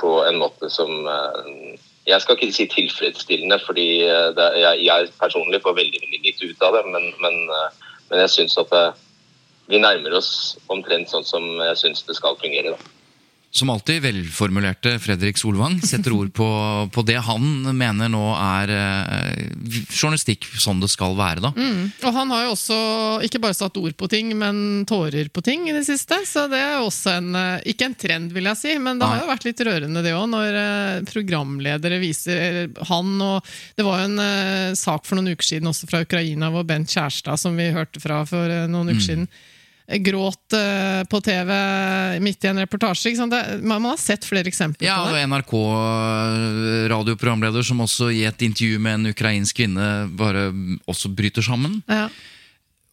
på 0.00 0.24
en 0.24 0.38
måte 0.40 0.70
som, 0.70 1.06
eh, 1.06 1.78
jeg 2.06 2.20
skal 2.20 2.36
ikke 2.36 2.52
si 2.52 2.66
tilfredsstillende, 2.66 3.58
fordi 3.66 3.88
det, 4.36 4.48
jeg, 4.60 4.84
jeg, 4.84 5.08
personlig 5.20 5.62
får 5.62 5.78
veldig 5.78 6.00
veldig 6.02 6.20
lite 6.24 6.50
ut 6.50 6.62
av 6.62 6.76
det. 6.76 6.84
Men, 6.92 7.08
men, 7.20 7.40
men 8.10 8.20
jeg 8.20 8.30
syns 8.30 8.58
at 8.58 8.70
det, 8.70 8.84
vi 9.66 9.80
nærmer 9.82 10.14
oss 10.14 10.58
omtrent 10.70 11.10
sånn 11.10 11.26
som 11.26 11.48
jeg 11.58 11.80
syns 11.80 12.04
det 12.06 12.14
skal 12.18 12.38
fungere. 12.38 12.76
da. 12.76 12.95
Som 13.56 13.70
alltid 13.72 14.02
velformulerte 14.04 14.98
Fredrik 15.00 15.38
Solvang 15.40 15.78
setter 15.80 16.12
ord 16.12 16.32
på, 16.36 16.46
på 16.92 17.04
det 17.08 17.16
han 17.24 17.46
mener 17.76 18.10
nå 18.12 18.24
er 18.36 18.72
eh, 18.74 19.46
journalistikk 19.88 20.44
sånn 20.60 20.82
det 20.82 20.90
skal 20.92 21.16
være. 21.16 21.40
da. 21.46 21.52
Mm. 21.56 21.86
Og 22.04 22.18
han 22.18 22.34
har 22.34 22.44
jo 22.44 22.52
også 22.52 22.80
ikke 23.24 23.40
bare 23.40 23.56
satt 23.56 23.80
ord 23.80 23.96
på 23.96 24.10
ting, 24.12 24.34
men 24.36 24.84
tårer 24.88 25.30
på 25.32 25.44
ting 25.46 25.64
i 25.70 25.74
det 25.76 25.86
siste. 25.88 26.20
Så 26.28 26.44
det 26.52 26.60
er 26.60 26.76
jo 26.76 26.90
også 26.90 27.16
en 27.16 27.32
eh, 27.40 27.66
Ikke 27.72 27.88
en 27.88 27.96
trend, 27.96 28.34
vil 28.36 28.50
jeg 28.52 28.60
si, 28.60 28.76
men 28.82 29.00
det 29.00 29.08
har 29.08 29.24
jo 29.24 29.32
vært 29.32 29.48
litt 29.48 29.64
rørende 29.64 30.04
det 30.04 30.14
òg, 30.18 30.28
når 30.34 30.60
eh, 30.60 31.02
programledere 31.08 32.00
viser 32.02 32.66
han 32.90 33.16
og 33.22 33.56
Det 33.76 33.84
var 33.86 34.02
jo 34.02 34.10
en 34.10 34.22
eh, 34.22 34.76
sak 34.76 35.08
for 35.08 35.16
noen 35.16 35.32
uker 35.32 35.54
siden 35.54 35.72
også 35.72 35.88
fra 35.88 36.04
Ukraina, 36.04 36.52
hvor 36.52 36.66
Bent 36.68 36.92
Kjærstad, 36.92 37.40
som 37.40 37.56
vi 37.56 37.72
hørte 37.72 38.02
fra 38.02 38.20
for 38.28 38.52
eh, 38.52 38.68
noen 38.68 38.92
uker 38.92 39.00
mm. 39.00 39.06
siden 39.08 39.30
gråt 39.86 40.52
uh, 40.54 41.04
på 41.06 41.20
TV 41.20 41.52
midt 42.20 42.44
i 42.44 42.48
en 42.50 42.58
reportasje. 42.58 43.10
Det, 43.16 43.60
man, 43.62 43.82
man, 43.82 43.90
har 43.92 43.98
sett 44.02 44.24
flere 44.26 44.48
eksempler 44.50 44.88
ja, 44.88 45.04
på 45.04 45.10
det. 45.14 45.20
Ja, 45.20 45.26
NRK-radioprogramleder 45.30 47.62
som 47.66 47.80
også 47.84 48.10
i 48.14 48.24
et 48.26 48.42
intervju 48.42 48.78
med 48.82 48.94
en 48.98 49.06
ukrainsk 49.14 49.56
kvinne 49.62 49.86
bare 50.18 50.42
også 50.90 51.08
bryter 51.14 51.42
sammen. 51.46 51.72
Ja. 51.86 52.08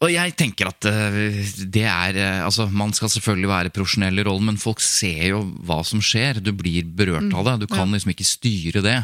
Og 0.03 0.11
jeg 0.11 0.33
tenker 0.35 0.67
at 0.67 0.83
eh, 0.89 1.37
det 1.71 1.85
er 1.87 2.17
eh, 2.19 2.41
altså 2.43 2.65
Man 2.71 2.91
skal 2.95 3.11
selvfølgelig 3.13 3.49
være 3.49 3.73
profesjonell 3.75 4.19
i 4.19 4.25
rollen, 4.27 4.49
men 4.51 4.59
folk 4.59 4.83
ser 4.83 5.29
jo 5.29 5.43
hva 5.63 5.79
som 5.87 6.03
skjer. 6.03 6.41
Du 6.43 6.51
blir 6.55 6.83
berørt 6.83 7.31
av 7.31 7.47
det. 7.47 7.55
Du 7.63 7.67
kan 7.71 7.91
liksom 7.93 8.11
ikke 8.11 8.27
styre 8.27 8.83
det. 8.83 8.97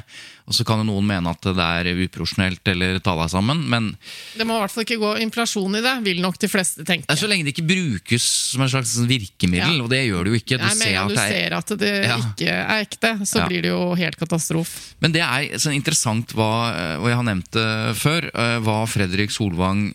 Og 0.49 0.55
så 0.57 0.65
kan 0.65 0.81
jo 0.81 0.88
noen 0.88 1.05
mene 1.05 1.29
at 1.29 1.45
det 1.45 1.65
er 1.65 1.91
uprofesjonelt 1.93 2.71
eller 2.71 2.97
ta 3.05 3.13
deg 3.19 3.29
sammen, 3.29 3.62
men 3.69 3.91
Det 4.33 4.47
må 4.49 4.57
i 4.57 4.63
hvert 4.63 4.73
fall 4.73 4.85
ikke 4.88 4.97
gå 4.97 5.12
inflasjon 5.27 5.77
i 5.77 5.83
det, 5.85 5.93
vil 6.07 6.23
nok 6.23 6.39
de 6.41 6.49
fleste 6.49 6.85
tenke. 6.88 7.17
Så 7.19 7.29
lenge 7.29 7.45
det 7.45 7.53
ikke 7.53 7.67
brukes 7.69 8.25
som 8.55 8.65
en 8.65 8.71
slags 8.71 8.95
virkemiddel, 8.97 9.77
ja. 9.77 9.83
og 9.85 9.91
det 9.93 10.01
gjør 10.07 10.25
det 10.25 10.33
jo 10.33 10.39
ikke. 10.41 10.57
Du, 10.57 10.65
Nei, 10.65 10.73
ser, 10.79 10.97
at 11.03 11.13
du 11.13 11.19
ser 11.19 11.57
at 11.59 11.75
det 11.83 11.93
ja. 11.99 12.17
ikke 12.17 12.55
er 12.55 12.88
ekte, 12.88 13.13
så 13.29 13.43
ja. 13.43 13.51
blir 13.51 13.67
det 13.67 13.73
jo 13.73 13.83
helt 13.99 14.17
katastrofe. 14.17 14.97
Men 15.05 15.13
det 15.13 15.21
er 15.27 15.62
sånn 15.62 15.77
interessant 15.77 16.33
hva, 16.33 16.49
og 16.97 17.07
jeg 17.12 17.21
har 17.21 17.29
nevnt 17.29 17.53
det 17.53 17.69
før, 17.99 18.31
eh, 18.33 18.57
hva 18.65 18.81
Fredrik 18.89 19.35
Solvang 19.35 19.91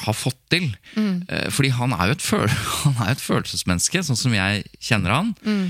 har 0.00 0.14
fått 0.16 0.38
til. 0.54 0.68
Mm. 0.94 1.26
Fordi 1.52 1.72
han 1.74 1.92
er 1.92 2.08
jo 2.08 2.16
et, 2.16 2.24
føl 2.24 2.46
han 2.86 3.00
er 3.04 3.12
et 3.12 3.22
følelsesmenneske, 3.22 4.04
sånn 4.06 4.18
som 4.18 4.32
jeg 4.32 4.64
kjenner 4.80 5.18
han. 5.18 5.32
Mm. 5.44 5.64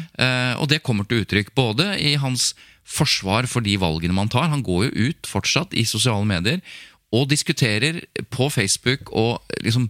Og 0.61 0.69
det 0.71 0.85
kommer 0.87 1.09
til 1.09 1.25
uttrykk 1.25 1.55
både 1.57 1.95
i 1.99 2.15
hans 2.21 2.53
forsvar 2.91 3.49
for 3.51 3.65
de 3.65 3.77
valgene 3.81 4.17
man 4.17 4.31
tar. 4.31 4.51
Han 4.53 4.65
går 4.67 4.89
jo 4.89 5.11
ut 5.11 5.29
fortsatt 5.31 5.77
i 5.79 5.87
sosiale 5.89 6.27
medier 6.29 6.63
og 7.15 7.27
diskuterer 7.31 8.05
på 8.31 8.47
Facebook 8.55 9.11
og 9.19 9.41
liksom 9.65 9.89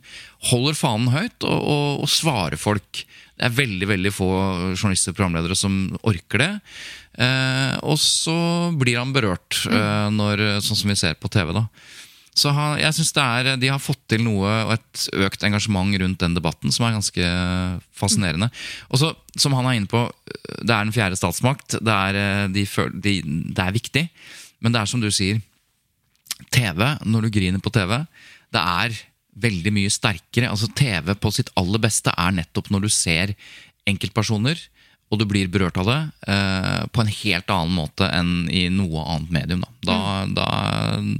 holder 0.51 0.77
fanen 0.79 1.11
høyt 1.13 1.45
og, 1.45 1.59
og, 1.59 1.89
og 2.05 2.09
svarer 2.13 2.61
folk. 2.61 3.03
Det 3.37 3.49
er 3.49 3.57
veldig 3.57 3.89
veldig 3.89 4.13
få 4.13 4.31
journalister 4.73 5.13
og 5.13 5.19
programledere 5.19 5.57
som 5.57 5.83
orker 6.01 6.45
det. 6.45 6.51
Eh, 7.21 7.77
og 7.85 8.01
så 8.01 8.37
blir 8.81 9.01
han 9.01 9.13
berørt, 9.17 9.63
eh, 9.69 10.09
når, 10.13 10.63
sånn 10.65 10.81
som 10.81 10.93
vi 10.93 10.97
ser 11.01 11.21
på 11.21 11.29
TV. 11.33 11.53
da 11.57 11.67
så 12.39 12.53
han, 12.55 12.79
jeg 12.79 12.95
synes 12.95 13.11
De 13.61 13.69
har 13.69 13.83
fått 13.83 14.01
til 14.09 14.23
noe 14.23 14.49
og 14.69 14.75
et 14.77 15.07
økt 15.27 15.43
engasjement 15.45 15.97
rundt 15.99 16.21
den 16.23 16.37
debatten 16.37 16.73
som 16.73 16.87
er 16.87 16.95
ganske 16.95 17.31
fascinerende. 17.93 18.51
Og 18.89 19.03
så, 19.03 19.13
Som 19.37 19.57
han 19.59 19.67
er 19.67 19.79
inne 19.79 19.91
på, 19.91 20.05
det 20.63 20.71
er 20.71 20.85
den 20.85 20.95
fjerde 20.95 21.19
statsmakt. 21.19 21.79
Det 21.83 21.95
er, 21.95 22.49
de 22.49 22.65
føl, 22.67 22.93
de, 22.95 23.21
det 23.51 23.65
er 23.65 23.77
viktig. 23.77 24.09
Men 24.61 24.73
det 24.73 24.81
er 24.81 24.91
som 24.91 25.03
du 25.03 25.11
sier, 25.11 25.41
TV, 26.51 26.81
når 27.05 27.27
du 27.27 27.35
griner 27.35 27.63
på 27.63 27.73
TV, 27.75 27.99
det 28.55 28.63
er 28.63 28.97
veldig 29.41 29.73
mye 29.75 29.93
sterkere. 29.93 30.51
Altså 30.51 30.71
TV 30.77 31.15
på 31.15 31.33
sitt 31.35 31.51
aller 31.61 31.83
beste 31.83 32.15
er 32.15 32.35
nettopp 32.35 32.71
når 32.73 32.87
du 32.87 32.93
ser 32.93 33.35
enkeltpersoner 33.91 34.59
og 35.11 35.19
du 35.19 35.27
blir 35.27 35.51
berørt 35.51 35.79
av 35.81 35.89
det 35.91 35.99
eh, 36.31 36.83
på 36.95 37.03
en 37.03 37.11
helt 37.11 37.51
annen 37.51 37.75
måte 37.75 38.07
enn 38.15 38.47
i 38.47 38.69
noe 38.71 39.03
annet 39.11 39.35
medium. 39.35 39.65
Da, 39.83 39.97
da, 39.97 39.99
mm. 40.23 40.35
da, 40.37 40.49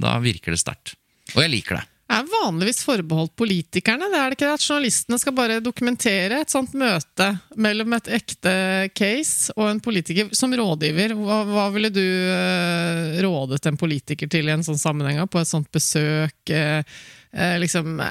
da 0.05 0.17
virker 0.23 0.55
det 0.55 0.61
sterkt. 0.61 0.95
Og 1.35 1.43
jeg 1.45 1.53
liker 1.55 1.79
det. 1.79 1.87
Det 2.11 2.17
er 2.19 2.27
vanligvis 2.27 2.81
forbeholdt 2.83 3.31
politikerne. 3.39 4.09
det 4.11 4.17
er 4.19 4.33
det 4.33 4.35
ikke 4.35 4.49
At 4.51 4.63
Journalistene 4.65 5.19
skal 5.21 5.35
bare 5.35 5.61
dokumentere 5.63 6.41
et 6.43 6.51
sånt 6.51 6.73
møte 6.75 7.29
mellom 7.55 7.95
et 7.95 8.09
ekte 8.17 8.55
case 8.91 9.55
og 9.55 9.69
en 9.69 9.79
politiker 9.79 10.33
som 10.35 10.51
rådgiver. 10.51 11.15
Hva, 11.15 11.37
hva 11.47 11.69
ville 11.71 11.93
du 11.95 12.03
uh, 12.03 13.15
rådet 13.23 13.63
en 13.71 13.79
politiker 13.79 14.27
til 14.27 14.51
i 14.51 14.51
en 14.51 14.65
sånn 14.67 14.81
sammenheng? 14.81 15.23
På 15.31 15.39
et 15.39 15.47
sånt 15.47 15.71
besøk? 15.71 16.35
Uh, 16.51 16.83
uh, 17.31 17.55
liksom, 17.63 18.03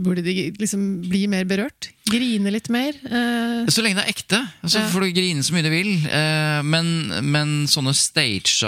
burde 0.00 0.24
de 0.24 0.48
liksom 0.56 0.88
bli 1.04 1.26
mer 1.28 1.44
berørt? 1.44 1.92
Grine 2.10 2.50
litt 2.50 2.68
mer? 2.72 2.96
Så 3.70 3.84
lenge 3.84 4.00
det 4.00 4.06
er 4.06 4.10
ekte. 4.10 4.40
Altså, 4.64 4.80
ja. 4.80 4.88
får 4.90 5.04
du 5.04 5.12
grine 5.14 5.44
så 5.46 5.54
mye 5.54 5.66
du 5.66 5.70
vil. 5.70 5.92
Men, 6.66 6.88
men 7.30 7.52
sånne 7.70 7.94
staged 7.94 8.64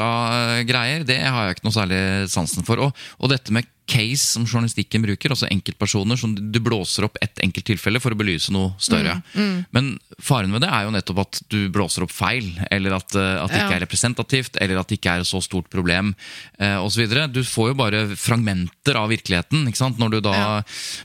greier, 0.68 1.02
det 1.08 1.18
har 1.24 1.48
jeg 1.48 1.56
ikke 1.56 1.66
noe 1.66 1.74
særlig 1.74 2.02
sansen 2.30 2.66
for. 2.66 2.84
Og, 2.86 3.06
og 3.18 3.32
dette 3.32 3.54
med 3.54 3.66
case 3.86 4.32
som 4.32 4.46
journalistikken 4.46 5.02
bruker, 5.04 5.32
altså 5.32 5.48
enkeltpersoner 5.52 6.16
som 6.16 6.32
du 6.34 6.58
blåser 6.64 7.04
opp 7.04 7.18
ett 7.22 7.40
enkelt 7.44 7.66
tilfelle 7.68 8.00
for 8.00 8.14
å 8.14 8.18
belyse 8.18 8.52
noe 8.54 8.72
større. 8.80 9.18
Mm, 9.34 9.44
mm. 9.44 9.58
Men 9.76 9.90
faren 10.24 10.52
med 10.52 10.64
det 10.64 10.70
er 10.72 10.86
jo 10.86 10.94
nettopp 10.94 11.20
at 11.24 11.40
du 11.52 11.58
blåser 11.72 12.06
opp 12.06 12.14
feil, 12.14 12.48
eller 12.72 12.96
at, 12.96 13.16
eh, 13.18 13.42
at 13.42 13.52
det 13.52 13.60
ikke 13.60 13.78
er 13.78 13.84
representativt, 13.84 14.58
eller 14.64 14.80
at 14.80 14.88
det 14.88 14.98
ikke 15.00 15.16
er 15.18 15.24
et 15.24 15.28
så 15.28 15.42
stort 15.44 15.68
problem, 15.72 16.14
eh, 16.58 16.78
osv. 16.80 17.04
Du 17.34 17.42
får 17.44 17.72
jo 17.72 17.78
bare 17.82 18.04
fragmenter 18.16 18.96
av 19.00 19.12
virkeligheten. 19.12 19.68
ikke 19.68 19.82
sant? 19.82 20.00
Når 20.00 20.16
du 20.16 20.20
da... 20.30 20.34
Ja. 20.34 20.62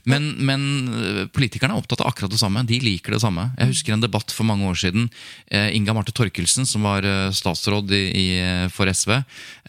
Men, 0.08 0.32
men, 0.38 0.62
eh, 0.88 1.24
politikerne 1.34 1.76
er 1.76 1.84
opptatt 1.84 2.00
av 2.00 2.08
akkurat 2.08 2.19
det 2.28 2.40
samme. 2.40 2.64
De 2.68 2.80
liker 2.82 3.14
det 3.14 3.22
samme. 3.22 3.48
Jeg 3.56 3.72
husker 3.72 3.94
en 3.94 4.04
debatt 4.04 4.34
for 4.34 4.48
mange 4.48 4.66
år 4.68 4.76
siden. 4.82 5.08
Eh, 5.46 5.70
Inga 5.76 5.94
Marte 5.96 6.12
Torkelsen, 6.12 6.68
som 6.68 6.84
var 6.84 7.06
eh, 7.06 7.30
statsråd 7.32 7.94
i, 7.96 8.02
i, 8.10 8.26
for 8.74 8.90
SV, 8.90 9.16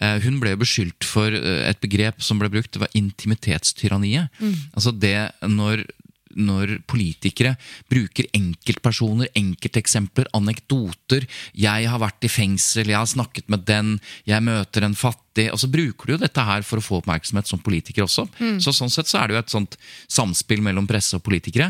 eh, 0.02 0.18
hun 0.26 0.42
ble 0.44 0.58
beskyldt 0.60 1.08
for 1.08 1.32
et 1.32 1.80
begrep 1.84 2.22
som 2.24 2.42
ble 2.42 2.52
brukt. 2.52 2.72
det 2.74 2.84
var 2.84 2.94
intimitetstyranniet. 2.98 4.30
Mm. 4.42 4.56
Altså 4.76 4.92
det 4.92 5.32
når 5.48 5.86
når 6.36 6.78
politikere 6.88 7.56
bruker 7.92 8.30
enkeltpersoner, 8.38 9.28
enkelteksempler, 9.36 10.30
anekdoter 10.34 11.28
'Jeg 11.54 11.90
har 11.90 12.00
vært 12.00 12.24
i 12.24 12.32
fengsel, 12.32 12.88
jeg 12.88 12.98
har 12.98 13.06
snakket 13.06 13.50
med 13.50 13.66
den, 13.66 14.00
jeg 14.26 14.44
møter 14.44 14.84
en 14.84 14.96
fattig' 14.96 15.31
Og 15.32 15.60
så 15.62 15.70
bruker 15.72 16.08
du 16.10 16.14
jo 16.16 16.20
dette 16.20 16.44
her 16.44 16.64
for 16.68 16.82
å 16.82 16.84
få 16.84 16.98
oppmerksomhet 17.00 17.48
som 17.48 17.62
politiker 17.64 18.04
også. 18.04 18.26
Mm. 18.42 18.58
Så 18.60 18.74
Sånn 18.76 18.92
sett 18.92 19.08
så 19.08 19.22
er 19.22 19.30
det 19.30 19.36
jo 19.36 19.42
et 19.44 19.54
sånt 19.54 19.78
samspill 20.12 20.64
mellom 20.66 20.88
presse 20.90 21.16
og 21.16 21.24
politikere. 21.24 21.70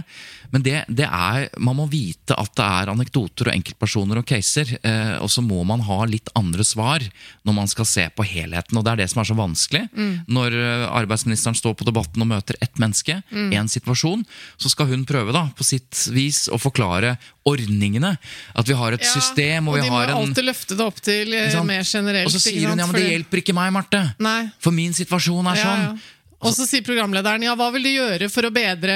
Men 0.52 0.64
det, 0.66 0.78
det 0.90 1.06
er, 1.06 1.48
man 1.62 1.78
må 1.78 1.86
vite 1.92 2.36
at 2.40 2.54
det 2.58 2.66
er 2.66 2.92
anekdoter 2.92 3.50
og 3.50 3.54
enkeltpersoner 3.56 4.22
og 4.22 4.28
caser. 4.28 4.74
Eh, 4.82 5.16
og 5.22 5.30
så 5.32 5.44
må 5.46 5.62
man 5.68 5.84
ha 5.86 6.00
litt 6.10 6.32
andre 6.38 6.66
svar 6.68 7.06
når 7.48 7.58
man 7.58 7.70
skal 7.72 7.88
se 7.90 8.08
på 8.16 8.26
helheten. 8.28 8.80
Og 8.80 8.86
det 8.86 8.96
er 8.96 9.04
det 9.04 9.10
som 9.14 9.22
er 9.22 9.30
så 9.30 9.38
vanskelig. 9.38 9.84
Mm. 9.94 10.14
Når 10.32 10.58
eh, 10.58 10.88
arbeidsministeren 10.90 11.58
står 11.58 11.78
på 11.78 11.88
Debatten 11.88 12.26
og 12.26 12.32
møter 12.34 12.58
ett 12.64 12.82
menneske, 12.82 13.20
én 13.30 13.54
mm. 13.54 13.72
situasjon, 13.72 14.26
så 14.58 14.74
skal 14.74 14.90
hun 14.90 15.06
prøve 15.10 15.36
da, 15.36 15.48
på 15.56 15.68
sitt 15.68 16.08
vis 16.16 16.48
å 16.52 16.60
forklare 16.62 17.16
ordningene. 17.48 18.16
At 18.54 18.70
vi 18.70 18.78
har 18.78 18.96
et 18.98 19.04
ja, 19.04 19.12
system 19.16 19.70
og, 19.72 19.76
og 19.76 19.82
vi 19.82 19.90
har 19.90 20.12
en 20.12 20.14
de 20.14 20.16
må 20.16 20.26
alltid 20.28 20.48
løfte 20.48 20.78
det 20.78 20.86
opp 20.86 21.04
til 21.04 21.36
eh, 21.38 21.60
mer 21.66 21.86
generelt. 21.88 22.30
Og 22.30 22.36
så 22.36 22.44
sier 22.44 22.70
hun 22.70 22.82
ja, 22.82 22.88
men 22.88 22.98
det 23.00 23.06
hjelper 23.10 23.42
ikke 23.44 23.56
meg, 23.58 23.72
Marte. 23.76 24.02
Nei. 24.22 24.40
For 24.62 24.76
min 24.76 24.94
situasjon 24.98 25.54
er 25.54 25.62
sånn. 25.62 25.86
Ja, 25.90 25.94
ja. 25.94 26.18
Og 26.42 26.56
så 26.58 26.66
sier 26.66 26.82
programlederen 26.82 27.44
ja, 27.46 27.52
hva 27.58 27.68
vil 27.76 27.84
du 27.86 27.92
gjøre 27.92 28.26
for 28.34 28.48
å 28.48 28.50
bedre 28.54 28.94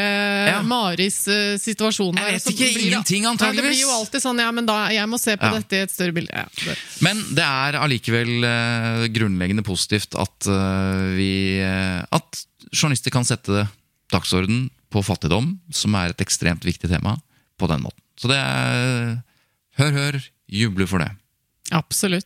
ja. 0.50 0.62
Maris 0.66 1.20
uh, 1.30 1.54
situasjon? 1.62 2.18
Jeg 2.18 2.40
vet 2.40 2.48
ikke, 2.56 2.70
ingenting 2.88 3.28
antageligvis. 3.30 3.62
det 3.62 3.76
blir 3.76 3.84
jo 3.84 3.92
alltid 3.94 4.24
sånn 4.24 4.42
ja, 4.42 4.48
men 4.56 4.66
da, 4.66 4.80
jeg 4.94 5.12
må 5.12 5.20
se 5.22 5.36
på 5.38 5.52
ja. 5.52 5.60
dette 5.60 5.78
i 5.78 5.84
et 5.86 5.94
større 5.94 6.16
bilde. 6.16 6.34
Ja, 6.34 6.50
det. 6.66 6.76
Men 7.06 7.22
det 7.38 7.46
er 7.46 7.78
allikevel 7.84 8.34
uh, 8.42 9.06
grunnleggende 9.14 9.66
positivt 9.68 10.18
at 10.18 10.50
uh, 10.50 11.14
vi 11.14 11.62
At 11.62 12.42
journalister 12.74 13.14
kan 13.14 13.28
sette 13.28 13.68
dagsorden 14.14 14.66
på 14.90 15.06
fattigdom, 15.06 15.54
som 15.74 15.96
er 16.00 16.14
et 16.14 16.26
ekstremt 16.26 16.66
viktig 16.66 16.90
tema, 16.90 17.14
på 17.60 17.68
den 17.68 17.82
måten. 17.82 18.02
Så 18.18 18.28
det 18.32 18.38
er 18.38 19.22
Hør, 19.78 19.92
hør, 19.92 20.20
juble 20.48 20.88
for 20.88 20.98
det. 20.98 21.10
Absolutt. 21.72 22.26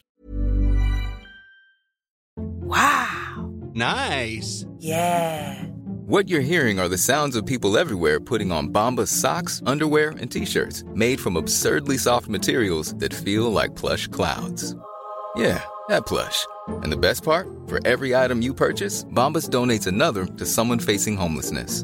Wow! 2.38 3.50
Nice! 3.74 4.66
Yeah! 4.80 5.66
What 6.06 6.28
you're 6.28 6.42
hearing 6.42 6.80
are 6.80 6.88
the 6.88 6.98
sounds 6.98 7.36
of 7.36 7.46
people 7.46 7.78
everywhere 7.78 8.20
putting 8.20 8.52
on 8.52 8.70
Bombas 8.70 9.08
socks, 9.08 9.62
underwear, 9.66 10.10
and 10.20 10.32
t-shirts 10.32 10.84
made 10.94 11.20
from 11.20 11.38
absurdly 11.38 11.98
soft 11.98 12.28
materials 12.28 12.94
that 12.96 13.14
feel 13.14 13.52
like 13.52 13.76
plush 13.76 14.08
clouds. 14.08 14.76
Yeah, 15.36 15.64
that 15.88 16.06
plush. 16.06 16.46
And 16.68 16.92
the 16.92 16.98
best 16.98 17.24
part? 17.24 17.48
For 17.68 17.80
every 17.86 18.16
item 18.16 18.42
you 18.42 18.54
purchase, 18.54 19.06
Bombas 19.06 19.50
donates 19.50 19.88
another 19.88 20.26
to 20.26 20.46
someone 20.46 20.80
facing 20.80 21.16
homelessness. 21.16 21.84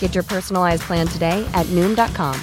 Get 0.00 0.14
your 0.16 0.24
personalized 0.24 0.82
plan 0.82 1.06
today 1.06 1.48
at 1.54 1.66
Noom.com. 1.66 2.34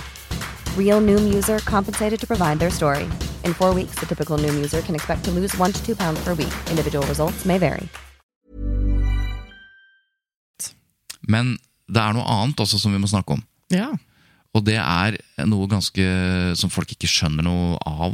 Real 0.77 1.01
Noom 1.01 1.33
user 1.33 1.59
compensated 1.59 2.19
to 2.19 2.25
provide 2.25 2.59
their 2.59 2.71
story. 2.71 3.03
In 3.43 3.53
four 3.53 3.73
weeks, 3.73 3.99
the 3.99 4.05
typical 4.05 4.37
Noom 4.37 4.55
user 4.55 4.81
can 4.81 4.95
expect 4.95 5.25
to 5.25 5.31
lose 5.31 5.53
one 5.57 5.73
to 5.73 5.85
two 5.85 5.95
pounds 5.95 6.23
per 6.23 6.33
week. 6.33 6.53
Individual 6.69 7.05
results 7.07 7.45
may 7.45 7.57
vary. 7.57 7.89
Men 11.27 11.57
det 11.89 12.01
er 12.01 12.13
noe 12.13 12.25
annet 12.29 12.59
også 12.61 12.77
som 12.77 12.93
vi 12.93 12.99
må 13.01 13.07
snakke 13.09 13.33
om. 13.33 13.41
Ja. 13.73 13.87
Og 14.55 14.63
det 14.63 14.77
er 14.79 15.17
noe 15.43 15.67
ganske 15.67 16.03
som 16.55 16.71
folk 16.71 16.93
ikke 16.95 17.09
skjønner 17.11 17.43
noe 17.43 17.75
av, 17.83 18.13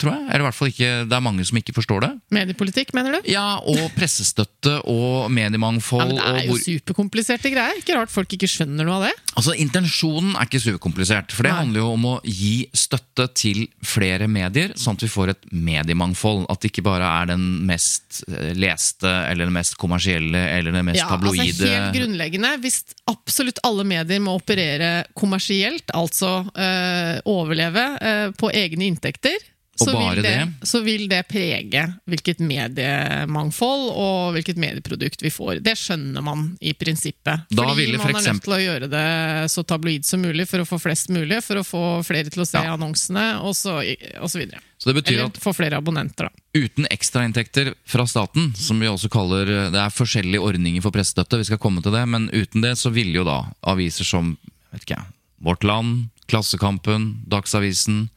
tror 0.00 0.14
jeg. 0.14 0.22
Eller 0.30 0.40
i 0.40 0.46
hvert 0.46 0.56
fall 0.56 0.70
ikke, 0.72 0.90
det 1.10 1.16
er 1.18 1.24
mange 1.24 1.44
som 1.44 1.58
ikke 1.60 1.74
forstår 1.76 2.00
det. 2.06 2.10
Mediepolitikk, 2.32 2.94
mener 2.96 3.18
du? 3.18 3.28
Ja, 3.28 3.58
og 3.60 3.82
pressestøtte 3.98 4.78
og 4.88 5.28
mediemangfold. 5.36 6.14
Ja, 6.16 6.16
men 6.16 6.16
det 6.16 6.30
er 6.30 6.46
jo 6.48 6.54
hvor- 6.54 6.62
superkompliserte 6.64 7.52
greier. 7.52 7.76
Ikke 7.82 7.98
rart 7.98 8.12
folk 8.14 8.32
ikke 8.38 8.48
skjønner 8.48 8.88
noe 8.88 9.02
av 9.02 9.06
det. 9.10 9.12
Altså, 9.36 9.54
Intensjonen 9.60 10.32
er 10.36 10.48
ikke 10.48 10.62
superkomplisert. 10.64 11.34
For 11.36 11.44
det 11.44 11.52
Nei. 11.52 11.60
handler 11.60 11.84
jo 11.84 11.90
om 11.98 12.08
å 12.08 12.14
gi 12.24 12.54
støtte 12.76 13.28
til 13.36 13.66
flere 13.84 14.30
medier, 14.32 14.72
sånn 14.80 14.96
at 14.96 15.04
vi 15.04 15.12
får 15.12 15.34
et 15.34 15.46
mediemangfold. 15.52 16.46
At 16.52 16.64
det 16.64 16.72
ikke 16.72 16.86
bare 16.88 17.08
er 17.20 17.30
den 17.34 17.44
mest 17.68 18.22
eh, 18.30 18.52
leste, 18.56 19.12
eller 19.28 19.48
den 19.50 19.56
mest 19.60 19.76
kommersielle, 19.80 20.40
eller 20.56 20.72
den 20.72 20.88
mest 20.88 21.02
Ja, 21.02 21.10
altså 21.12 21.36
Helt 21.42 21.94
grunnleggende. 21.96 22.54
Hvis 22.64 22.80
absolutt 23.10 23.60
alle 23.66 23.84
medier 23.88 24.20
må 24.24 24.38
operere 24.40 25.02
kommersielt, 25.18 25.81
altså 25.90 26.46
eh, 26.54 27.18
overleve 27.24 27.86
eh, 28.00 28.28
på 28.38 28.50
egne 28.54 28.84
inntekter, 28.84 29.38
så 29.74 29.98
vil, 29.98 30.22
det, 30.22 30.22
det. 30.22 30.66
så 30.66 30.80
vil 30.80 31.08
det 31.08 31.22
prege 31.28 31.82
hvilket 32.04 32.42
mediemangfold 32.44 33.86
og 33.90 34.34
hvilket 34.36 34.58
medieprodukt 34.60 35.22
vi 35.24 35.30
får. 35.32 35.62
Det 35.64 35.72
skjønner 35.80 36.24
man 36.24 36.50
i 36.60 36.74
prinsippet. 36.76 37.46
Da 37.48 37.64
Fordi 37.70 37.86
man 37.96 38.02
for 38.02 38.12
er 38.20 38.26
nødt 38.26 38.44
til 38.44 38.56
å 38.56 38.60
gjøre 38.60 38.90
det 38.92 39.06
så 39.52 39.64
tabloid 39.64 40.04
som 40.04 40.20
mulig 40.20 40.44
for 40.50 40.62
å 40.62 40.66
få 40.68 40.78
flest 40.82 41.08
mulig, 41.14 41.40
for 41.44 41.62
å 41.62 41.64
få 41.64 41.84
flere 42.06 42.32
til 42.32 42.44
å 42.44 42.48
se 42.48 42.60
Ja. 42.60 42.74
annonsene, 42.76 43.40
og 43.40 43.56
så, 43.56 43.78
og 44.20 44.28
så 44.30 44.44
det 44.44 44.94
betyr 44.94 45.18
Eller 45.18 45.40
få 45.40 45.52
flere 45.56 45.78
abonnenter, 45.78 46.28
da. 46.28 46.30
uten 46.58 46.86
ekstrainntekter 46.90 47.72
fra 47.86 48.06
staten, 48.06 48.52
som 48.54 48.80
vi 48.80 48.90
også 48.90 49.08
kaller 49.08 49.46
Det 49.46 49.78
er 49.78 49.90
forskjellige 49.94 50.42
ordninger 50.42 50.82
for 50.82 50.90
pressestøtte, 50.90 51.38
vi 51.38 51.48
skal 51.48 51.58
komme 51.58 51.82
til 51.82 51.92
det, 51.94 52.04
men 52.08 52.28
uten 52.32 52.60
det 52.60 52.76
så 52.78 52.90
ville 52.90 53.22
jo 53.22 53.24
da 53.24 53.44
aviser 53.62 54.04
som 54.04 54.36
vet 54.72 54.82
ikke 54.84 54.98
jeg, 54.98 55.06
Vårt 55.42 55.64
Land, 55.66 56.08
Klassekampen, 56.30 57.22
Dagsavisen, 57.28 58.08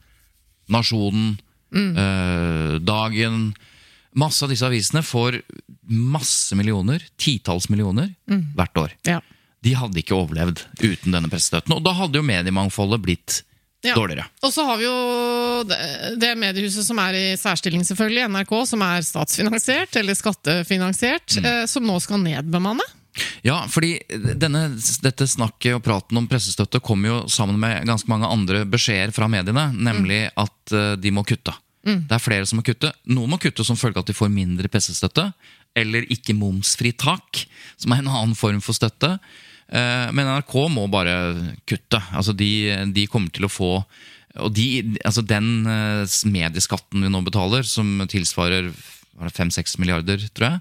Nasjonen, 0.72 1.38
eh, 1.74 2.78
Dagen 2.80 3.54
Masse 4.16 4.46
av 4.46 4.48
disse 4.48 4.64
avisene 4.64 5.02
får 5.04 5.42
masse 5.92 6.56
millioner, 6.56 7.02
titalls 7.20 7.66
millioner, 7.68 8.14
hvert 8.56 8.78
år. 8.80 8.94
Ja. 9.04 9.18
De 9.60 9.74
hadde 9.76 10.00
ikke 10.00 10.16
overlevd 10.16 10.62
uten 10.80 11.12
denne 11.12 11.28
pressestøtten, 11.28 11.74
og 11.76 11.82
da 11.84 11.92
hadde 11.98 12.16
jo 12.16 12.24
mediemangfoldet 12.24 13.02
blitt 13.04 13.42
Ja. 13.84 13.92
dårligere. 13.94 14.24
Og 14.42 14.50
så 14.54 14.64
har 14.64 14.78
vi 14.78 14.84
jo 14.88 15.64
det 16.18 16.32
mediehuset 16.40 16.82
som 16.88 16.98
er 16.98 17.12
i 17.12 17.36
særstilling, 17.36 17.84
selvfølgelig, 17.84 18.24
NRK, 18.32 18.54
som 18.66 18.80
er 18.82 19.04
statsfinansiert 19.04 19.94
eller 20.00 20.14
skattefinansiert, 20.14 21.36
Mm. 21.36 21.44
eh, 21.44 21.66
som 21.66 21.84
nå 21.84 22.00
skal 22.00 22.18
nedbemanne. 22.18 22.82
Ja, 23.46 23.62
fordi 23.70 23.94
denne, 24.36 24.66
dette 25.04 25.28
snakket 25.30 25.78
og 25.78 25.84
praten 25.86 26.18
om 26.20 26.26
pressestøtte 26.30 26.82
kommer 26.84 27.08
jo 27.12 27.18
sammen 27.32 27.58
med 27.62 27.86
ganske 27.88 28.10
mange 28.10 28.28
andre 28.28 28.64
beskjeder 28.68 29.14
fra 29.16 29.28
mediene, 29.32 29.68
nemlig 29.76 30.26
at 30.36 30.74
eh, 30.76 30.94
de 31.00 31.12
må 31.14 31.24
kutte. 31.28 31.54
Det 31.86 32.16
er 32.16 32.22
flere 32.22 32.46
som 32.48 32.58
må 32.58 32.64
kutte. 32.66 32.90
Noen 33.14 33.30
må 33.30 33.38
kutte 33.38 33.64
som 33.64 33.78
følge 33.78 34.00
av 34.00 34.02
at 34.02 34.10
de 34.10 34.16
får 34.18 34.32
mindre 34.32 34.68
pressestøtte, 34.72 35.28
eller 35.76 36.08
ikke 36.10 36.34
momsfritak, 36.34 37.44
som 37.78 37.92
er 37.94 38.02
en 38.02 38.10
annen 38.10 38.34
form 38.34 38.58
for 38.64 38.74
støtte. 38.74 39.12
Eh, 39.68 40.08
Men 40.12 40.26
NRK 40.32 40.56
må 40.74 40.88
bare 40.90 41.14
kutte. 41.68 42.00
Altså 42.12 42.34
de, 42.34 42.50
de 42.92 43.06
kommer 43.10 43.30
til 43.30 43.46
å 43.46 43.52
få 43.52 43.70
og 44.36 44.52
de, 44.52 44.98
altså 45.06 45.22
Den 45.24 45.64
eh, 45.64 46.02
medieskatten 46.28 47.00
vi 47.00 47.08
nå 47.08 47.22
betaler, 47.24 47.64
som 47.64 48.02
tilsvarer 48.10 48.68
fem-seks 49.32 49.78
milliarder, 49.80 50.20
tror 50.36 50.50
jeg, 50.50 50.60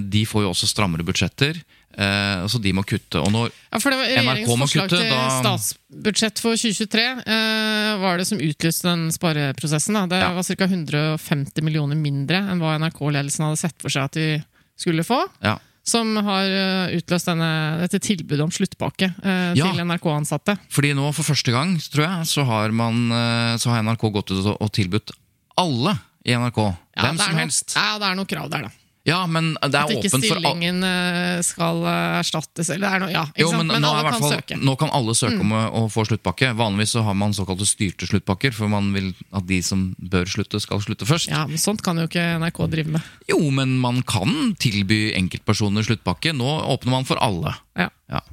de 0.00 0.24
får 0.26 0.42
jo 0.44 0.50
også 0.52 0.68
strammere 0.70 1.02
budsjetter, 1.06 1.56
eh, 1.98 2.44
så 2.46 2.60
de 2.62 2.72
må 2.72 2.84
kutte. 2.86 3.18
Og 3.18 3.30
når 3.34 3.50
Ja, 3.72 3.78
for 3.82 3.90
det 3.90 3.98
var 3.98 4.06
Regjeringens 4.06 4.48
forslag 4.62 4.88
kutte, 4.88 5.00
til 5.02 5.34
statsbudsjett 5.42 6.38
for 6.42 6.54
2023 6.56 7.04
eh, 7.26 7.90
var 7.98 8.18
det 8.18 8.26
som 8.28 8.38
utlyste 8.38 8.86
den 8.88 9.08
spareprosessen. 9.14 9.94
Da. 9.94 10.06
Det 10.06 10.20
Ja. 10.22 10.32
var 10.34 10.42
ca. 10.42 10.66
150 10.66 11.62
millioner 11.62 11.96
mindre 11.98 12.38
enn 12.50 12.60
hva 12.62 12.76
NRK-ledelsen 12.78 13.44
hadde 13.48 13.58
sett 13.58 13.76
for 13.82 13.88
seg 13.90 14.04
at 14.04 14.12
de 14.18 14.44
skulle 14.78 15.02
få. 15.06 15.20
ja, 15.42 15.58
Som 15.86 16.16
har 16.16 16.44
eh, 16.48 16.96
utløst 16.96 17.26
denne, 17.28 17.78
dette 17.82 17.98
tilbudet 18.00 18.40
om 18.40 18.50
sluttpakke 18.50 19.10
eh, 19.22 19.52
til 19.54 19.82
NRK-ansatte. 19.84 20.56
Fordi 20.72 20.94
nå 20.96 21.10
for 21.12 21.22
første 21.34 21.52
gang, 21.52 21.76
tror 21.92 22.06
jeg, 22.06 22.26
så 22.30 22.44
har, 22.48 22.70
man, 22.72 23.10
eh, 23.12 23.56
så 23.60 23.68
har 23.74 23.82
NRK 23.84 24.06
gått 24.14 24.30
ut 24.32 24.46
og, 24.56 24.70
tilbudt 24.72 25.12
alle 25.60 25.92
i 26.24 26.32
NRK. 26.32 26.56
Ja, 26.96 27.02
hvem 27.04 27.18
som 27.20 27.34
noe- 27.34 27.42
helst. 27.42 27.74
Ja, 27.76 27.98
det 27.98 28.08
er 28.08 28.14
noe 28.16 28.24
krav 28.24 28.48
der, 28.50 28.62
da. 28.62 28.70
Ja, 29.04 29.18
men 29.28 29.50
det 29.60 29.74
er 29.76 29.82
At 29.84 29.90
ikke 29.92 30.08
åpent 30.08 30.24
for 30.24 30.38
alle. 30.38 30.48
stillingen 30.48 30.84
eh, 30.88 31.40
skal 31.44 31.82
eh, 31.84 32.14
erstattes, 32.22 32.70
eller 32.72 32.86
det 32.88 32.92
er 32.96 33.02
noe, 33.02 33.10
ja, 33.12 33.24
ikke 33.34 33.42
Jo, 33.42 33.50
men, 33.52 33.66
Men, 33.68 33.82
nå, 33.84 33.90
alle 33.92 34.12
kan 34.14 34.22
fall, 34.22 34.32
søke. 34.38 34.56
Mm. 34.56 34.62
nå 34.64 34.74
kan 34.80 34.92
alle 34.96 35.14
søke 35.18 35.40
om 35.44 35.52
å, 35.52 35.60
å 35.76 35.82
få 35.92 36.04
sluttpakke. 36.08 36.52
Vanligvis 36.56 36.94
så 36.96 37.02
har 37.04 37.18
man 37.20 37.34
såkalte 37.36 37.66
styrte 37.68 38.08
sluttpakker, 38.08 38.54
for 38.56 38.72
man 38.72 38.88
vil 38.96 39.10
at 39.36 39.44
de 39.50 39.58
som 39.66 39.82
bør 40.00 40.24
slutte, 40.32 40.56
skal 40.64 40.80
slutte 40.80 41.04
først. 41.04 41.28
Ja, 41.28 41.42
men 41.50 41.60
Sånt 41.60 41.84
kan 41.84 42.00
jo 42.00 42.06
ikke 42.08 42.24
NRK 42.40 42.62
drive 42.72 42.94
med. 42.96 43.10
Jo, 43.28 43.42
men 43.52 43.76
man 43.82 44.00
kan 44.08 44.54
tilby 44.56 45.10
enkeltpersoner 45.20 45.84
sluttpakke. 45.84 46.32
Nå 46.32 46.48
åpner 46.72 46.96
man 46.96 47.04
for 47.04 47.20
alle. 47.20 47.52
Ja. 47.76 47.90
Ja. 48.08 48.24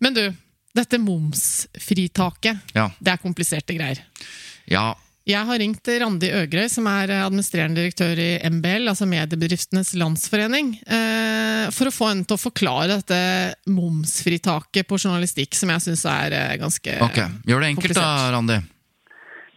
Men 0.00 0.16
du, 0.16 0.24
dette 0.78 0.96
momsfritaket, 1.04 2.64
Ja. 2.74 2.88
det 3.00 3.12
er 3.12 3.20
kompliserte 3.20 3.76
greier. 3.76 4.00
ja. 4.72 4.94
Jeg 5.28 5.44
har 5.44 5.58
ringt 5.60 5.88
Randi 6.00 6.30
Øgrøy, 6.32 6.70
som 6.72 6.86
er 6.88 7.10
administrerende 7.18 7.82
direktør 7.82 8.16
i 8.16 8.30
MBL, 8.48 8.88
altså 8.88 9.04
Mediebedriftenes 9.04 9.90
Landsforening, 10.00 10.70
eh, 10.88 11.66
for 11.76 11.90
å 11.90 11.92
få 11.92 12.06
henne 12.08 12.24
til 12.24 12.38
å 12.38 12.40
forklare 12.40 12.96
dette 12.96 13.18
momsfritaket 13.68 14.88
på 14.88 14.96
journalistikk, 14.96 15.52
som 15.52 15.68
jeg 15.74 15.84
syns 15.84 16.06
er 16.08 16.32
eh, 16.32 16.54
ganske 16.62 16.94
Ok, 17.04 17.20
Gjør 17.44 17.60
det 17.60 17.68
enkelt 17.74 18.00
da. 18.00 18.06
Randi. 18.32 18.56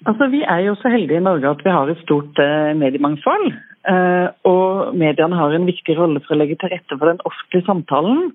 Altså, 0.03 0.27
Vi 0.33 0.41
er 0.43 0.65
jo 0.65 0.75
så 0.81 0.91
heldige 0.91 1.21
i 1.21 1.23
Norge 1.23 1.55
at 1.55 1.63
vi 1.63 1.71
har 1.77 1.93
et 1.93 2.03
stort 2.03 2.43
eh, 2.43 2.73
mediemangfold. 2.75 3.47
Eh, 3.87 4.27
og 4.51 4.91
mediene 4.99 5.39
har 5.39 5.55
en 5.55 5.71
viktig 5.71 5.95
rolle 5.95 6.19
for 6.25 6.35
å 6.35 6.41
legge 6.41 6.59
til 6.59 6.73
rette 6.75 6.99
for 6.99 7.13
den 7.13 7.23
offentlige 7.23 7.69
samtalen. 7.69 8.33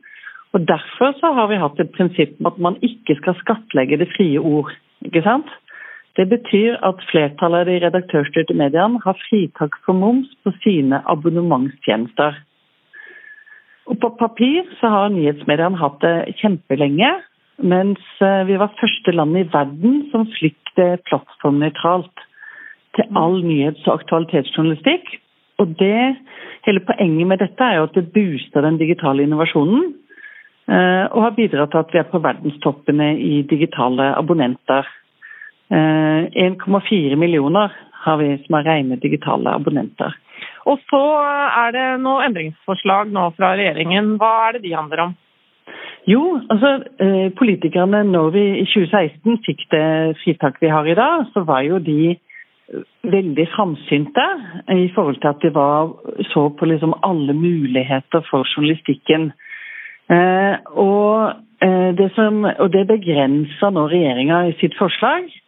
Og 0.57 0.65
Derfor 0.65 1.13
så 1.21 1.37
har 1.37 1.53
vi 1.53 1.61
hatt 1.61 1.85
et 1.85 1.93
prinsipp 1.93 2.41
om 2.41 2.49
at 2.49 2.65
man 2.71 2.81
ikke 2.81 3.21
skal 3.21 3.37
skattlegge 3.45 4.01
det 4.01 4.09
frie 4.17 4.41
ord. 4.41 4.73
ikke 5.05 5.21
sant? 5.21 5.53
Det 6.17 6.25
betyr 6.31 6.79
at 6.87 7.03
flertallet 7.11 7.67
av 7.67 7.69
de 7.69 7.81
redaktørstyrte 7.85 8.57
mediene 8.57 9.01
har 9.05 9.19
fritak 9.27 9.77
for 9.85 9.99
moms 9.99 10.31
på 10.45 10.53
sine 10.65 11.03
abonnementstjenester. 11.13 12.39
Og 13.87 14.01
På 14.03 14.11
papir 14.19 14.65
så 14.81 14.91
har 14.91 15.13
nyhetsmediene 15.15 15.79
hatt 15.79 16.01
det 16.03 16.39
kjempelenge, 16.41 17.11
mens 17.63 18.01
eh, 18.25 18.43
vi 18.49 18.57
var 18.61 18.75
første 18.81 19.13
land 19.15 19.37
i 19.39 19.45
verden 19.53 20.01
som 20.13 20.27
fikk 20.41 20.73
det 20.77 21.05
plattformnøytralt 21.09 22.25
til 22.97 23.21
all 23.21 23.39
nyhets- 23.45 23.87
og 23.87 24.01
aktualitetsjournalistikk. 24.01 25.15
Og 25.61 25.77
det, 25.81 26.17
hele 26.67 26.83
poenget 26.89 27.31
med 27.31 27.41
dette 27.45 27.65
er 27.65 27.79
jo 27.79 27.87
at 27.87 27.97
det 27.97 28.11
booster 28.13 28.65
den 28.65 28.81
digitale 28.81 29.25
innovasjonen, 29.25 29.93
eh, 30.69 31.05
og 31.13 31.23
har 31.29 31.37
bidratt 31.39 31.73
til 31.73 31.85
at 31.85 31.93
vi 31.95 32.01
er 32.03 32.11
på 32.11 32.25
verdenstoppene 32.25 33.13
i 33.21 33.43
digitale 33.49 34.15
abonnenter. 34.17 34.89
Eh, 35.71 36.23
1,4 36.47 37.17
millioner 37.17 37.73
har 38.07 38.17
vi 38.21 38.37
som 38.45 38.59
er 38.59 38.67
rene 38.69 38.99
digitale 39.03 39.55
abonnenter. 39.59 40.15
Og 40.67 40.83
så 40.91 41.03
er 41.65 41.73
det 41.75 41.87
noen 42.03 42.29
endringsforslag 42.29 43.11
nå 43.15 43.31
fra 43.37 43.55
regjeringen. 43.59 44.17
Hva 44.21 44.33
er 44.49 44.57
det 44.57 44.67
de 44.67 44.75
handler 44.77 45.09
om? 45.09 45.15
Jo, 46.07 46.23
altså 46.53 46.77
eh, 47.03 47.33
politikerne 47.35 48.05
når 48.07 48.29
vi 48.37 48.45
i 48.61 48.67
2016 48.71 49.41
fikk 49.47 49.65
det 49.75 49.87
fritaket 50.21 50.63
vi 50.63 50.71
har 50.71 50.87
i 50.87 50.95
dag, 50.95 51.25
så 51.35 51.43
var 51.49 51.65
jo 51.67 51.81
de 51.83 52.13
eh, 52.13 52.85
veldig 53.11 53.47
framsynte 53.57 54.27
i 54.71 54.87
forhold 54.95 55.19
til 55.23 55.33
at 55.33 55.43
de 55.43 55.51
var, 55.55 55.91
så 56.31 56.47
på 56.55 56.71
liksom 56.71 56.95
alle 57.07 57.35
muligheter 57.35 58.23
for 58.31 58.47
journalistikken. 58.53 59.33
Eh, 60.15 60.55
og 60.79 61.35
eh, 61.67 61.91
det 61.99 62.13
som, 62.15 62.45
og 62.47 62.71
det 62.71 62.87
begrenser 62.87 63.75
nå 63.75 63.89
regjeringa 63.91 64.45
i 64.47 64.55
sitt 64.63 64.79
forslag, 64.79 65.27
eh, 65.27 65.46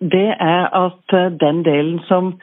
det 0.00 0.28
er 0.38 0.64
at 0.86 1.14
eh, 1.14 1.32
den 1.40 1.64
delen 1.66 2.00
som 2.08 2.34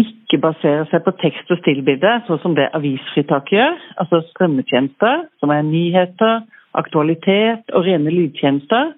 ikke 0.00 0.38
baserer 0.40 0.86
seg 0.90 1.04
på 1.04 1.12
tekst- 1.20 1.50
og 1.52 1.60
stillbilde, 1.60 2.12
sånn 2.26 2.40
som 2.42 2.56
det 2.56 2.70
avisfritaket 2.76 3.56
gjør, 3.58 3.78
altså 4.00 4.22
strømmetjenester, 4.30 5.26
som 5.40 5.52
er 5.52 5.66
nyheter, 5.66 6.42
aktualitet 6.78 7.72
og 7.74 7.84
rene 7.88 8.12
lydtjenester, 8.14 8.92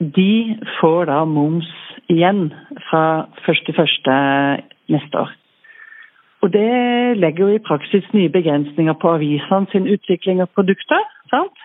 de 0.00 0.56
får 0.80 1.08
da 1.10 1.24
moms 1.28 1.68
igjen 2.12 2.48
fra 2.88 3.26
1.1. 3.46 4.62
neste 4.92 5.18
år. 5.18 5.32
Og 6.44 6.52
Det 6.52 7.16
legger 7.16 7.46
jo 7.48 7.54
i 7.56 7.62
praksis 7.68 8.04
nye 8.12 8.28
begrensninger 8.28 8.92
på 9.00 9.14
avisene 9.16 9.70
sin 9.72 9.86
utvikling 9.88 10.42
av 10.44 10.52
produkter. 10.52 11.00
sant? 11.30 11.56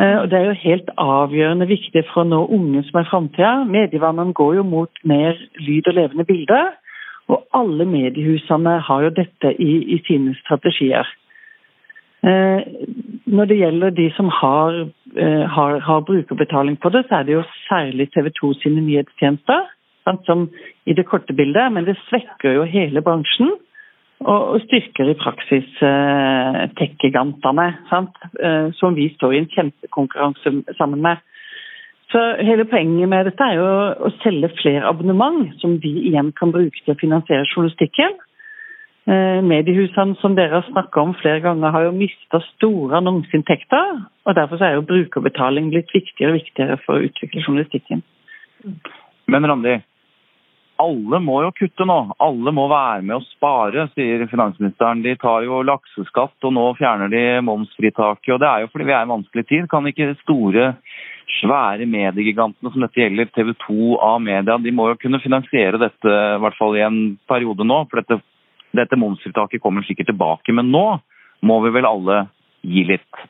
Eh, 0.00 0.18
og 0.20 0.30
Det 0.30 0.38
er 0.38 0.44
jo 0.44 0.62
helt 0.62 0.90
avgjørende 0.96 1.68
viktig 1.68 2.04
for 2.10 2.22
å 2.22 2.28
nå 2.28 2.44
unge 2.56 2.84
som 2.88 3.00
er 3.00 3.10
framtida. 3.10 3.64
Medievannene 3.68 4.32
går 4.32 4.54
jo 4.60 4.62
mot 4.62 5.02
mer 5.04 5.36
lyd 5.60 5.88
og 5.88 5.98
levende 5.98 6.24
bilder. 6.24 6.72
Og 7.28 7.44
alle 7.54 7.84
mediehusene 7.86 8.78
har 8.86 9.02
jo 9.02 9.10
dette 9.10 9.52
i, 9.58 9.72
i 9.94 9.98
sine 10.06 10.34
strategier. 10.40 11.08
Eh, 12.22 12.62
når 13.26 13.44
det 13.50 13.58
gjelder 13.58 13.94
de 13.96 14.08
som 14.16 14.28
har, 14.30 14.80
eh, 15.16 15.44
har, 15.56 15.78
har, 15.78 16.00
brukerbetaling 16.06 16.76
på 16.78 16.88
det, 16.94 17.04
så 17.08 17.18
er 17.18 17.22
det 17.22 17.32
jo 17.32 17.44
særlig 17.68 18.10
TV 18.12 18.30
2 18.40 18.52
sine 18.62 18.80
nyhetstjenester 18.80 19.66
sant, 20.04 20.22
som 20.26 20.48
i 20.86 20.94
det 20.94 21.06
korte 21.06 21.34
bildet. 21.34 21.72
Men 21.72 21.84
det 21.84 21.98
svekker 22.08 22.58
jo 22.58 22.68
hele 22.68 23.02
bransjen 23.02 23.52
og, 24.26 24.60
styrker 24.66 25.10
i 25.10 25.18
praksis 25.18 25.82
eh, 25.84 26.62
tech-gigantene, 26.78 27.68
eh, 27.92 28.72
som 28.78 28.96
vi 28.96 29.08
står 29.16 29.34
i 29.34 29.42
en 29.42 29.52
kjempekonkurranse 29.52 30.54
sammen 30.78 31.02
med. 31.04 31.22
Så 32.12 32.20
Hele 32.44 32.66
poenget 32.68 33.08
med 33.08 33.24
dette 33.30 33.46
er 33.46 33.56
jo 33.56 33.68
å 34.06 34.10
selge 34.20 34.52
flere 34.58 34.84
abonnement, 34.88 35.46
som 35.62 35.78
vi 35.80 35.94
igjen 36.10 36.32
kan 36.36 36.52
bruke 36.52 36.84
til 36.84 36.94
å 36.94 37.00
finansiere 37.00 37.48
journalistikken. 37.48 38.18
Eh, 39.10 39.40
mediehusene 39.42 40.14
som 40.20 40.36
dere 40.38 40.60
har 40.60 40.66
snakka 40.68 41.02
om 41.02 41.14
flere 41.18 41.40
ganger, 41.42 41.72
har 41.74 41.86
jo 41.88 41.94
mista 41.96 42.38
store 42.52 43.00
annonseinntekter. 43.00 44.02
og 44.26 44.36
Derfor 44.38 44.62
er 44.62 44.76
jo 44.76 44.86
brukerbetaling 44.86 45.72
blitt 45.72 45.90
viktigere 45.94 46.34
og 46.34 46.38
viktigere 46.42 46.76
for 46.84 46.98
å 46.98 47.08
utvikle 47.08 47.42
journalistikken. 47.42 48.04
Men 49.26 49.48
Randi, 49.48 49.80
alle 50.82 51.20
må 51.22 51.38
jo 51.44 51.52
kutte 51.56 51.86
nå. 51.88 51.98
Alle 52.22 52.52
må 52.54 52.66
være 52.70 53.04
med 53.06 53.16
å 53.18 53.24
spare, 53.30 53.86
sier 53.94 54.24
finansministeren. 54.30 55.04
De 55.04 55.14
tar 55.20 55.46
jo 55.46 55.62
lakseskatt, 55.66 56.36
og 56.42 56.54
nå 56.56 56.66
fjerner 56.78 57.12
de 57.12 57.24
momsfritaket. 57.46 58.34
Og 58.34 58.42
det 58.42 58.50
er 58.50 58.64
jo 58.64 58.70
fordi 58.72 58.88
vi 58.88 58.94
er 58.94 59.04
i 59.04 59.08
en 59.08 59.14
vanskelig 59.14 59.46
tid. 59.48 59.68
Kan 59.70 59.88
ikke 59.88 60.12
store, 60.22 60.72
svære 61.38 61.86
mediegigantene 61.88 62.72
som 62.72 62.84
dette 62.84 63.00
gjelder, 63.00 63.30
TV 63.32 63.52
2, 63.64 63.76
A-media, 64.04 64.58
de 64.60 64.74
må 64.74 64.90
jo 64.90 64.98
kunne 65.00 65.22
finansiere 65.22 65.80
dette 65.80 66.12
i 66.12 66.40
hvert 66.42 66.58
fall 66.58 66.76
i 66.76 66.84
en 66.84 67.00
periode 67.30 67.66
nå. 67.66 67.82
For 67.90 68.02
dette, 68.02 68.20
dette 68.76 68.98
momsfritaket 69.00 69.62
kommer 69.62 69.86
sikkert 69.86 70.12
tilbake. 70.12 70.54
Men 70.56 70.72
nå 70.74 70.86
må 71.46 71.60
vi 71.64 71.74
vel 71.74 71.88
alle 71.88 72.24
gi 72.62 72.84
litt. 72.90 73.22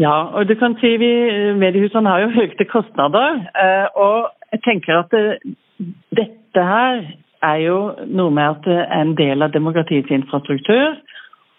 Ja, 0.00 0.14
og 0.32 0.48
du 0.48 0.54
kan 0.58 0.74
si 0.80 0.94
vi, 1.00 1.10
mediehusene 1.60 2.14
har 2.14 2.24
jo 2.24 2.32
økte 2.46 2.68
kostnader. 2.70 3.42
Eh, 3.52 3.88
og 3.98 4.32
jeg 4.54 4.64
tenker 4.66 5.02
at 5.02 5.12
det, 5.12 5.56
dette 6.16 6.66
her 6.68 7.04
er 7.42 7.62
jo 7.64 7.78
noe 8.06 8.30
med 8.34 8.44
at 8.44 8.66
det 8.66 8.78
er 8.82 9.00
en 9.00 9.16
del 9.18 9.42
av 9.42 9.54
demokratiets 9.54 10.10
infrastruktur, 10.14 10.98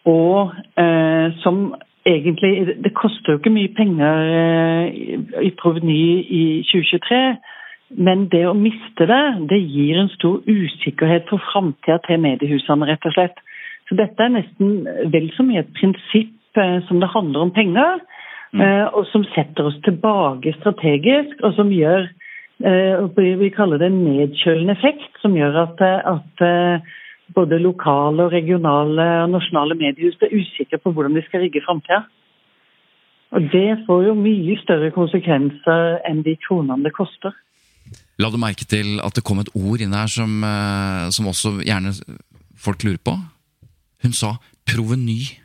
og 0.10 0.54
eh, 0.80 1.32
som 1.44 1.74
egentlig 2.06 2.76
Det 2.84 2.92
koster 2.94 3.32
jo 3.32 3.40
ikke 3.40 3.54
mye 3.56 3.72
penger 3.78 4.18
eh, 4.36 4.88
i 5.48 5.52
proveny 5.60 6.20
i 6.28 6.44
2023, 6.68 7.22
men 8.04 8.26
det 8.32 8.42
å 8.50 8.58
miste 8.58 9.08
det, 9.08 9.24
det 9.52 9.60
gir 9.62 10.02
en 10.02 10.12
stor 10.18 10.42
usikkerhet 10.48 11.30
for 11.30 11.44
framtida 11.52 12.00
til 12.08 12.20
mediehusene, 12.20 12.90
rett 12.90 13.08
og 13.08 13.16
slett. 13.16 13.40
Så 13.88 13.96
dette 14.00 14.24
er 14.24 14.34
nesten 14.34 14.88
vel 15.14 15.30
så 15.38 15.46
mye 15.48 15.64
et 15.64 15.72
prinsipp 15.78 16.60
eh, 16.60 16.80
som 16.90 17.00
det 17.00 17.12
handler 17.14 17.48
om 17.48 17.54
penger, 17.56 18.04
mm. 18.52 18.62
eh, 18.66 18.86
og 18.92 19.08
som 19.12 19.24
setter 19.36 19.70
oss 19.70 19.80
tilbake 19.88 20.56
strategisk, 20.60 21.40
og 21.44 21.56
som 21.60 21.72
gjør 21.72 22.10
vi 22.62 23.50
kaller 23.56 23.78
det 23.82 23.90
en 23.90 24.04
nedkjølende 24.06 24.76
effekt, 24.78 25.16
som 25.22 25.36
gjør 25.36 25.58
at, 25.64 25.82
at 25.82 26.44
eh, 26.46 26.92
både 27.34 27.60
lokale, 27.60 28.24
og 28.24 28.32
regionale 28.32 29.08
og 29.24 29.32
nasjonale 29.34 29.76
mediehus 29.76 30.18
blir 30.20 30.36
usikre 30.36 30.78
på 30.78 30.92
hvordan 30.92 31.16
de 31.16 31.24
skal 31.26 31.42
rigge 31.42 31.64
framtida. 31.66 32.04
Og 33.34 33.42
det 33.52 33.84
får 33.88 34.04
jo 34.08 34.14
mye 34.14 34.58
større 34.62 34.92
konsekvenser 34.94 36.04
enn 36.06 36.22
de 36.24 36.36
kronene 36.46 36.86
det 36.86 36.94
koster. 36.94 37.34
La 38.22 38.30
du 38.30 38.38
merke 38.38 38.66
til 38.70 39.00
at 39.02 39.16
det 39.18 39.26
kom 39.26 39.42
et 39.42 39.50
ord 39.58 39.82
inn 39.82 39.96
her 39.98 40.08
som, 40.08 40.44
eh, 40.44 41.10
som 41.10 41.28
også 41.28 41.58
gjerne 41.66 41.94
folk 42.56 42.84
lurer 42.86 43.02
på? 43.02 43.18
Hun 44.04 44.14
sa 44.14 44.38
proveny. 44.70 45.43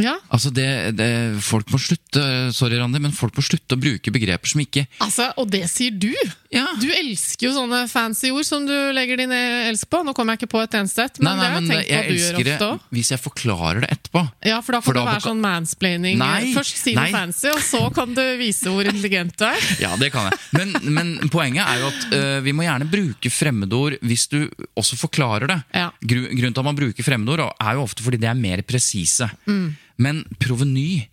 Ja. 0.00 0.16
Altså 0.34 0.50
det, 0.50 0.66
det, 0.98 1.08
Folk 1.44 1.68
må 1.70 1.78
slutte 1.78 2.22
sorry 2.54 2.80
Randi, 2.80 2.98
men 3.02 3.12
folk 3.14 3.36
må 3.38 3.44
slutte 3.46 3.76
å 3.76 3.80
bruke 3.80 4.10
begreper 4.14 4.50
som 4.50 4.62
ikke 4.64 4.88
Altså, 5.04 5.28
Og 5.38 5.46
det 5.52 5.62
sier 5.70 5.94
du! 5.94 6.10
Ja. 6.54 6.66
Du 6.78 6.86
elsker 6.90 7.48
jo 7.48 7.52
sånne 7.54 7.84
fancy 7.90 8.30
ord 8.34 8.46
som 8.46 8.62
du 8.66 8.74
legger 8.94 9.18
din 9.18 9.32
elsk 9.34 9.88
på. 9.90 10.04
Nå 10.06 10.12
kommer 10.14 10.34
jeg 10.34 10.44
ikke 10.44 10.52
på 10.52 10.60
et 10.62 10.76
eneste 10.78 11.06
et, 11.08 11.18
men, 11.18 11.34
nei, 11.34 11.48
nei, 11.48 11.48
men 11.56 11.66
det 11.66 11.74
har 11.74 11.82
jeg 11.82 11.88
tenkt 11.88 11.90
på 11.90 11.98
at 11.98 12.06
du 12.06 12.20
gjør 12.20 12.38
ofte 12.54 12.68
òg. 12.68 12.84
Hvis 12.94 13.10
jeg 13.10 13.22
forklarer 13.24 13.80
det 13.82 13.88
etterpå. 13.96 14.22
Ja, 14.46 14.60
For 14.62 14.76
da 14.76 14.80
får 14.84 14.86
for 14.86 14.98
det 14.98 15.04
være 15.08 15.24
sånn 15.24 15.42
mansplaining. 15.42 16.20
Nei, 16.22 16.52
Først 16.54 16.78
si 16.78 16.94
noe 16.94 17.08
fancy, 17.10 17.48
og 17.50 17.62
så 17.66 17.82
kan 17.96 18.14
du 18.14 18.22
vise 18.38 18.70
hvor 18.70 18.86
intelligent 18.86 19.34
du 19.40 19.46
er. 19.48 19.66
Ja, 19.82 19.90
det 19.98 20.12
kan 20.14 20.30
jeg. 20.30 20.38
Men, 20.54 20.76
men 20.94 21.14
poenget 21.34 21.66
er 21.66 21.82
jo 21.82 21.90
at 21.90 22.06
uh, 22.14 22.38
vi 22.46 22.54
må 22.54 22.66
gjerne 22.68 22.86
bruke 22.90 23.34
fremmedord 23.34 23.98
hvis 24.06 24.28
du 24.30 24.38
også 24.78 24.98
forklarer 25.00 25.50
det. 25.50 25.58
Ja. 25.74 25.88
Grunnen 26.06 26.54
til 26.54 26.62
at 26.62 26.68
man 26.70 26.78
bruker 26.78 27.06
fremmedord, 27.06 27.48
er 27.50 27.74
jo 27.74 27.82
ofte 27.82 28.06
fordi 28.06 28.22
de 28.22 28.30
er 28.30 28.38
mer 28.38 28.62
presise. 28.62 29.26
Mm. 29.50 29.72
Men 30.00 30.24
proveny 30.42 31.06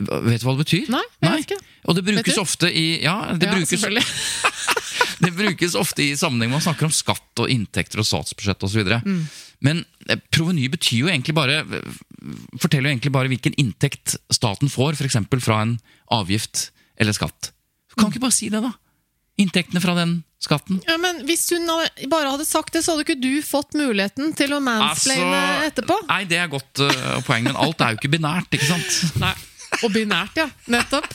Vet 0.00 0.40
du 0.40 0.46
hva 0.46 0.54
det 0.54 0.62
betyr? 0.62 0.86
Nei, 0.88 1.02
jeg 1.20 1.30
vet 1.34 1.42
ikke. 1.44 1.72
Og 1.90 1.96
det 1.98 2.02
brukes 2.06 2.38
ofte 2.40 2.70
i 2.72 3.02
Ja, 3.02 3.34
det 3.36 3.50
ja, 3.50 3.56
brukes 3.58 3.84
Det 5.24 5.32
brukes 5.36 5.74
ofte 5.76 6.06
i 6.06 6.14
sammenheng 6.16 6.54
man 6.54 6.62
snakker 6.64 6.88
om 6.88 6.94
skatt 6.94 7.42
og 7.42 7.50
inntekter 7.52 8.00
og 8.00 8.06
statsbudsjett 8.08 8.64
osv. 8.64 8.88
Mm. 9.04 9.18
Men 9.66 9.82
eh, 10.08 10.16
proveny 10.32 10.70
betyr 10.72 11.02
jo 11.02 11.10
egentlig 11.12 11.36
bare 11.36 11.58
forteller 12.60 12.88
jo 12.88 12.94
egentlig 12.94 13.12
bare 13.12 13.28
hvilken 13.32 13.58
inntekt 13.60 14.16
staten 14.32 14.72
får, 14.72 14.96
f.eks. 14.96 15.20
fra 15.44 15.60
en 15.66 15.76
avgift 16.16 16.70
eller 16.96 17.16
skatt. 17.16 17.52
Kan 17.96 18.08
mm. 18.08 18.14
ikke 18.14 18.24
bare 18.24 18.36
si 18.38 18.48
det, 18.52 18.62
da? 18.64 18.72
Inntektene 19.40 19.84
fra 19.84 19.96
den 19.98 20.22
skatten. 20.40 20.80
Ja, 20.88 20.96
men 21.00 21.22
Hvis 21.28 21.44
hun 21.52 21.68
bare 22.08 22.32
hadde 22.32 22.46
sagt 22.48 22.72
det, 22.74 22.84
så 22.84 22.94
hadde 22.94 23.04
ikke 23.04 23.20
du 23.20 23.42
fått 23.44 23.76
muligheten 23.76 24.32
til 24.38 24.56
å 24.56 24.62
mansplaine 24.64 25.36
altså, 25.36 25.68
etterpå. 25.68 26.00
Nei, 26.08 26.22
det 26.30 26.40
er 26.40 26.50
godt 26.52 26.82
uh, 26.84 27.20
poeng, 27.26 27.44
men 27.46 27.58
alt 27.60 27.84
er 27.84 27.94
jo 27.94 28.00
ikke 28.00 28.12
binært, 28.16 28.48
ikke 28.56 28.70
sant? 28.72 29.20
Nei. 29.20 29.34
Og 29.86 29.92
binært, 29.94 30.36
ja. 30.38 30.46
Nettopp. 30.70 31.06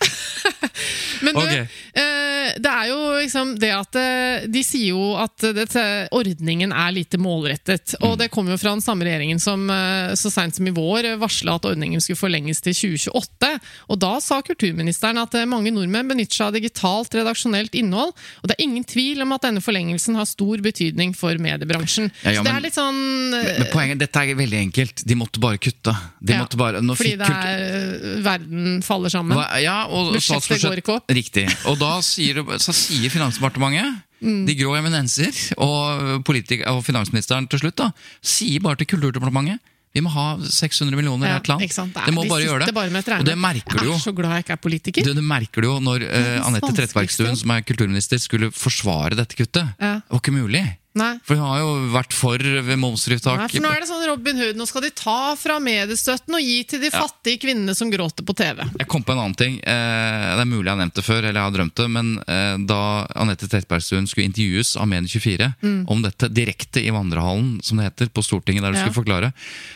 Men 1.26 1.38
du, 1.38 1.42
okay. 1.42 1.66
eh, 1.96 2.56
det 2.62 2.72
er 2.72 2.90
jo 2.90 2.98
liksom 3.18 3.54
det 3.60 3.72
at 3.74 3.98
eh, 3.98 4.46
De 4.52 4.62
sier 4.66 4.92
jo 4.92 5.14
at 5.20 5.46
dette, 5.56 5.84
ordningen 6.16 6.74
er 6.76 6.94
lite 6.96 7.20
målrettet. 7.22 7.96
Og 8.02 8.16
mm. 8.16 8.20
det 8.24 8.30
kommer 8.34 8.56
jo 8.56 8.60
fra 8.62 8.74
den 8.76 8.84
samme 8.84 9.08
regjeringen 9.08 9.42
som 9.42 9.68
eh, 9.72 10.14
så 10.20 10.32
seint 10.34 10.58
som 10.58 10.68
i 10.68 10.74
vår 10.76 11.14
varsla 11.22 11.58
at 11.60 11.68
ordningen 11.70 12.04
skulle 12.04 12.20
forlenges 12.20 12.64
til 12.66 12.76
2028. 12.76 13.52
Og 13.94 14.02
da 14.02 14.14
sa 14.24 14.42
kulturministeren 14.46 15.22
at 15.22 15.38
mange 15.50 15.74
nordmenn 15.76 16.10
benytter 16.12 16.40
seg 16.40 16.50
av 16.50 16.58
digitalt 16.58 17.16
redaksjonelt 17.18 17.78
innhold. 17.78 18.16
Og 18.42 18.50
det 18.50 18.58
er 18.58 18.66
ingen 18.66 18.86
tvil 18.88 19.24
om 19.26 19.36
at 19.36 19.46
denne 19.48 19.64
forlengelsen 19.64 20.18
har 20.20 20.30
stor 20.30 20.64
betydning 20.66 21.16
for 21.18 21.38
mediebransjen. 21.42 22.12
Ja, 22.24 22.36
ja, 22.36 22.42
så 22.42 22.48
det 22.50 22.56
er 22.56 22.66
litt 22.66 22.78
sånn 22.78 23.02
men, 23.32 23.48
men 23.62 23.72
poenget, 23.72 24.02
Dette 24.02 24.22
er 24.22 24.38
veldig 24.38 24.60
enkelt. 24.68 25.06
De 25.08 25.18
måtte 25.18 25.42
bare 25.44 25.62
kutte. 25.62 25.94
De 26.20 26.36
ja, 26.36 26.46
bare, 26.60 26.82
fordi 26.96 27.16
det 27.20 27.30
er 27.30 28.22
verden 28.26 28.55
verden 28.56 28.82
faller 28.86 29.10
sammen. 29.10 29.38
Hva, 29.38 29.48
ja, 29.62 29.86
og 29.90 30.14
Budsjettet 30.16 30.64
går 30.64 30.82
ikke 30.82 30.98
opp. 31.00 31.14
Riktig. 31.14 31.46
Og 31.70 31.78
da 31.82 32.00
sier, 32.06 32.42
så 32.60 32.76
sier 32.76 33.14
Finansdepartementet 33.14 34.04
Mm. 34.26 34.46
De 34.48 34.54
grå 34.56 34.72
eminenser 34.80 35.36
og, 35.60 36.24
og, 36.24 36.78
finansministeren 36.88 37.50
til 37.52 37.60
slutt 37.60 37.76
da, 37.78 37.90
sier 38.24 38.64
bare 38.64 38.80
til 38.80 38.88
Kulturdepartementet 38.94 39.60
vi 39.94 40.02
må 40.02 40.10
ha 40.10 40.24
600 40.40 40.96
millioner 40.96 41.30
ja, 41.30 41.36
et 41.38 41.50
land. 41.52 41.62
det 41.62 42.14
må 42.16 42.24
de 42.24 42.32
bare 42.32 42.46
gjøre 42.48 42.66
det. 42.66 42.74
Bare 42.74 43.20
og 43.20 43.28
det 43.28 43.36
merker 43.38 43.78
du 43.78 43.84
jo. 43.84 43.92
Jeg 43.92 44.00
er 44.00 44.06
så 44.08 44.16
glad 44.16 44.34
jeg 44.34 44.46
ikke 44.46 44.56
er 44.56 44.62
politiker. 44.64 45.06
Det, 45.08 45.14
det 45.20 45.24
merker 45.24 45.62
du 45.62 45.68
jo 45.68 45.76
når 45.84 46.08
uh, 46.08 46.48
Anette 46.48 46.72
Trettebergstuen, 46.80 47.36
som 47.40 47.54
er 47.56 47.68
kulturminister, 47.68 48.20
skulle 48.24 48.50
forsvare 48.56 49.20
dette 49.20 49.38
kuttet. 49.38 49.76
Ja. 49.80 50.00
Det 50.00 50.16
var 50.16 50.24
ikke 50.24 50.36
mulig. 50.36 50.64
Nei. 50.96 51.18
For 51.28 51.36
hun 51.36 51.44
har 51.44 51.60
jo 51.60 51.72
vært 51.92 52.14
for 52.16 52.38
ved 52.40 52.78
momsfritak. 52.80 53.38
Nei, 53.42 53.48
for 53.52 53.60
nå 53.66 53.72
er 53.76 53.82
det 53.84 53.90
sånn 53.90 54.06
Robin 54.08 54.38
Hood, 54.40 54.56
nå 54.56 54.66
skal 54.70 54.82
de 54.86 54.92
ta 54.96 55.36
fra 55.36 55.58
mediestøtten 55.60 56.38
og 56.38 56.40
gi 56.42 56.64
til 56.64 56.80
de 56.80 56.90
Ja. 56.94 57.02
fattige 57.04 57.42
kvinnene 57.44 57.76
som 57.76 57.92
gråter 57.92 58.24
på 58.24 58.34
TV. 58.34 58.64
Jeg 58.80 58.88
kom 58.88 59.04
på 59.04 59.12
en 59.12 59.20
annen 59.20 59.36
ting. 59.36 59.58
Eh, 59.60 60.36
det 60.36 60.40
er 60.40 60.46
mulig 60.48 60.66
jeg 60.66 60.72
har 60.78 60.80
nevnt 60.80 60.96
det 60.96 61.04
før, 61.04 61.18
eller 61.20 61.36
jeg 61.42 61.48
har 61.52 61.56
drømt 61.58 61.76
det, 61.76 61.88
men 61.92 62.14
eh, 62.28 62.58
da 62.66 62.80
Anette 63.16 63.50
Trettebergstuen 63.52 64.08
skulle 64.08 64.30
intervjues 64.32 64.76
av 64.80 64.88
Medie24 64.88 65.54
Mm. 65.62 65.86
om 65.90 66.02
dette 66.02 66.30
direkte 66.32 66.80
i 66.82 66.90
vandrehallen, 66.96 67.60
som 67.64 67.78
det 67.78 67.86
heter, 67.92 68.08
på 68.16 68.24
Stortinget, 68.24 68.62
der 68.64 68.72
du 68.72 68.78
Ja. 68.80 68.86
skulle 68.88 69.04
forklare, 69.04 69.34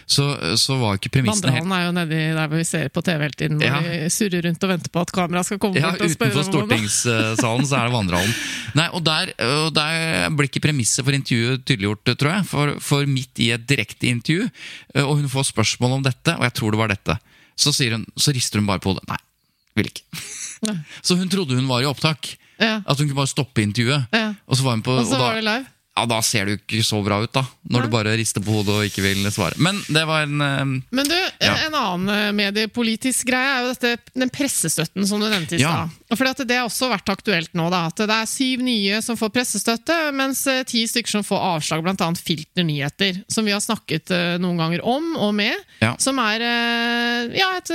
så, 0.08 0.56
så 0.58 0.80
var 0.80 0.96
ikke 0.98 1.12
premissene 1.12 1.52
Vandrehallen 1.52 1.72
er 1.76 1.84
jo 1.86 1.92
nedi 2.00 2.34
der 2.34 2.48
hvor 2.48 2.58
vi 2.58 2.64
ser 2.64 2.88
på 2.90 3.04
TV 3.04 3.20
hele 3.28 3.36
tiden, 3.36 3.60
hvor 3.60 3.68
Ja. 3.68 3.80
vi 3.84 4.08
surrer 4.10 4.42
rundt 4.48 4.64
og 4.64 4.70
venter 4.70 4.90
på 4.90 5.02
at 5.02 5.12
kameraet 5.12 5.46
skal 5.46 5.60
komme 5.60 5.76
Ja, 5.76 5.92
bort 5.92 6.02
og 6.02 6.10
spørre 6.16 6.32
om 6.32 6.40
noe. 6.40 6.48
stortingssalen 6.48 7.66
så 7.68 7.76
er 7.76 7.90
det 7.90 7.94
vandrehallen. 7.94 8.36
Nei, 8.80 8.88
og 8.94 9.04
der, 9.04 9.34
og 9.44 9.74
der 9.74 10.30
blir 10.32 10.48
ikke 10.50 10.62
premisset 10.64 11.04
for 11.10 11.18
intervjuet 11.18 11.66
tydeliggjort, 11.66 12.12
tror 12.22 12.32
jeg. 12.36 12.48
For, 12.52 12.76
for 12.86 13.10
midt 13.10 13.42
i 13.42 13.50
et 13.56 13.66
direkte 13.70 14.10
intervju, 14.12 14.46
eh, 14.94 15.06
og 15.06 15.18
hun 15.24 15.32
får 15.32 15.50
spørsmål 15.50 15.98
om 15.98 16.06
dette, 16.06 16.36
og 16.38 16.46
jeg 16.46 16.56
tror 16.60 16.76
det 16.76 16.82
var 16.84 16.94
dette, 16.94 17.18
så, 17.60 17.74
hun, 17.92 18.06
så 18.16 18.36
rister 18.36 18.62
hun 18.62 18.70
bare 18.70 18.84
på 18.84 18.94
hodet. 18.94 19.08
Nei, 19.10 19.18
vil 19.80 19.90
ikke. 19.92 20.06
Nei. 20.70 20.78
Så 21.08 21.16
hun 21.16 21.30
trodde 21.32 21.56
hun 21.56 21.68
var 21.70 21.84
i 21.84 21.88
opptak. 21.88 22.34
Ja. 22.60 22.82
At 22.84 23.00
hun 23.00 23.08
kunne 23.08 23.22
bare 23.22 23.32
stoppe 23.32 23.64
intervjuet. 23.64 24.10
Ja. 24.12 24.34
Og 24.48 24.58
så 24.60 24.66
var 24.66 24.76
hun 24.76 24.84
på 24.84 24.92
Og 24.92 25.06
så 25.08 25.16
og 25.16 25.22
da, 25.22 25.28
var 25.30 25.38
det 25.40 25.46
live. 25.48 25.68
Ja, 25.96 26.04
da 26.08 26.18
ser 26.24 26.48
det 26.48 26.54
jo 26.54 26.60
ikke 26.62 26.84
så 26.88 27.00
bra 27.04 27.18
ut, 27.24 27.32
da. 27.36 27.44
Når 27.72 27.86
du 27.88 27.92
bare 27.92 28.16
rister 28.20 28.44
på 28.44 28.54
hodet 28.56 28.76
og 28.76 28.88
ikke 28.88 29.04
vil 29.04 29.24
svare. 29.36 29.56
Men 29.60 29.80
det 29.92 30.04
var 30.08 30.28
en 30.28 30.44
uh, 30.44 30.76
Men 30.96 31.08
du, 31.12 31.16
Ja. 31.44 31.56
en 31.66 31.76
annen 31.76 32.12
eh, 32.14 32.30
mediepolitisk 32.36 33.28
greie 33.32 33.56
er 33.56 33.66
jo 33.66 33.74
dette, 33.74 34.12
den 34.16 34.32
pressestøtten 34.32 35.08
som 35.08 35.20
du 35.24 35.28
nevnte 35.28 35.58
i 35.58 35.64
Ja. 35.64 35.74
stad. 35.88 35.99
At 36.10 36.42
Det 36.48 36.56
har 36.58 36.66
også 36.66 36.90
vært 36.90 37.10
aktuelt 37.12 37.54
nå. 37.54 37.68
da, 37.70 37.84
At 37.92 38.02
det 38.02 38.16
er 38.16 38.30
syv 38.30 38.64
nye 38.66 38.98
som 39.06 39.18
får 39.18 39.30
pressestøtte, 39.34 39.96
mens 40.18 40.42
eh, 40.50 40.64
ti 40.66 40.82
stykker 40.90 41.20
som 41.20 41.26
får 41.26 41.44
avslag, 41.52 41.84
bl.a. 41.86 42.08
Filter 42.18 42.66
Nyheter, 42.66 43.22
som 43.30 43.46
vi 43.46 43.54
har 43.54 43.62
snakket 43.62 44.10
eh, 44.16 44.38
noen 44.42 44.58
ganger 44.58 44.82
om 44.82 45.14
og 45.20 45.36
med. 45.38 45.54
Ja. 45.84 45.94
Som 46.02 46.18
er 46.24 46.42
eh, 46.42 47.38
ja, 47.38 47.52
et, 47.60 47.70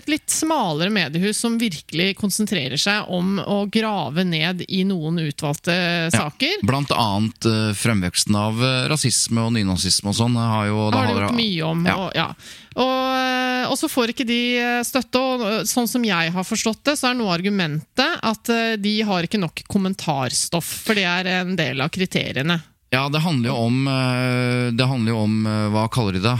et 0.00 0.10
litt 0.10 0.26
smalere 0.34 0.90
mediehus 0.90 1.38
som 1.38 1.60
virkelig 1.60 2.16
konsentrerer 2.18 2.80
seg 2.80 3.06
om 3.06 3.38
å 3.38 3.62
grave 3.70 4.26
ned 4.26 4.66
i 4.66 4.82
noen 4.88 5.22
utvalgte 5.22 6.10
saker. 6.14 6.66
Blant 6.66 6.90
annet 6.90 7.50
fremveksten 7.78 8.34
av 8.38 8.60
rasisme 8.90 9.46
og 9.46 9.54
nynazisme 9.54 10.10
og 10.10 10.18
sånn 10.18 10.34
har 10.40 10.70
jo 10.72 10.90
da 10.90 11.04
har 11.04 11.12
det 11.12 11.26
gjort 11.28 11.38
mye 11.38 11.66
om. 11.70 11.86
Ja. 11.86 11.98
Og, 12.02 12.10
ja. 12.18 12.30
Og, 12.76 13.02
eh, 13.16 13.64
og 13.70 13.76
så 13.80 13.88
får 13.88 14.12
ikke 14.12 14.26
de 14.28 14.40
eh, 14.60 14.82
støtte. 14.86 15.20
Og 15.20 15.44
eh, 15.48 15.58
sånn 15.68 15.88
som 15.88 16.04
jeg 16.04 16.32
har 16.34 16.46
forstått 16.46 16.84
det, 16.84 16.96
så 17.00 17.10
er 17.10 17.18
nå 17.18 17.28
argumentet 17.32 18.20
at 18.22 18.52
de 18.82 18.94
har 19.08 19.26
ikke 19.26 19.40
nok 19.40 19.64
kommentarstoff. 19.72 20.68
For 20.86 20.98
det 20.98 21.06
er 21.08 21.32
en 21.40 21.56
del 21.58 21.80
av 21.80 21.92
kriteriene. 21.94 22.60
Ja, 22.94 23.08
det 23.10 23.18
handler 23.24 23.50
jo 23.50 23.56
om 23.66 23.78
Det 24.78 24.86
handler 24.86 25.10
jo 25.10 25.16
om 25.18 25.32
Hva 25.74 25.88
kaller 25.90 26.14
de 26.14 26.20
det? 26.22 26.36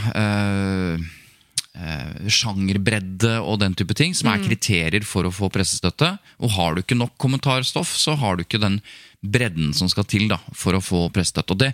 Eh, 1.77 2.29
Sjangerbredde 2.33 3.35
og 3.43 3.59
den 3.61 3.75
type 3.77 3.93
ting, 3.93 4.13
som 4.15 4.31
er 4.31 4.39
Mm. 4.39 4.47
kriterier 4.47 5.03
for 5.05 5.23
å 5.23 5.31
få 5.33 5.51
pressestøtte. 5.51 6.17
Og 6.41 6.49
har 6.51 6.73
du 6.75 6.81
ikke 6.81 6.97
nok 6.97 7.17
kommentarstoff, 7.19 7.93
så 7.95 8.15
har 8.17 8.35
du 8.37 8.43
ikke 8.43 8.59
den 8.59 8.81
bredden 9.33 9.73
som 9.77 9.89
skal 9.91 10.05
til 10.09 10.27
da, 10.31 10.37
for 10.55 10.77
å 10.77 10.83
få 10.83 11.03
pressestøtte. 11.13 11.55
Og 11.55 11.61
det, 11.61 11.71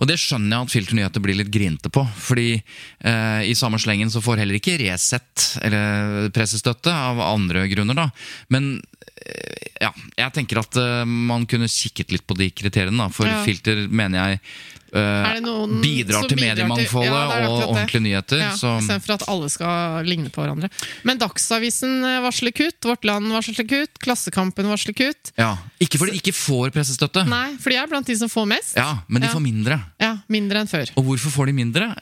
og 0.00 0.08
det 0.10 0.18
skjønner 0.20 0.56
jeg 0.56 0.66
at 0.68 0.74
Filter 0.74 0.98
Nyheter 0.98 1.24
blir 1.24 1.38
litt 1.38 1.52
grinte 1.54 1.92
på. 1.92 2.04
fordi 2.16 2.48
eh, 2.58 3.42
i 3.48 3.54
samme 3.58 3.78
slengen 3.82 4.10
så 4.12 4.22
får 4.24 4.42
heller 4.42 4.58
ikke 4.60 4.78
Resett 4.80 5.58
eller 5.64 6.30
pressestøtte 6.34 6.92
av 6.92 7.20
andre 7.24 7.66
grunner. 7.70 7.94
da. 7.98 8.08
Men 8.52 8.76
eh, 9.24 9.70
ja, 9.84 9.92
jeg 10.18 10.34
tenker 10.36 10.62
at 10.62 10.76
eh, 10.80 11.04
man 11.04 11.46
kunne 11.50 11.70
kikket 11.70 12.14
litt 12.14 12.26
på 12.26 12.36
de 12.38 12.50
kriteriene. 12.50 12.98
da, 13.06 13.10
For 13.12 13.30
Ja. 13.30 13.42
Filter 13.44 13.86
mener 13.88 14.34
jeg 14.34 14.40
noen 14.94 15.80
bidrar 15.82 16.26
til 16.30 16.38
mediemangfoldet 16.38 17.10
Ja, 17.10 17.48
og 17.50 17.62
ordentlige 17.72 18.02
nyheter. 18.04 18.38
Ja, 18.44 18.50
så, 18.58 18.76
Istedenfor 18.80 19.14
at 19.16 19.24
alle 19.28 19.48
skal 19.52 20.06
ligne 20.06 20.30
på 20.30 20.42
hverandre. 20.44 20.70
Men 21.06 21.18
Dagsavisen 21.18 21.96
eh, 22.06 22.20
varsler 22.24 22.54
kutt, 22.54 22.78
Vårt 22.86 23.04
Land 23.08 23.32
varsler 23.34 23.66
kutt, 23.68 23.98
Klassekampen 24.04 24.68
varsler 24.70 24.94
kutt. 24.98 25.32
ja. 25.40 25.56
Ikke 25.84 25.98
fordi 26.00 26.14
de 26.16 26.20
ikke 26.22 26.32
får 26.36 26.70
pressestøtte, 26.74 27.26
Nei, 27.28 27.56
for 27.60 27.70
de 27.74 27.76
er 27.76 27.90
blant 27.90 28.06
de 28.08 28.16
som 28.16 28.30
får 28.32 28.46
mest. 28.54 28.76
ja, 28.78 28.98
men 29.08 29.22
de 29.22 29.28
Ja. 29.28 29.32
får 29.34 29.42
mindre. 29.42 29.80
Ja, 30.00 30.12
Mindre 30.28 30.60
enn 30.62 30.70
før. 30.70 30.90
Og 30.96 31.04
hvorfor 31.04 31.30
får 31.30 31.46
de 31.46 31.52
mindre? 31.52 31.94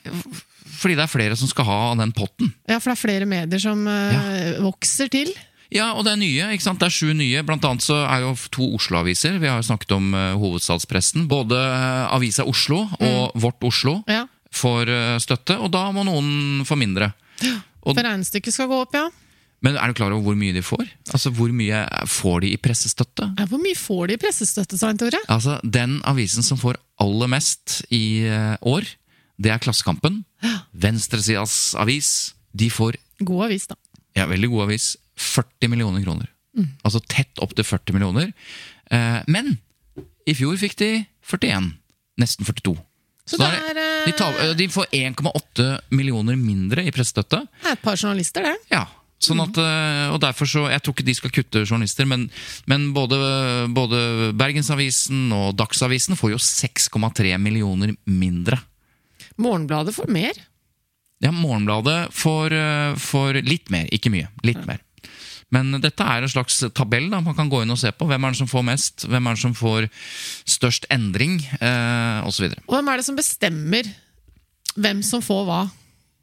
Fordi 0.83 0.95
det 0.99 1.03
er 1.05 1.11
flere 1.11 1.37
som 1.37 1.49
skal 1.49 1.65
ha 1.65 1.95
den 1.95 2.13
potten. 2.13 2.53
Ja, 2.69 2.79
For 2.79 2.91
det 2.91 2.99
er 2.99 3.03
flere 3.03 3.27
medier 3.27 3.61
som 3.63 3.87
ja. 3.87 4.61
vokser 4.63 5.09
til. 5.11 5.33
Ja, 5.75 5.93
og 5.97 6.05
det 6.07 6.13
er 6.15 6.21
nye. 6.21 6.49
ikke 6.55 6.65
sant? 6.67 6.79
Det 6.83 6.89
er 6.91 6.95
sju 6.95 7.13
nye. 7.17 7.43
Blant 7.49 7.65
annet 7.65 7.85
så 7.85 7.97
er 8.05 8.25
jo 8.27 8.35
to 8.53 8.67
Oslo-aviser. 8.77 9.39
Vi 9.43 9.49
har 9.51 9.59
jo 9.63 9.67
snakket 9.71 9.95
om 9.97 10.13
uh, 10.15 10.35
hovedstadspressen. 10.41 11.27
Både 11.31 11.57
uh, 11.57 12.13
Avisa 12.17 12.45
Oslo 12.49 12.83
og 13.01 13.33
Vårt 13.41 13.63
Oslo 13.65 13.99
Ja, 14.11 14.27
får 14.53 14.91
uh, 14.93 15.17
støtte, 15.23 15.57
og 15.59 15.71
da 15.73 15.87
må 15.97 16.05
noen 16.09 16.63
få 16.69 16.77
mindre. 16.81 17.13
Og- 17.83 17.95
For 17.97 18.05
regnestykket 18.05 18.55
skal 18.55 18.69
gå 18.71 18.83
opp, 18.85 18.95
ja. 18.99 19.09
Men 19.63 19.77
er 19.79 19.93
du 19.93 19.95
klar 19.95 20.11
over 20.11 20.25
hvor 20.27 20.35
mye 20.39 20.53
de 20.57 20.59
får? 20.67 20.83
Altså, 21.15 21.31
Hvor 21.31 21.53
mye 21.55 21.85
får 22.11 22.41
de 22.43 22.49
i 22.51 22.59
pressestøtte? 22.59 23.29
ja. 23.39 23.45
Hvor 23.47 23.61
mye 23.63 23.79
får 23.79 24.09
de 24.11 24.17
i 24.17 24.21
pressestøtte, 24.25 24.75
Svein 24.81 24.99
Tore? 24.99 25.21
Altså, 25.31 25.61
Den 25.63 26.01
avisen 26.11 26.43
som 26.43 26.59
får 26.59 26.81
aller 26.99 27.31
mest 27.31 27.79
i 27.95 28.27
år, 28.67 28.83
det 29.39 29.53
er 29.55 29.63
Klassekampen. 29.63 30.25
Venstresidas 30.75 31.75
avis. 31.79 32.33
De 32.53 32.69
får 32.75 32.99
God 33.23 33.47
avis, 33.47 33.69
da. 33.71 33.77
ja, 34.19 34.27
veldig 34.29 34.51
god 34.51 34.65
avis. 34.67 34.97
40 35.19 35.69
millioner 35.73 36.05
kroner. 36.05 36.31
Altså 36.85 37.01
tett 37.09 37.41
opp 37.43 37.55
til 37.57 37.65
40 37.67 37.97
millioner. 37.97 38.33
Eh, 38.93 39.21
men 39.33 39.55
i 40.29 40.35
fjor 40.37 40.59
fikk 40.61 40.77
de 40.81 40.91
41. 41.25 41.71
Nesten 42.21 42.47
42. 42.47 42.75
Så 43.25 43.39
så 43.39 43.45
det 43.45 43.53
er 43.55 43.79
er, 43.79 43.93
de, 44.07 44.15
tar, 44.19 44.35
eh, 44.43 44.57
de 44.59 44.67
får 44.73 44.91
1,8 44.93 45.69
millioner 45.95 46.37
mindre 46.37 46.85
i 46.85 46.93
pressestøtte. 46.95 47.45
Det 47.63 47.71
er 47.71 47.79
et 47.79 47.85
par 47.85 47.97
journalister, 47.97 48.45
det. 48.45 48.57
Ja, 48.75 48.85
sånn 49.23 49.41
at, 49.45 49.57
eh, 49.63 50.13
og 50.13 50.21
derfor 50.25 50.51
så, 50.51 50.67
Jeg 50.69 50.83
tror 50.83 50.97
ikke 50.97 51.07
de 51.07 51.15
skal 51.15 51.35
kutte 51.39 51.65
journalister, 51.65 52.09
men, 52.11 52.29
men 52.67 52.91
både, 52.93 53.17
både 53.73 54.33
Bergensavisen 54.37 55.33
og 55.33 55.57
Dagsavisen 55.57 56.19
får 56.19 56.35
jo 56.35 56.43
6,3 56.43 57.39
millioner 57.39 57.97
mindre. 58.05 58.61
Morgenbladet 59.41 59.95
får 59.97 60.11
mer. 60.13 60.37
Ja, 61.23 61.31
Morgenbladet 61.31 62.11
får, 62.13 62.53
får 62.99 63.41
litt 63.47 63.71
mer, 63.71 63.87
ikke 63.95 64.11
mye. 64.13 64.29
Litt 64.45 64.67
mer. 64.67 64.83
Men 65.53 65.75
dette 65.83 66.05
er 66.05 66.25
en 66.25 66.33
slags 66.33 66.63
tabell 66.73 67.11
da, 67.13 67.21
man 67.21 67.37
kan 67.37 67.51
gå 67.53 67.61
inn 67.63 67.75
og 67.75 67.81
se 67.81 67.93
på. 67.93 68.09
Hvem 68.09 68.25
er 68.25 68.33
det 68.33 68.41
som 68.41 68.49
får 68.51 68.65
mest? 68.71 69.05
Hvem 69.05 69.29
er 69.29 69.37
det 69.37 69.43
som 69.43 69.55
får 69.57 69.89
størst 70.49 70.89
endring? 70.93 71.39
Eh, 71.61 72.33
videre. 72.41 72.65
Og 72.69 72.79
hvem 72.79 72.89
er 72.89 73.03
det 73.03 73.07
som 73.09 73.19
bestemmer 73.19 73.91
hvem 74.73 75.03
som 75.05 75.21
får 75.25 75.45
hva? 75.49 75.61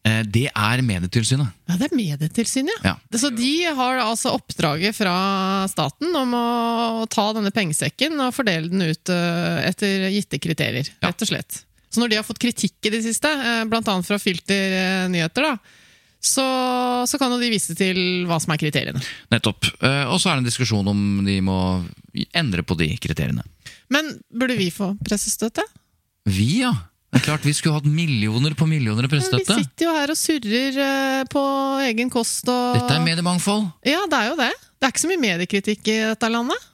Eh, 0.07 0.21
det 0.25 0.47
er 0.49 0.81
Medietilsynet. 0.85 1.51
Ja, 1.69 1.77
Det 1.77 1.89
er 1.91 1.95
Medietilsynet, 1.95 2.83
ja. 2.83 2.95
Ja. 2.95 3.17
Så 3.19 3.29
de 3.35 3.51
har 3.77 3.99
altså 4.01 4.33
oppdraget 4.37 4.95
fra 4.97 5.13
staten 5.69 6.15
om 6.15 6.33
å 6.33 7.05
ta 7.11 7.29
denne 7.35 7.51
pengesekken 7.53 8.15
og 8.23 8.33
fordele 8.35 8.71
den 8.71 8.85
ut 8.87 9.11
eh, 9.13 9.67
etter 9.69 10.07
gitte 10.13 10.39
kriterier, 10.41 10.89
rett 11.03 11.25
og 11.25 11.31
slett. 11.31 11.63
Så 11.89 12.01
når 12.01 12.09
de 12.11 12.19
har 12.19 12.25
fått 12.25 12.41
kritikk 12.41 12.85
i 12.85 12.93
det 12.93 13.01
siste, 13.03 13.29
bl.a. 13.33 13.65
blant 13.69 13.87
annet 13.91 14.07
fra 14.07 14.19
Filter 14.21 14.75
eh, 14.77 15.05
Nyheter, 15.11 15.49
da, 15.49 15.78
så, 16.19 16.45
så 17.07 17.19
kan 17.19 17.31
jo 17.31 17.39
de 17.39 17.51
vise 17.51 17.75
til 17.79 17.99
hva 18.27 18.39
som 18.43 18.51
er 18.53 18.59
kriteriene. 18.59 19.01
Nettopp. 19.31 19.69
Eh, 19.79 20.05
og 20.11 20.19
så 20.19 20.31
er 20.31 20.37
det 20.37 20.43
en 20.43 20.49
diskusjon 20.49 20.91
om 20.91 21.01
de 21.25 21.39
må 21.45 21.59
endre 22.35 22.65
på 22.67 22.75
de 22.79 22.91
kriteriene. 22.99 23.45
Men 23.93 24.11
burde 24.29 24.57
vi 24.59 24.67
få 24.73 24.91
pressestøtte? 25.05 25.63
Vi, 26.29 26.61
ja. 26.65 26.73
Det 27.09 27.23
er 27.23 27.25
klart 27.25 27.45
Vi 27.47 27.55
skulle 27.57 27.79
hatt 27.79 27.87
millioner 27.89 28.53
på 28.53 28.67
millioner 28.69 29.07
i 29.07 29.09
Vi 29.09 29.21
sitter 29.25 29.87
jo 29.87 29.93
her 29.95 30.11
og 30.13 30.17
surrer 30.19 30.75
eh, 30.83 31.21
på 31.31 31.41
egen 31.87 32.11
kost 32.13 32.45
og 32.51 32.75
Dette 32.77 32.99
er 32.99 33.05
mediemangfold. 33.05 33.71
Ja, 33.87 34.03
det 34.11 34.19
er 34.19 34.27
jo 34.29 34.35
det. 34.37 34.51
Det 34.77 34.85
er 34.85 34.93
ikke 34.93 35.05
så 35.05 35.09
mye 35.09 35.23
mediekritikk 35.23 35.89
i 35.89 35.97
dette 36.11 36.29
landet. 36.29 36.67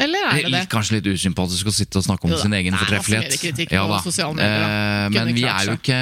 Eller 0.00 0.26
er 0.30 0.40
det 0.46 0.52
det? 0.54 0.62
Kanskje 0.72 0.96
litt 0.98 1.08
usympatisk 1.12 1.68
å 1.68 1.74
sitte 1.74 2.00
og 2.00 2.06
snakke 2.06 2.24
om 2.28 2.32
Jo 2.32 2.40
sin 2.40 2.54
egen 2.56 2.76
fortreffelighet. 2.80 3.68
Ja. 3.70 3.84
Eh, 4.00 5.06
men 5.12 5.34
vi 5.36 5.44
er 5.44 5.68
jo 5.68 5.76
ikke 5.76 6.00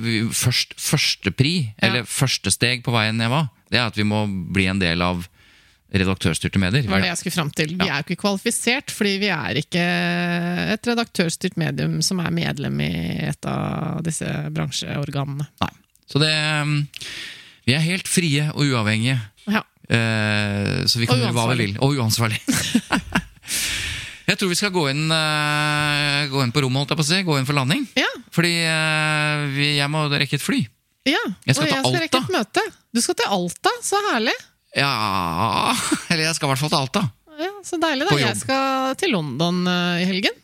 vi- 0.00 0.22
først, 0.32 0.74
Førstepri, 0.80 1.54
eller 1.78 2.08
første 2.08 2.50
steg 2.54 2.82
på 2.86 2.94
veien 2.94 3.20
hva? 3.20 3.48
Det 3.70 3.78
er 3.80 3.86
at 3.86 3.96
vi 3.96 4.06
må 4.06 4.24
bli 4.52 4.66
en 4.70 4.78
del 4.80 5.02
av 5.02 5.26
redaktørstyrte 5.94 6.58
medier. 6.58 6.86
Var 6.90 7.04
det 7.04 7.10
jeg 7.12 7.20
skulle 7.20 7.36
fram 7.36 7.50
til. 7.54 7.76
Vi 7.78 7.86
er 7.86 8.00
jo 8.00 8.06
ikke 8.08 8.20
kvalifisert, 8.24 8.90
fordi 8.90 9.12
vi 9.22 9.28
er 9.30 9.60
ikke 9.60 9.84
et 10.74 10.88
redaktørstyrt 10.90 11.58
medium 11.60 12.00
som 12.02 12.22
er 12.24 12.34
medlem 12.34 12.80
i 12.82 12.90
et 13.28 13.46
av 13.46 14.02
disse 14.06 14.26
bransjeorganene. 14.54 15.46
Nei. 15.62 15.70
Så 16.10 16.20
det 16.20 16.32
um, 16.62 16.88
Vi 17.64 17.72
er 17.72 17.80
helt 17.80 18.08
frie 18.10 18.50
og 18.52 18.66
uavhengige. 18.66 19.20
Ja. 19.48 19.62
Eh, 19.88 20.84
så 20.88 21.00
vi 21.00 21.06
kan 21.08 21.20
gjøre 21.20 21.32
hva 21.36 21.46
vi 21.52 21.60
vil. 21.62 21.78
Og 21.84 21.96
uansvarlig. 22.00 22.40
jeg 24.28 24.38
tror 24.40 24.50
vi 24.50 24.58
skal 24.58 24.72
gå 24.74 24.86
inn, 24.92 25.04
uh, 25.12 26.24
gå 26.32 26.44
inn 26.44 26.54
på 26.54 26.62
rommet, 26.64 26.82
holdt 26.82 26.94
jeg 26.94 27.00
på 27.00 27.04
å 27.04 27.08
si. 27.10 27.20
Gå 27.26 27.36
inn 27.40 27.48
for 27.48 27.58
landing. 27.58 27.84
Ja. 27.98 28.08
Fordi 28.34 28.54
uh, 28.64 29.44
vi, 29.54 29.74
jeg 29.78 29.90
må 29.92 30.06
rekke 30.12 30.38
et 30.38 30.44
fly. 30.44 30.62
ja. 31.08 31.20
Jeg 31.44 31.58
skal 31.58 31.68
og 31.68 31.74
jeg 31.74 31.84
skal 31.84 32.00
rekke 32.06 32.22
et 32.24 32.34
møte. 32.38 32.64
Du 32.94 33.02
skal 33.04 33.18
til 33.20 33.36
Alta, 33.36 33.74
så 33.84 34.00
herlig! 34.12 34.34
Ja 34.74 34.90
Eller 36.10 36.24
jeg 36.24 36.34
skal 36.34 36.48
i 36.48 36.50
hvert 36.50 36.62
fall 36.64 36.72
til 36.72 36.80
Alta. 36.80 37.04
Ja, 37.38 37.50
Så 37.66 37.78
deilig, 37.82 38.08
da. 38.08 38.16
Jeg 38.18 38.38
skal 38.38 38.96
til 38.98 39.14
London 39.14 39.64
uh, 39.66 40.00
i 40.02 40.06
helgen. 40.08 40.34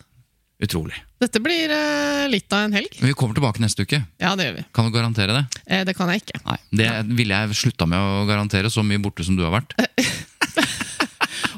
Utrolig. 0.60 0.98
Dette 1.20 1.40
blir 1.40 1.72
uh, 1.72 2.26
litt 2.28 2.52
av 2.52 2.66
en 2.66 2.74
helg. 2.76 2.98
Men 3.00 3.10
vi 3.12 3.16
kommer 3.16 3.36
tilbake 3.36 3.62
neste 3.62 3.86
uke. 3.86 4.02
Ja, 4.20 4.34
det 4.36 4.48
gjør 4.48 4.58
vi. 4.58 4.64
Kan 4.76 4.88
du 4.88 4.92
garantere 4.94 5.36
det? 5.36 5.62
Eh, 5.66 5.82
det 5.88 5.94
kan 5.96 6.10
jeg 6.12 6.22
ikke. 6.22 6.40
Nei, 6.44 6.58
Det 6.82 6.88
ville 7.16 7.38
jeg 7.42 7.56
slutta 7.62 7.88
med 7.88 8.00
å 8.00 8.26
garantere, 8.28 8.72
så 8.72 8.84
mye 8.84 9.00
borte 9.00 9.24
som 9.24 9.38
du 9.38 9.44
har 9.46 9.54
vært. 9.56 9.72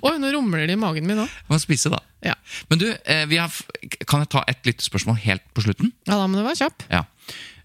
Oi, 0.03 0.17
nå 0.19 0.33
rumler 0.35 0.67
det 0.67 0.75
i 0.75 0.81
magen 0.81 1.07
min 1.07 1.21
òg. 1.23 1.31
Må 1.51 1.59
spise, 1.63 1.91
da. 1.93 2.01
Ja. 2.27 2.35
Men 2.71 2.81
du, 2.81 2.89
eh, 2.91 3.23
vi 3.31 3.39
har, 3.39 3.53
kan 4.11 4.25
jeg 4.25 4.31
ta 4.35 4.43
et 4.51 4.63
lyttespørsmål 4.67 5.21
helt 5.23 5.45
på 5.55 5.63
slutten? 5.63 5.93
Ja, 6.09 6.17
da 6.19 6.27
må 6.27 6.41
du 6.41 6.43
være 6.47 6.59
kjapp. 6.59 6.83
Ja. 6.91 7.05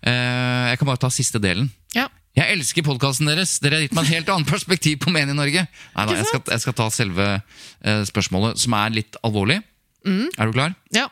Eh, 0.06 0.70
Jeg 0.72 0.78
kan 0.80 0.88
bare 0.92 1.02
ta 1.02 1.10
siste 1.14 1.42
delen. 1.42 1.72
Ja. 1.96 2.08
Jeg 2.38 2.54
elsker 2.60 2.86
podkasten 2.86 3.26
deres! 3.26 3.56
Dere 3.64 3.80
har 3.80 3.88
gitt 3.88 3.96
meg 3.98 4.06
et 4.06 4.14
helt 4.20 4.30
annet 4.30 4.50
perspektiv 4.52 5.00
på 5.02 5.10
Medie-Norge. 5.10 5.64
Nei 5.96 6.06
da, 6.06 6.14
jeg 6.20 6.28
skal, 6.30 6.44
jeg 6.54 6.62
skal 6.62 6.76
ta 6.78 6.86
selve 6.94 7.26
eh, 7.34 8.04
spørsmålet, 8.06 8.62
som 8.62 8.76
er 8.78 8.94
litt 8.94 9.18
alvorlig. 9.26 9.58
Mm. 10.06 10.28
Er 10.38 10.46
du 10.46 10.54
klar? 10.54 10.76
Ja. 10.94 11.08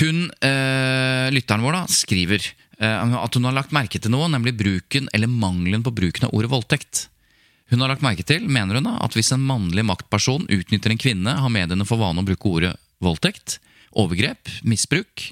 Hun, 0.00 0.24
eh, 0.40 1.28
lytteren 1.36 1.60
vår, 1.66 1.76
da, 1.82 1.84
skriver 1.92 2.48
at 2.82 3.36
hun 3.36 3.44
har 3.46 3.54
lagt 3.54 3.70
merke 3.70 4.00
til 4.02 4.10
noe, 4.10 4.26
nemlig 4.32 4.56
bruken 4.58 5.04
eller 5.14 5.28
mangelen 5.30 5.84
på 5.86 5.92
bruken 5.94 6.24
av 6.26 6.32
ordet 6.34 6.48
voldtekt. 6.50 7.04
Hun 7.72 7.80
har 7.80 7.88
lagt 7.88 8.04
merke 8.04 8.24
til, 8.28 8.44
mener 8.52 8.76
hun 8.76 8.84
da, 8.84 8.98
at 9.00 9.14
hvis 9.16 9.32
en 9.32 9.44
mannlig 9.48 9.84
maktperson 9.88 10.44
utnytter 10.52 10.92
en 10.92 11.00
kvinne, 11.00 11.32
har 11.40 11.52
mediene 11.52 11.86
for 11.88 11.96
vane 12.02 12.20
å 12.20 12.26
bruke 12.28 12.50
ordet 12.50 12.74
voldtekt, 13.02 13.56
overgrep, 13.96 14.50
misbruk. 14.68 15.30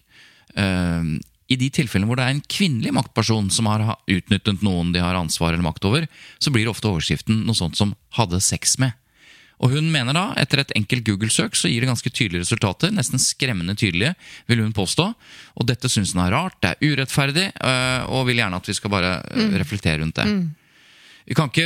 Eh, 0.56 1.10
I 1.50 1.58
de 1.60 1.68
tilfellene 1.74 2.08
hvor 2.08 2.16
det 2.16 2.24
er 2.24 2.36
en 2.36 2.44
kvinnelig 2.48 2.94
maktperson 2.96 3.50
som 3.52 3.68
har 3.68 3.84
utnyttet 4.08 4.64
noen 4.64 4.94
de 4.94 5.02
har 5.04 5.18
ansvar 5.18 5.52
eller 5.52 5.66
makt 5.66 5.84
over, 5.90 6.08
så 6.40 6.52
blir 6.54 6.70
ofte 6.70 6.88
overskriften 6.88 7.44
noe 7.44 7.58
sånt 7.58 7.76
som 7.76 7.94
'hadde 8.16 8.40
sex 8.40 8.78
med'. 8.78 8.96
Og 9.60 9.74
hun 9.74 9.90
mener 9.92 10.16
da, 10.16 10.32
etter 10.40 10.62
et 10.62 10.72
enkelt 10.74 11.04
Google-søk, 11.04 11.52
så 11.52 11.68
gir 11.68 11.82
det 11.82 11.90
ganske 11.90 12.08
tydelige 12.10 12.46
resultater. 12.46 12.88
Nesten 12.90 13.20
skremmende 13.20 13.76
tydelige, 13.76 14.14
vil 14.48 14.62
hun 14.64 14.72
påstå. 14.72 15.14
Og 15.60 15.66
dette 15.68 15.90
syns 15.92 16.14
hun 16.14 16.24
er 16.24 16.32
rart, 16.32 16.56
det 16.62 16.70
er 16.70 16.80
urettferdig, 16.80 17.52
øh, 17.60 18.08
og 18.08 18.26
vil 18.26 18.40
gjerne 18.40 18.56
at 18.56 18.66
vi 18.66 18.72
skal 18.72 18.90
bare 18.90 19.22
øh, 19.36 19.50
Mm. 19.50 19.58
reflektere 19.60 20.00
rundt 20.00 20.14
det. 20.14 20.26
Mm. 20.26 20.54
Vi 21.30 21.36
kan 21.38 21.46
ikke, 21.46 21.64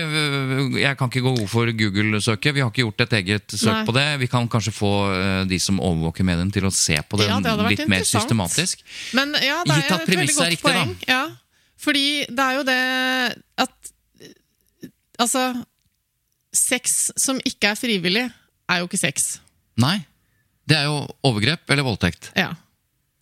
jeg 0.77 0.97
kan 1.01 1.09
ikke 1.09 1.23
gå 1.25 1.31
god 1.39 1.47
for 1.49 1.71
Google-søket. 1.73 2.53
Vi 2.53 2.61
har 2.61 2.69
ikke 2.69 2.83
gjort 2.83 3.01
et 3.07 3.15
eget 3.17 3.55
søk 3.57 3.71
Nei. 3.71 3.85
på 3.89 3.95
det. 3.97 4.05
Vi 4.21 4.27
kan 4.29 4.49
kanskje 4.53 4.75
få 4.77 4.91
øh, 5.09 5.47
de 5.49 5.59
som 5.63 5.79
overvåker 5.81 6.27
mediene, 6.29 6.53
til 6.53 6.67
å 6.69 6.73
se 6.75 6.99
på 7.01 7.17
det, 7.17 7.31
Ja, 7.31 7.39
det 7.41 7.55
litt 7.71 7.89
mer 7.89 8.05
systematisk. 8.05 8.85
Men 9.17 9.33
ja, 9.41 9.63
det 9.65 9.79
Gitt 9.79 9.89
er 9.89 9.97
at 9.97 10.05
et 10.05 10.13
veldig 10.13 10.19
premisset 10.19 10.45
er 10.45 10.53
riktig, 10.53 10.75
riktig, 10.77 11.09
da. 11.09 11.15
Ja, 11.15 11.65
fordi 11.81 12.05
det 12.29 12.45
er 12.45 12.59
jo 12.61 12.69
det 12.69 12.83
at 13.65 13.93
Altså, 15.15 15.41
sex 16.51 17.13
som 17.23 17.39
ikke 17.47 17.71
er 17.71 17.79
frivillig, 17.79 18.25
er 18.69 18.81
jo 18.83 18.89
ikke 18.89 18.99
sex. 18.99 19.37
Nei. 19.81 20.01
Det 20.67 20.77
er 20.77 20.89
jo 20.89 21.05
overgrep 21.25 21.71
eller 21.71 21.87
voldtekt. 21.87 22.33
Ja. 22.37 22.51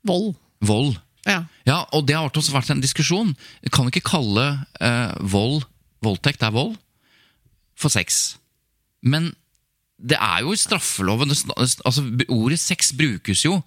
Vold. 0.08 0.32
Vold. 0.64 0.96
Ja. 1.28 1.42
Ja, 1.68 1.82
og 1.94 2.06
det 2.08 2.16
har 2.16 2.30
også 2.32 2.54
vært 2.54 2.72
en 2.72 2.82
diskusjon. 2.82 3.34
Vi 3.62 3.70
kan 3.70 3.86
ikke 3.90 4.02
kalle 4.08 4.46
eh, 4.80 5.12
vold 5.20 5.66
voldtekt 6.02 6.42
er 6.42 6.54
vold 6.54 6.76
for 7.78 7.92
sex. 7.92 8.36
Men 9.02 9.32
det 10.02 10.18
er 10.18 10.42
jo 10.42 10.52
i 10.54 10.58
straffeloven 10.58 11.30
altså, 11.30 12.02
Ordet 12.28 12.58
sex 12.60 12.90
brukes 12.98 13.44
jo. 13.46 13.60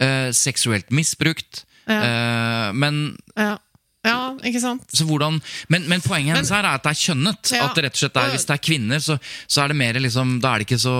Eh, 0.00 0.30
seksuelt 0.34 0.90
misbrukt. 0.94 1.64
Eh, 1.88 2.72
men 2.72 3.16
Ja. 3.36 3.58
ja, 4.04 4.16
ikke 4.44 4.60
sant? 4.60 4.88
så 4.92 5.04
hvordan, 5.04 5.40
men, 5.68 5.84
men 5.88 6.00
poenget 6.00 6.34
hennes 6.36 6.50
her 6.50 6.64
er 6.64 6.78
at 6.78 6.84
det 6.86 6.94
er 6.94 7.02
kjønnet. 7.02 7.52
Ja. 7.52 7.68
At 7.68 7.76
det 7.76 7.84
rett 7.86 7.98
og 7.98 8.02
slett 8.02 8.16
er, 8.20 8.32
Hvis 8.32 8.48
det 8.48 8.56
er 8.56 8.64
kvinner, 8.64 9.04
så, 9.04 9.18
så 9.46 9.64
er 9.64 9.72
det 9.72 9.76
mer 9.80 10.00
liksom, 10.00 10.38
da 10.40 10.54
er 10.54 10.62
det 10.64 10.68
ikke 10.70 10.82
så 10.82 10.96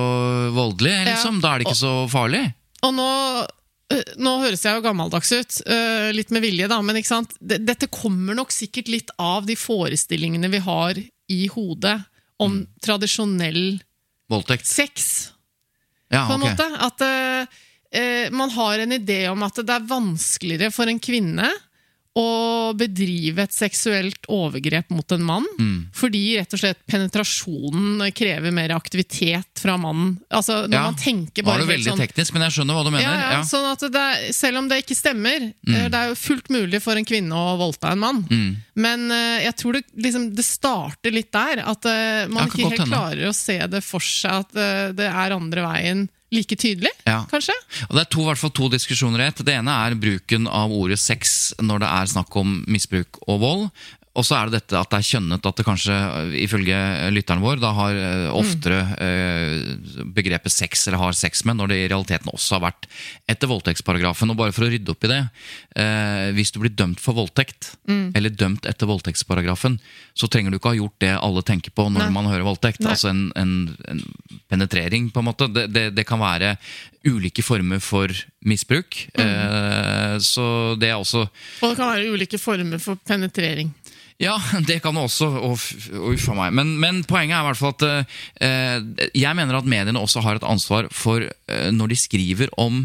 voldelig. 0.54 0.94
Liksom. 1.10 1.40
Da 1.40 1.54
er 1.54 1.58
det 1.62 1.68
ikke 1.68 1.80
så 1.80 1.94
farlig. 2.12 2.44
Og 2.84 2.92
nå, 2.94 3.10
nå 4.16 4.32
høres 4.40 4.62
jeg 4.64 4.78
jo 4.78 4.82
gammeldags 4.84 5.30
ut, 5.32 5.58
øh, 5.68 6.08
litt 6.16 6.30
med 6.34 6.42
vilje, 6.42 6.68
da, 6.70 6.80
men 6.82 6.96
ikke 6.96 7.10
sant? 7.10 7.34
Dette 7.40 7.86
kommer 7.92 8.34
nok 8.38 8.50
sikkert 8.54 8.88
litt 8.88 9.10
av 9.20 9.46
de 9.46 9.56
forestillingene 9.58 10.50
vi 10.50 10.58
har 10.64 10.98
i 11.28 11.46
hodet 11.52 11.98
om 12.40 12.60
Mm. 12.60 12.66
tradisjonell 12.82 13.80
Voldtekt. 14.28 14.66
sex. 14.66 15.30
Ja, 16.10 16.26
på 16.26 16.34
en 16.34 16.42
okay. 16.42 16.56
måte. 16.56 16.66
At 16.80 17.00
øh, 17.00 18.32
man 18.32 18.50
har 18.50 18.78
en 18.78 18.92
idé 18.92 19.28
om 19.30 19.42
at 19.42 19.54
det 19.54 19.70
er 19.70 19.86
vanskeligere 19.86 20.72
for 20.72 20.90
en 20.90 20.98
kvinne 20.98 21.50
å 22.14 22.72
bedrive 22.78 23.42
et 23.42 23.54
seksuelt 23.54 24.28
overgrep 24.30 24.90
mot 24.94 25.12
en 25.16 25.22
mann. 25.26 25.46
Mm. 25.58 25.88
Fordi 25.98 26.20
rett 26.38 26.52
og 26.54 26.60
slett 26.60 26.78
penetrasjonen 26.86 28.04
krever 28.14 28.54
mer 28.54 28.70
aktivitet 28.76 29.58
fra 29.58 29.74
mannen. 29.80 30.18
Altså 30.30 30.64
Når 30.68 30.76
Ja. 30.78 30.82
man 30.84 30.94
tenker 30.94 31.42
bare 31.42 31.62
er 31.62 31.66
du 31.66 31.72
veldig 31.72 31.90
sånn 31.90 31.98
teknisk, 31.98 32.32
men 32.32 32.42
jeg 32.46 32.52
skjønner 32.54 32.74
hva 32.78 32.84
du 32.84 32.90
mener. 32.90 33.02
ja, 33.02 33.30
ja. 33.32 33.42
Sånn 33.42 33.66
at 33.72 33.80
det 33.80 34.04
er, 34.04 34.32
selv 34.32 34.58
om 34.58 34.68
det 34.68 34.84
ikke 34.84 34.94
stemmer, 34.96 35.52
Mm. 35.66 35.74
eh, 35.74 35.88
det 35.88 35.94
er 35.94 36.08
jo 36.08 36.14
fullt 36.14 36.48
mulig 36.50 36.80
for 36.82 36.94
en 36.96 37.04
kvinne 37.04 37.32
å 37.34 37.58
voldta 37.58 37.90
en 37.92 37.98
mann. 37.98 38.22
Mm. 38.30 38.56
Men 38.76 39.10
uh, 39.10 39.40
jeg 39.42 39.56
tror 39.56 39.72
det, 39.72 39.84
liksom, 39.96 40.34
det 40.34 40.44
starter 40.44 41.10
litt 41.12 41.32
der. 41.32 41.62
At 41.66 41.84
uh, 41.84 42.26
man 42.28 42.48
ikke 42.48 42.70
helt 42.70 42.88
klarer 42.88 43.28
å 43.28 43.34
se 43.34 43.58
det 43.66 43.82
for 43.82 44.00
seg 44.00 44.30
at 44.30 44.54
uh, 44.54 44.92
det 44.92 45.06
er 45.10 45.34
andre 45.34 45.62
veien 45.62 46.08
like 46.34 46.56
tydelig, 46.60 46.90
Ja. 47.06 47.24
kanskje? 47.30 47.54
Og 47.88 47.96
Det 47.96 48.02
er 48.06 48.10
to, 48.10 48.24
hvert 48.26 48.38
fall 48.40 48.50
to 48.50 48.68
diskusjoner 48.68 49.20
i 49.20 49.28
ett. 49.28 49.44
Det 49.44 49.54
ene 49.54 49.70
er 49.86 49.94
bruken 49.94 50.46
av 50.50 50.70
ordet 50.74 50.98
sex 50.98 51.54
når 51.62 51.80
det 51.84 51.88
er 51.88 52.06
snakk 52.14 52.36
om 52.36 52.64
misbruk 52.68 53.20
og 53.28 53.40
vold. 53.40 53.70
Og 54.14 54.26
så 54.26 54.36
er 54.38 54.46
det 54.50 54.60
dette 54.60 54.78
at 54.78 54.90
det 54.92 55.00
er 55.00 55.08
kjønnet, 55.08 55.46
at 55.46 55.58
det 55.58 55.66
kanskje, 55.66 55.94
ifølge 56.38 56.76
lytteren 57.14 57.42
vår, 57.42 57.58
da 57.62 57.72
har 57.74 57.98
øh, 57.98 58.26
oftere 58.38 58.80
mm. 58.94 60.12
begrepet 60.14 60.54
sex 60.54 60.86
eller 60.86 61.02
har 61.02 61.18
sex 61.18 61.42
med, 61.48 61.58
når 61.58 61.72
det 61.72 61.78
i 61.82 61.88
realiteten 61.90 62.30
også 62.30 62.58
har 62.58 62.64
vært 62.68 62.86
etter 63.30 63.50
voldtektsparagrafen. 63.50 64.30
Og 64.30 64.38
bare 64.38 64.54
for 64.54 64.66
å 64.66 64.70
rydde 64.70 64.94
opp 64.94 65.08
i 65.08 65.10
det, 65.10 65.20
øh, 65.82 66.28
hvis 66.38 66.54
du 66.54 66.60
blir 66.62 66.74
dømt 66.74 67.02
for 67.02 67.18
voldtekt, 67.18 67.72
Mm. 67.84 68.14
eller 68.16 68.32
dømt 68.32 68.64
etter 68.64 68.88
voldtektsparagrafen, 68.88 69.74
så 70.16 70.28
trenger 70.30 70.50
du 70.50 70.56
ikke 70.56 70.70
ha 70.72 70.78
gjort 70.78 71.00
det 71.02 71.10
alle 71.18 71.42
tenker 71.44 71.74
på 71.74 71.84
når 71.90 72.06
Nei. 72.06 72.12
man 72.14 72.28
hører 72.30 72.46
voldtekt. 72.46 72.80
Nei. 72.80 72.94
Altså 72.94 73.10
en, 73.10 73.26
en, 73.36 73.52
en 73.90 74.00
penetrering, 74.48 75.10
på 75.12 75.20
en 75.20 75.28
måte. 75.28 75.48
Det, 75.52 75.66
det, 75.74 75.84
det 75.98 76.06
kan 76.08 76.22
være 76.22 76.54
ulike 77.04 77.44
former 77.44 77.82
for 77.84 78.12
misbruk. 78.48 78.96
Mm. 79.18 79.24
Eh, 79.24 80.16
så 80.24 80.46
det 80.80 80.90
er 80.92 80.96
også 80.96 81.26
Og 81.26 81.66
det 81.68 81.76
kan 81.76 81.92
være 81.92 82.14
ulike 82.14 82.40
former 82.40 82.80
for 82.80 83.00
penetrering. 83.04 83.74
Ja, 84.22 84.36
det 84.68 84.80
kan 84.82 84.94
det 84.94 85.04
også. 85.08 85.28
og 85.42 85.58
Uff 86.12 86.28
a 86.30 86.36
meg. 86.38 86.54
Men, 86.54 86.74
men 86.82 87.02
poenget 87.08 87.36
er 87.36 87.42
i 87.42 87.48
hvert 87.48 87.60
fall 87.60 87.74
at 87.74 87.86
eh, 88.46 89.08
jeg 89.14 89.38
mener 89.38 89.58
at 89.58 89.68
mediene 89.68 90.00
også 90.00 90.22
har 90.24 90.38
et 90.38 90.46
ansvar 90.46 90.90
for 90.94 91.24
eh, 91.26 91.70
når 91.74 91.94
de 91.94 91.98
skriver 91.98 92.52
om 92.60 92.84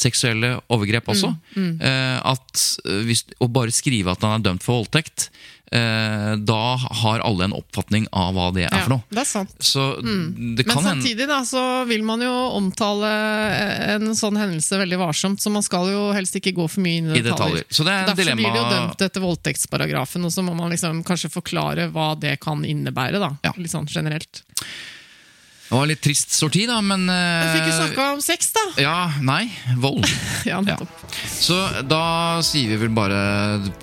seksuelle 0.00 0.54
overgrep 0.72 1.10
også. 1.12 1.32
Mm, 1.54 1.62
mm. 1.62 1.80
Eh, 1.84 2.18
at 2.32 2.66
eh, 2.86 3.02
hvis, 3.08 3.24
Å 3.40 3.50
bare 3.52 3.74
skrive 3.74 4.14
at 4.14 4.24
han 4.24 4.38
er 4.38 4.46
dømt 4.46 4.64
for 4.64 4.80
voldtekt, 4.80 5.28
eh, 5.28 5.59
da 5.70 6.76
har 7.02 7.20
alle 7.22 7.44
en 7.44 7.52
oppfatning 7.54 8.06
av 8.12 8.34
hva 8.34 8.48
det 8.52 8.64
er 8.66 8.72
Ja, 8.74 8.80
for 8.82 8.90
noe. 8.96 9.04
det 9.10 9.20
er 9.22 9.28
sant. 9.28 9.52
Så 9.62 9.84
Mm. 10.02 10.56
det 10.56 10.66
kan 10.66 10.82
Men 10.82 10.84
samtidig 11.02 11.28
da, 11.28 11.40
så 11.46 11.86
vil 11.86 12.02
man 12.02 12.20
jo 12.20 12.32
omtale 12.58 13.06
en 13.94 14.08
sånn 14.18 14.36
hendelse 14.36 14.78
veldig 14.80 14.98
varsomt, 14.98 15.38
så 15.40 15.50
man 15.50 15.62
skal 15.62 15.86
jo 15.92 16.12
helst 16.12 16.34
ikke 16.34 16.52
gå 16.56 16.68
for 16.68 16.80
mye 16.80 16.98
inn 16.98 17.10
i 17.14 17.18
I 17.18 17.22
detaljer. 17.22 17.62
detaljer. 17.62 17.64
Så 17.70 17.84
det 17.86 17.92
er 17.94 18.06
Derfor 18.06 18.22
dilemma- 18.24 18.36
blir 18.42 18.52
det 18.52 18.62
jo 18.62 18.70
dømt 18.74 19.00
etter 19.06 19.20
voldtektsparagrafen, 19.20 20.24
og 20.24 20.30
så 20.32 20.42
må 20.42 20.56
man 20.56 20.70
liksom 20.70 21.04
kanskje 21.04 21.30
forklare 21.30 21.90
hva 21.92 22.18
det 22.18 22.40
kan 22.40 22.62
innebære, 22.64 23.20
da. 23.20 23.30
Litt 23.56 23.70
sånn 23.70 23.86
generelt. 23.86 24.42
Det 25.70 25.76
var 25.78 25.86
litt 25.86 26.00
trist 26.02 26.32
sorti, 26.34 26.64
da, 26.66 26.80
men 26.82 27.04
Jeg 27.06 27.50
fikk 27.54 27.68
jo 27.68 27.70
eh, 27.70 27.76
snakka 27.78 28.06
om 28.16 28.22
sex, 28.24 28.48
da! 28.56 28.62
Ja, 28.82 28.94
nei, 29.22 29.44
vold. 29.78 30.02
Ja, 30.50 30.58
nettopp. 30.64 30.90
Så 31.30 31.54
da 31.86 32.40
sier 32.42 32.72
vi 32.72 32.78
vel 32.80 32.90
bare 32.96 33.20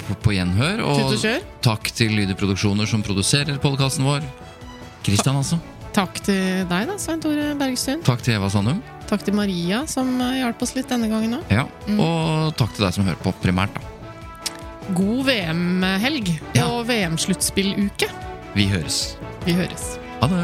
på, 0.01 0.17
på 0.25 0.33
gjenhør. 0.35 0.83
Og 0.83 1.15
og 1.15 1.23
takk 1.63 1.87
til 1.95 2.11
Lydeproduksjoner 2.17 2.89
som 2.91 3.05
produserer 3.07 3.55
podkasten 3.63 4.03
vår. 4.03 4.25
Kristian, 5.07 5.39
altså. 5.39 5.61
Takk 5.95 6.19
til 6.27 6.65
deg, 6.67 6.89
da, 6.91 6.97
Svein 6.99 7.23
Tore 7.23 7.53
Bergstuen. 7.57 8.03
Takk 8.05 8.19
til 8.25 8.35
Eva 8.35 8.51
Sandum. 8.51 8.83
Takk 9.07 9.23
til 9.23 9.37
Maria, 9.39 9.85
som 9.87 10.11
eh, 10.19 10.41
hjalp 10.41 10.67
oss 10.67 10.75
litt 10.75 10.91
denne 10.91 11.07
gangen 11.07 11.37
òg. 11.39 11.53
Ja. 11.55 11.63
Mm. 11.87 12.01
Og 12.03 12.51
takk 12.59 12.75
til 12.75 12.83
deg 12.83 12.97
som 12.99 13.07
hører 13.07 13.21
på, 13.23 13.31
primært. 13.45 13.79
da. 13.79 14.91
God 14.97 15.23
VM-helg 15.31 16.35
og 16.65 16.83
VM-sluttspilluke. 16.91 18.11
Vi 18.59 18.67
høres. 18.75 19.01
Vi 19.47 19.55
høres. 19.55 19.95
Ha 20.19 20.27
det! 20.31 20.43